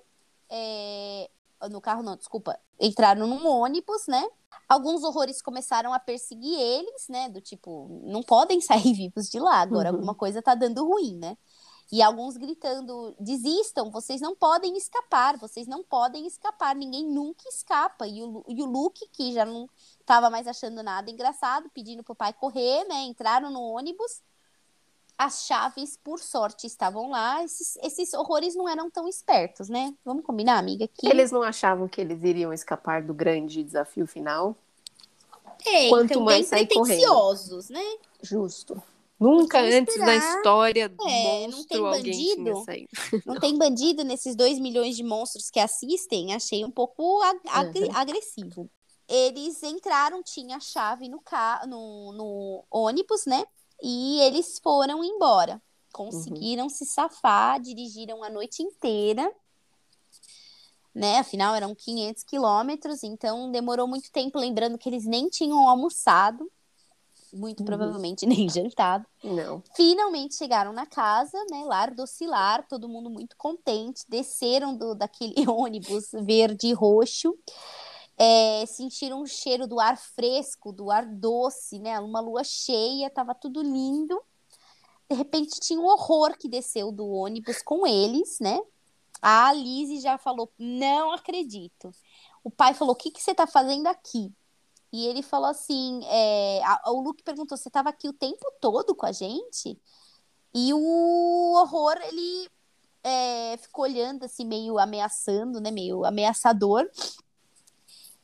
É... 0.50 1.30
No 1.70 1.80
carro, 1.80 2.02
não, 2.02 2.16
desculpa. 2.16 2.58
Entraram 2.78 3.26
num 3.26 3.46
ônibus, 3.46 4.06
né? 4.06 4.22
Alguns 4.68 5.02
horrores 5.02 5.40
começaram 5.40 5.94
a 5.94 5.98
perseguir 5.98 6.58
eles, 6.58 7.08
né? 7.08 7.28
Do 7.28 7.40
tipo, 7.40 8.02
não 8.04 8.22
podem 8.22 8.60
sair 8.62 8.92
vivos 8.92 9.28
de 9.28 9.38
lá, 9.38 9.60
agora 9.60 9.90
uhum. 9.90 9.96
alguma 9.96 10.14
coisa 10.14 10.42
tá 10.42 10.54
dando 10.54 10.86
ruim, 10.86 11.16
né? 11.16 11.36
E 11.90 12.02
alguns 12.02 12.36
gritando: 12.36 13.14
desistam, 13.18 13.90
vocês 13.90 14.20
não 14.20 14.34
podem 14.34 14.76
escapar, 14.76 15.38
vocês 15.38 15.66
não 15.66 15.82
podem 15.82 16.26
escapar, 16.26 16.74
ninguém 16.74 17.04
nunca 17.04 17.48
escapa. 17.48 18.06
E 18.06 18.22
o, 18.22 18.44
e 18.48 18.62
o 18.62 18.66
Luke, 18.66 19.06
que 19.12 19.32
já 19.32 19.44
não 19.44 19.68
estava 20.00 20.28
mais 20.28 20.46
achando 20.46 20.82
nada 20.82 21.10
engraçado, 21.10 21.70
pedindo 21.72 22.02
pro 22.02 22.14
pai 22.14 22.32
correr, 22.32 22.84
né? 22.84 23.02
Entraram 23.04 23.50
no 23.50 23.60
ônibus 23.62 24.22
as 25.16 25.46
chaves, 25.46 25.98
por 26.02 26.18
sorte, 26.18 26.66
estavam 26.66 27.10
lá. 27.10 27.42
Esses, 27.44 27.76
esses 27.82 28.14
horrores 28.14 28.54
não 28.54 28.68
eram 28.68 28.90
tão 28.90 29.08
espertos, 29.08 29.68
né? 29.68 29.94
Vamos 30.04 30.24
combinar, 30.24 30.58
amiga? 30.58 30.88
Que... 30.88 31.08
Eles 31.08 31.30
não 31.30 31.42
achavam 31.42 31.88
que 31.88 32.00
eles 32.00 32.22
iriam 32.24 32.52
escapar 32.52 33.02
do 33.02 33.14
grande 33.14 33.62
desafio 33.62 34.06
final? 34.06 34.56
É, 35.66 35.88
Quanto 35.88 36.10
então, 36.10 36.24
mais 36.24 36.46
sair 36.46 36.66
correndo. 36.66 37.00
né? 37.70 37.96
Justo. 38.22 38.82
Nunca 39.18 39.60
antes 39.60 39.96
na 39.96 40.16
história 40.16 40.88
do 40.88 41.08
é, 41.08 41.46
monstro 41.46 41.56
não 41.56 41.64
tem 41.64 41.80
bandido, 41.80 42.64
Não 43.24 43.40
tem 43.40 43.56
bandido 43.58 44.04
nesses 44.04 44.34
dois 44.34 44.58
milhões 44.58 44.96
de 44.96 45.04
monstros 45.04 45.48
que 45.50 45.60
assistem. 45.60 46.34
Achei 46.34 46.64
um 46.64 46.70
pouco 46.70 47.22
ag 47.22 47.78
uhum. 47.80 47.96
agressivo. 47.96 48.68
Eles 49.08 49.62
entraram, 49.62 50.22
tinha 50.22 50.56
a 50.56 50.60
chave 50.60 51.08
no, 51.08 51.20
ca 51.20 51.64
no, 51.66 52.12
no 52.12 52.64
ônibus, 52.70 53.24
né? 53.26 53.44
E 53.86 54.18
eles 54.22 54.58
foram 54.60 55.04
embora. 55.04 55.60
Conseguiram 55.92 56.64
uhum. 56.64 56.70
se 56.70 56.86
safar, 56.86 57.60
dirigiram 57.60 58.24
a 58.24 58.30
noite 58.30 58.62
inteira. 58.62 59.30
Né? 60.94 61.18
Afinal, 61.18 61.54
eram 61.54 61.74
500 61.74 62.24
quilômetros, 62.24 63.02
então 63.02 63.50
demorou 63.50 63.86
muito 63.86 64.10
tempo. 64.10 64.38
Lembrando 64.38 64.78
que 64.78 64.88
eles 64.88 65.04
nem 65.04 65.28
tinham 65.28 65.68
almoçado, 65.68 66.50
muito 67.30 67.60
uhum. 67.60 67.66
provavelmente 67.66 68.24
nem 68.24 68.48
jantado. 68.48 69.04
Não. 69.22 69.62
Finalmente 69.76 70.34
chegaram 70.34 70.72
na 70.72 70.86
casa, 70.86 71.36
né? 71.50 71.62
Lar 71.66 71.94
docilar, 71.94 72.66
todo 72.66 72.88
mundo 72.88 73.10
muito 73.10 73.36
contente. 73.36 74.02
Desceram 74.08 74.74
do, 74.74 74.94
daquele 74.94 75.34
ônibus 75.46 76.08
verde 76.22 76.68
e 76.68 76.72
roxo 76.72 77.36
é, 78.16 78.64
sentiram 78.66 79.22
o 79.22 79.26
cheiro 79.26 79.66
do 79.66 79.80
ar 79.80 79.96
fresco, 79.96 80.72
do 80.72 80.90
ar 80.90 81.06
doce, 81.06 81.78
né? 81.78 81.98
Uma 82.00 82.20
lua 82.20 82.44
cheia, 82.44 83.10
tava 83.10 83.34
tudo 83.34 83.62
lindo. 83.62 84.20
De 85.10 85.16
repente 85.16 85.60
tinha 85.60 85.80
um 85.80 85.86
horror 85.86 86.36
que 86.38 86.48
desceu 86.48 86.90
do 86.92 87.06
ônibus 87.06 87.60
com 87.62 87.86
eles, 87.86 88.38
né? 88.40 88.60
A 89.20 89.48
Alice 89.48 90.00
já 90.00 90.18
falou: 90.18 90.50
Não 90.58 91.12
acredito. 91.12 91.90
O 92.42 92.50
pai 92.50 92.74
falou: 92.74 92.94
O 92.94 92.96
que, 92.96 93.10
que 93.10 93.22
você 93.22 93.34
tá 93.34 93.46
fazendo 93.46 93.86
aqui? 93.86 94.32
E 94.92 95.06
ele 95.06 95.22
falou 95.22 95.48
assim: 95.48 96.00
é, 96.04 96.60
O 96.86 97.00
Luke 97.00 97.22
perguntou: 97.22 97.56
Você 97.56 97.70
tava 97.70 97.88
aqui 97.88 98.08
o 98.08 98.12
tempo 98.12 98.44
todo 98.60 98.94
com 98.94 99.06
a 99.06 99.12
gente? 99.12 99.78
E 100.54 100.72
o 100.72 101.54
horror, 101.56 101.96
ele 102.04 102.48
é, 103.02 103.56
ficou 103.56 103.84
olhando 103.84 104.24
assim, 104.24 104.46
meio 104.46 104.78
ameaçando, 104.78 105.60
né? 105.60 105.70
Meio 105.70 106.04
ameaçador. 106.04 106.88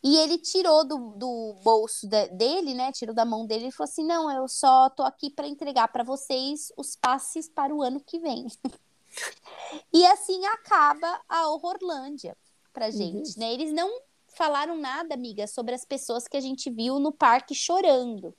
E 0.02 0.16
ele 0.16 0.38
tirou 0.38 0.84
do, 0.84 1.12
do 1.16 1.54
bolso 1.62 2.06
de, 2.06 2.28
dele, 2.28 2.72
né? 2.72 2.90
Tirou 2.90 3.14
da 3.14 3.24
mão 3.24 3.44
dele 3.46 3.66
e 3.66 3.72
falou 3.72 3.90
assim: 3.90 4.04
Não, 4.04 4.30
eu 4.32 4.48
só 4.48 4.88
tô 4.88 5.02
aqui 5.02 5.30
para 5.30 5.46
entregar 5.46 5.88
para 5.88 6.02
vocês 6.02 6.72
os 6.76 6.96
passes 6.96 7.48
para 7.48 7.74
o 7.74 7.82
ano 7.82 8.00
que 8.00 8.18
vem. 8.18 8.46
e 9.92 10.06
assim 10.06 10.44
acaba 10.46 11.20
a 11.28 11.48
Horrorlândia 11.48 12.36
pra 12.72 12.90
gente, 12.90 13.34
uhum. 13.34 13.40
né? 13.40 13.52
Eles 13.52 13.72
não 13.72 13.90
falaram 14.28 14.76
nada, 14.76 15.14
amiga, 15.14 15.46
sobre 15.46 15.74
as 15.74 15.84
pessoas 15.84 16.26
que 16.26 16.36
a 16.36 16.40
gente 16.40 16.70
viu 16.70 16.98
no 16.98 17.12
parque 17.12 17.54
chorando. 17.54 18.34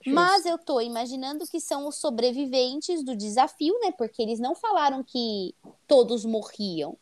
Justo. 0.00 0.14
Mas 0.14 0.46
eu 0.46 0.56
tô 0.56 0.80
imaginando 0.80 1.46
que 1.48 1.60
são 1.60 1.88
os 1.88 1.96
sobreviventes 1.96 3.02
do 3.02 3.16
desafio, 3.16 3.74
né? 3.80 3.90
Porque 3.90 4.22
eles 4.22 4.38
não 4.38 4.54
falaram 4.54 5.02
que 5.02 5.52
todos 5.88 6.24
morriam. 6.24 6.96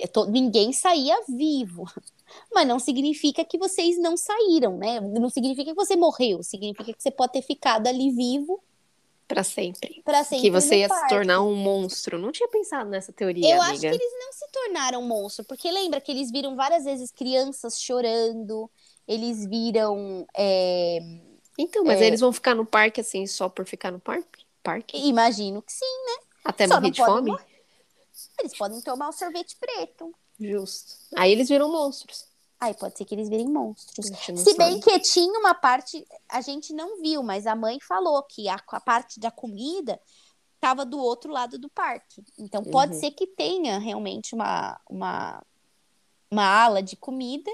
É 0.00 0.10
ninguém 0.28 0.72
saía 0.72 1.16
vivo. 1.28 1.84
Mas 2.52 2.66
não 2.66 2.78
significa 2.78 3.44
que 3.44 3.58
vocês 3.58 3.98
não 3.98 4.16
saíram, 4.16 4.76
né? 4.76 5.00
Não 5.00 5.28
significa 5.30 5.70
que 5.70 5.74
você 5.74 5.94
morreu, 5.96 6.42
significa 6.42 6.92
que 6.92 7.02
você 7.02 7.10
pode 7.10 7.32
ter 7.32 7.42
ficado 7.42 7.86
ali 7.86 8.10
vivo 8.10 8.62
Pra 9.26 9.42
sempre. 9.42 10.02
Pra 10.04 10.22
sempre 10.22 10.42
que 10.42 10.50
você 10.50 10.76
ia 10.80 10.84
se 10.88 10.94
parque. 10.94 11.08
tornar 11.14 11.40
um 11.42 11.54
monstro. 11.54 12.18
Não 12.18 12.30
tinha 12.30 12.46
pensado 12.48 12.90
nessa 12.90 13.10
teoria, 13.10 13.54
Eu 13.54 13.62
amiga. 13.62 13.72
acho 13.72 13.80
que 13.80 13.86
eles 13.86 14.12
não 14.20 14.32
se 14.34 14.46
tornaram 14.52 15.00
monstro, 15.02 15.44
porque 15.46 15.72
lembra 15.72 15.98
que 15.98 16.12
eles 16.12 16.30
viram 16.30 16.54
várias 16.54 16.84
vezes 16.84 17.10
crianças 17.10 17.80
chorando, 17.80 18.70
eles 19.08 19.46
viram. 19.46 20.26
é, 20.36 20.98
Então, 21.58 21.84
mas 21.84 22.00
É. 22.02 22.06
eles 22.06 22.20
vão 22.20 22.32
ficar 22.34 22.54
no 22.54 22.66
parque 22.66 23.00
assim 23.00 23.26
só 23.26 23.48
por 23.48 23.64
ficar 23.64 23.90
no 23.90 23.98
parque? 23.98 24.44
Parque? 24.62 24.96
Imagino 25.06 25.62
que 25.62 25.72
sim, 25.72 25.84
Até 26.44 26.68
só 26.68 26.74
morrer 26.74 26.90
de 26.90 27.02
fome? 27.04 27.30
morrer. 27.30 27.46
eles 28.40 28.56
podem 28.58 28.80
tomar 28.82 29.08
o 29.08 29.12
sorvete 29.12 29.56
preto. 29.56 30.14
Justo. 30.40 30.94
Aí 31.16 31.32
eles 31.32 31.48
viram 31.48 31.70
monstros. 31.70 32.26
Aí 32.60 32.72
pode 32.74 32.96
ser 32.96 33.04
que 33.04 33.14
eles 33.14 33.28
virem 33.28 33.48
monstros. 33.48 34.06
Se 34.06 34.56
bem 34.56 34.80
sabe. 34.80 34.80
que 34.80 34.98
tinha 35.00 35.38
uma 35.38 35.54
parte, 35.54 36.06
a 36.28 36.40
gente 36.40 36.72
não 36.72 37.00
viu, 37.00 37.22
mas 37.22 37.46
a 37.46 37.54
mãe 37.54 37.78
falou 37.80 38.22
que 38.22 38.48
a, 38.48 38.54
a 38.68 38.80
parte 38.80 39.20
da 39.20 39.30
comida 39.30 40.00
estava 40.54 40.84
do 40.86 40.98
outro 40.98 41.30
lado 41.30 41.58
do 41.58 41.68
parque. 41.68 42.24
Então 42.38 42.64
pode 42.64 42.94
Uhum. 42.94 43.00
ser 43.00 43.10
que 43.10 43.26
tenha 43.26 43.78
realmente 43.78 44.34
uma, 44.34 44.80
uma, 44.88 45.42
uma 46.30 46.44
ala 46.46 46.82
de 46.82 46.96
comida. 46.96 47.50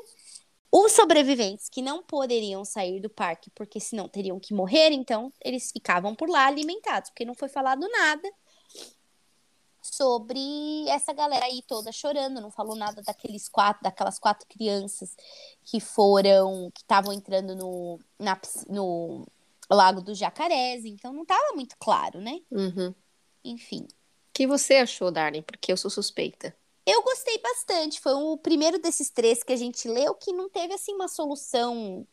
Os 0.70 0.92
sobreviventes 0.92 1.68
que 1.68 1.82
não 1.82 2.04
poderiam 2.04 2.64
sair 2.64 3.00
do 3.00 3.10
parque, 3.10 3.50
porque 3.50 3.80
senão 3.80 4.08
teriam 4.08 4.38
que 4.38 4.54
morrer, 4.54 4.92
então 4.92 5.32
eles 5.44 5.72
ficavam 5.72 6.14
por 6.14 6.28
lá 6.30 6.46
alimentados, 6.46 7.10
porque 7.10 7.24
não 7.24 7.34
foi 7.34 7.48
falado 7.48 7.88
nada 7.88 8.30
sobre 9.90 10.88
essa 10.88 11.12
galera 11.12 11.44
aí 11.46 11.62
toda 11.66 11.92
chorando, 11.92 12.40
não 12.40 12.50
falou 12.50 12.76
nada 12.76 13.02
daqueles 13.02 13.48
quatro, 13.48 13.82
daquelas 13.82 14.18
quatro 14.18 14.46
crianças 14.48 15.16
que 15.64 15.80
foram, 15.80 16.70
que 16.74 16.82
estavam 16.82 17.12
entrando 17.12 17.54
no, 17.54 17.98
na, 18.18 18.40
no 18.68 19.26
Lago 19.70 20.00
dos 20.00 20.18
Jacarés, 20.18 20.84
então 20.84 21.12
não 21.12 21.22
estava 21.22 21.54
muito 21.54 21.76
claro, 21.78 22.20
né? 22.20 22.40
Uhum. 22.50 22.90
O 22.90 22.94
Enfim. 23.44 23.86
que 24.32 24.46
você 24.46 24.76
achou, 24.76 25.10
Darling? 25.10 25.42
Porque 25.42 25.72
eu 25.72 25.76
sou 25.76 25.90
suspeita. 25.90 26.54
Eu 26.86 27.02
gostei 27.02 27.38
bastante. 27.38 28.00
Foi 28.00 28.14
o 28.14 28.36
primeiro 28.36 28.78
desses 28.78 29.10
três 29.10 29.42
que 29.42 29.52
a 29.52 29.56
gente 29.56 29.86
leu 29.86 30.14
que 30.14 30.32
não 30.32 30.48
teve 30.48 30.74
assim 30.74 30.94
uma 30.94 31.08
solução. 31.08 32.06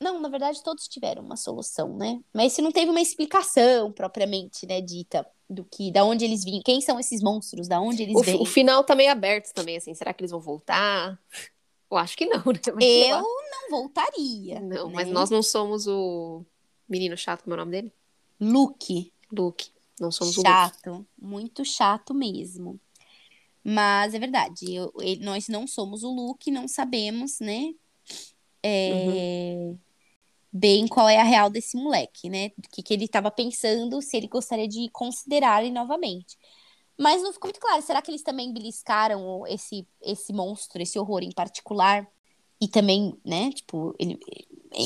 Não, 0.00 0.20
na 0.20 0.28
verdade 0.28 0.62
todos 0.62 0.86
tiveram 0.88 1.22
uma 1.22 1.36
solução, 1.36 1.96
né? 1.96 2.20
Mas 2.32 2.52
se 2.52 2.60
não 2.62 2.70
teve 2.70 2.90
uma 2.90 3.00
explicação 3.00 3.90
propriamente, 3.92 4.66
né, 4.66 4.80
dita 4.80 5.26
do 5.48 5.64
que, 5.64 5.90
da 5.90 6.04
onde 6.04 6.24
eles 6.24 6.44
vinham, 6.44 6.62
quem 6.64 6.80
são 6.80 6.98
esses 7.00 7.22
monstros, 7.22 7.68
da 7.68 7.80
onde 7.80 8.02
eles 8.02 8.16
O, 8.16 8.22
vêm. 8.22 8.40
o 8.40 8.44
final 8.44 8.82
tá 8.84 8.94
meio 8.94 9.10
aberto 9.10 9.52
também, 9.54 9.76
assim. 9.76 9.94
Será 9.94 10.12
que 10.12 10.20
eles 10.22 10.30
vão 10.32 10.40
voltar? 10.40 11.18
Eu 11.90 11.96
acho 11.96 12.16
que 12.16 12.26
não, 12.26 12.42
né? 12.52 12.60
Mas 12.74 12.84
Eu 12.84 13.20
não 13.50 13.70
voltaria. 13.70 14.60
Não, 14.60 14.88
né? 14.88 14.92
mas 14.94 15.08
nós 15.08 15.30
não 15.30 15.42
somos 15.42 15.86
o 15.86 16.44
menino 16.88 17.16
chato, 17.16 17.42
como 17.44 17.54
é 17.54 17.56
o 17.56 17.58
nome 17.60 17.70
dele? 17.72 17.92
Luke, 18.40 19.12
Luke. 19.32 19.70
Não 19.98 20.10
somos 20.12 20.34
o 20.36 20.40
Luke. 20.40 20.50
chato, 20.50 21.06
muito 21.18 21.64
chato 21.64 22.12
mesmo. 22.12 22.78
Mas 23.64 24.14
é 24.14 24.18
verdade, 24.18 24.74
eu- 24.74 24.92
ele- 25.00 25.24
nós 25.24 25.48
não 25.48 25.66
somos 25.66 26.04
o 26.04 26.10
Luke, 26.12 26.50
não 26.50 26.68
sabemos, 26.68 27.40
né? 27.40 27.72
é, 28.62 29.74
Bem 30.58 30.88
qual 30.88 31.08
é 31.08 31.18
a 31.18 31.24
real 31.24 31.50
desse 31.50 31.76
moleque, 31.76 32.30
né? 32.30 32.50
O 32.56 32.62
que, 32.72 32.82
que 32.82 32.94
ele 32.94 33.04
estava 33.04 33.30
pensando, 33.30 34.00
se 34.00 34.16
ele 34.16 34.26
gostaria 34.26 34.66
de 34.66 34.88
considerar 34.90 35.62
ele 35.62 35.72
novamente. 35.72 36.38
Mas 36.98 37.22
não 37.22 37.32
ficou 37.32 37.48
muito 37.48 37.60
claro. 37.60 37.82
Será 37.82 38.00
que 38.00 38.10
eles 38.10 38.22
também 38.22 38.52
beliscaram 38.52 39.46
esse, 39.46 39.86
esse 40.02 40.32
monstro, 40.32 40.80
esse 40.80 40.98
horror 40.98 41.22
em 41.22 41.32
particular? 41.32 42.06
E 42.58 42.66
também, 42.66 43.14
né? 43.22 43.50
Tipo, 43.52 43.94
ele, 43.98 44.18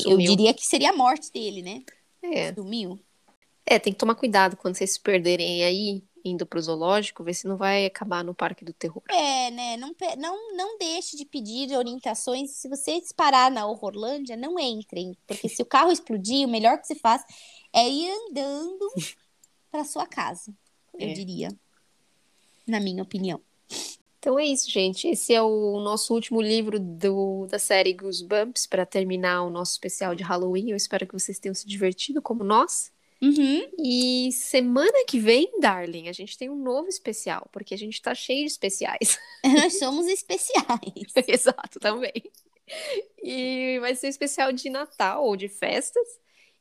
eu 0.04 0.18
diria 0.18 0.52
que 0.52 0.66
seria 0.66 0.90
a 0.90 0.96
morte 0.96 1.30
dele, 1.32 1.62
né? 1.62 1.84
É. 2.20 2.52
Sumiu. 2.52 2.98
É, 3.64 3.78
tem 3.78 3.92
que 3.92 3.98
tomar 3.98 4.16
cuidado 4.16 4.56
quando 4.56 4.74
vocês 4.74 4.94
se 4.94 5.00
perderem 5.00 5.62
aí, 5.62 6.02
indo 6.24 6.44
pro 6.46 6.60
zoológico, 6.60 7.24
ver 7.24 7.34
se 7.34 7.46
não 7.48 7.56
vai 7.56 7.86
acabar 7.86 8.22
no 8.24 8.34
Parque 8.34 8.64
do 8.64 8.72
Terror. 8.72 9.02
É, 9.08 9.50
né? 9.50 9.76
Não, 9.76 9.94
não, 10.18 10.56
não 10.56 10.78
deixe 10.78 11.16
de 11.16 11.24
pedir 11.24 11.76
orientações. 11.76 12.50
Se 12.52 12.68
vocês 12.68 13.12
parar 13.12 13.50
na 13.50 13.66
Horrorlândia, 13.66 14.36
não 14.36 14.58
entrem. 14.58 15.16
Porque 15.26 15.48
se 15.48 15.62
o 15.62 15.66
carro 15.66 15.90
explodir, 15.92 16.46
o 16.46 16.50
melhor 16.50 16.78
que 16.78 16.86
se 16.86 16.94
faz 16.94 17.22
é 17.72 17.88
ir 17.88 18.10
andando 18.10 18.90
para 19.70 19.84
sua 19.84 20.06
casa, 20.06 20.52
eu 20.98 21.08
É. 21.08 21.12
diria. 21.12 21.48
Na 22.66 22.78
minha 22.80 23.02
opinião. 23.02 23.40
Então 24.18 24.38
é 24.38 24.44
isso, 24.44 24.70
gente. 24.70 25.08
Esse 25.08 25.32
é 25.32 25.40
o 25.42 25.80
nosso 25.80 26.12
último 26.12 26.42
livro 26.42 26.78
do, 26.78 27.46
da 27.46 27.58
série 27.58 27.94
Goosebumps 27.94 28.66
para 28.66 28.84
terminar 28.84 29.42
o 29.42 29.50
nosso 29.50 29.72
especial 29.72 30.14
de 30.14 30.22
Halloween. 30.22 30.68
Eu 30.70 30.76
espero 30.76 31.06
que 31.06 31.14
vocês 31.14 31.38
tenham 31.38 31.54
se 31.54 31.66
divertido 31.66 32.20
como 32.20 32.44
nós. 32.44 32.92
Uhum. 33.22 33.70
E 33.78 34.32
semana 34.32 35.04
que 35.06 35.18
vem, 35.18 35.50
Darling, 35.60 36.08
a 36.08 36.12
gente 36.12 36.38
tem 36.38 36.48
um 36.48 36.56
novo 36.56 36.88
especial, 36.88 37.48
porque 37.52 37.74
a 37.74 37.78
gente 37.78 38.00
tá 38.00 38.14
cheio 38.14 38.40
de 38.46 38.50
especiais. 38.52 39.18
Nós 39.44 39.78
somos 39.78 40.06
especiais. 40.06 41.12
Exato, 41.28 41.78
também. 41.78 42.12
E 43.22 43.78
vai 43.80 43.94
ser 43.94 44.06
um 44.06 44.10
especial 44.10 44.52
de 44.52 44.70
Natal 44.70 45.24
ou 45.24 45.36
de 45.36 45.48
festas. 45.48 46.06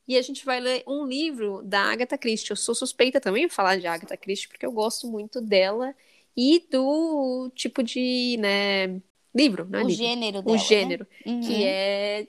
E 0.07 0.17
a 0.17 0.21
gente 0.21 0.43
vai 0.43 0.59
ler 0.59 0.83
um 0.87 1.05
livro 1.05 1.61
da 1.63 1.81
Agatha 1.81 2.17
Christie. 2.17 2.49
Eu 2.51 2.55
sou 2.57 2.73
suspeita 2.73 3.21
também 3.21 3.47
de 3.47 3.53
falar 3.53 3.77
de 3.79 3.85
Agatha 3.87 4.17
Christie, 4.17 4.47
porque 4.49 4.65
eu 4.65 4.71
gosto 4.71 5.07
muito 5.07 5.39
dela 5.39 5.95
e 6.35 6.65
do 6.71 7.51
tipo 7.53 7.83
de, 7.83 8.35
né, 8.39 8.99
livro, 9.35 9.65
né? 9.69 9.83
o 9.83 9.87
livro. 9.87 10.03
gênero 10.03 10.39
O 10.39 10.41
dela. 10.41 10.57
gênero, 10.57 11.07
né? 11.25 11.31
Uhum. 11.31 11.41
que 11.41 11.63
é 11.63 12.27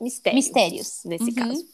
mistério. 0.00 0.36
Mistérios. 0.36 1.02
Nesse 1.04 1.24
Uhum. 1.24 1.34
caso. 1.34 1.66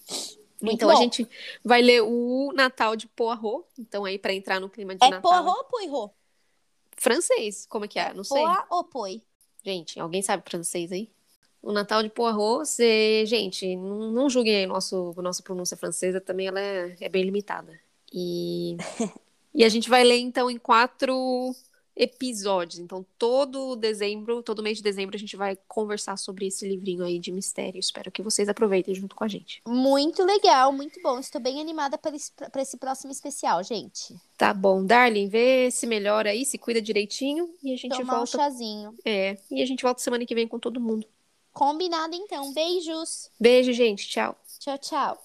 Muito 0.60 0.74
então 0.74 0.88
bom. 0.88 0.96
a 0.96 1.00
gente 1.00 1.28
vai 1.64 1.80
ler 1.82 2.02
o 2.02 2.52
Natal 2.54 2.96
de 2.96 3.06
Poirot. 3.06 3.64
Então 3.78 4.04
aí 4.04 4.18
para 4.18 4.34
entrar 4.34 4.60
no 4.60 4.68
clima 4.68 4.94
de 4.94 5.04
É 5.04 5.10
Natal. 5.10 5.22
porro 5.22 5.56
ou 5.56 5.64
poirot? 5.64 6.12
Francês, 6.96 7.64
como 7.66 7.84
é 7.84 7.88
que 7.88 7.98
é? 7.98 8.12
Não 8.12 8.24
sei. 8.24 8.42
Poa 8.42 8.66
ou 8.70 8.84
poi? 8.84 9.22
Gente, 9.64 10.00
alguém 10.00 10.22
sabe 10.22 10.42
francês 10.48 10.90
aí? 10.90 11.10
O 11.60 11.72
Natal 11.72 12.02
de 12.02 12.08
Poirot, 12.08 12.66
você... 12.66 13.24
gente, 13.26 13.76
não, 13.76 14.12
não 14.12 14.30
julguem 14.30 14.56
aí 14.56 14.66
nosso, 14.66 15.12
nossa 15.18 15.42
pronúncia 15.42 15.76
francesa, 15.76 16.20
também 16.20 16.46
ela 16.46 16.60
é, 16.60 16.96
é 17.00 17.08
bem 17.08 17.24
limitada. 17.24 17.78
E... 18.12 18.76
e 19.54 19.64
a 19.64 19.68
gente 19.68 19.88
vai 19.88 20.04
ler, 20.04 20.18
então, 20.18 20.50
em 20.50 20.58
quatro 20.58 21.54
episódios. 21.98 22.78
Então, 22.78 23.04
todo 23.18 23.74
dezembro, 23.74 24.40
todo 24.42 24.62
mês 24.62 24.76
de 24.78 24.84
dezembro, 24.84 25.16
a 25.16 25.18
gente 25.18 25.36
vai 25.36 25.58
conversar 25.66 26.16
sobre 26.16 26.46
esse 26.46 26.66
livrinho 26.66 27.04
aí 27.04 27.18
de 27.18 27.32
mistério. 27.32 27.80
Espero 27.80 28.10
que 28.12 28.22
vocês 28.22 28.48
aproveitem 28.48 28.94
junto 28.94 29.16
com 29.16 29.24
a 29.24 29.28
gente. 29.28 29.60
Muito 29.66 30.24
legal, 30.24 30.72
muito 30.72 31.02
bom. 31.02 31.18
Estou 31.18 31.40
bem 31.40 31.60
animada 31.60 31.98
para 31.98 32.14
esse, 32.14 32.32
pra 32.32 32.62
esse 32.62 32.76
próximo 32.76 33.10
especial, 33.10 33.62
gente. 33.64 34.14
Tá 34.36 34.54
bom, 34.54 34.86
Darling, 34.86 35.28
vê 35.28 35.70
se 35.72 35.86
melhora 35.86 36.30
aí, 36.30 36.44
se 36.44 36.56
cuida 36.56 36.80
direitinho 36.80 37.52
e 37.62 37.72
a 37.74 37.76
gente 37.76 37.96
Tomar 37.96 38.14
um 38.14 38.16
volta. 38.18 38.38
chazinho. 38.38 38.94
É, 39.04 39.36
e 39.50 39.60
a 39.60 39.66
gente 39.66 39.82
volta 39.82 40.00
semana 40.00 40.24
que 40.24 40.34
vem 40.34 40.46
com 40.46 40.58
todo 40.60 40.80
mundo. 40.80 41.04
Combinado 41.52 42.14
então. 42.14 42.52
Beijos. 42.54 43.28
Beijo, 43.40 43.72
gente. 43.72 44.08
Tchau. 44.08 44.36
Tchau, 44.60 44.78
tchau. 44.78 45.18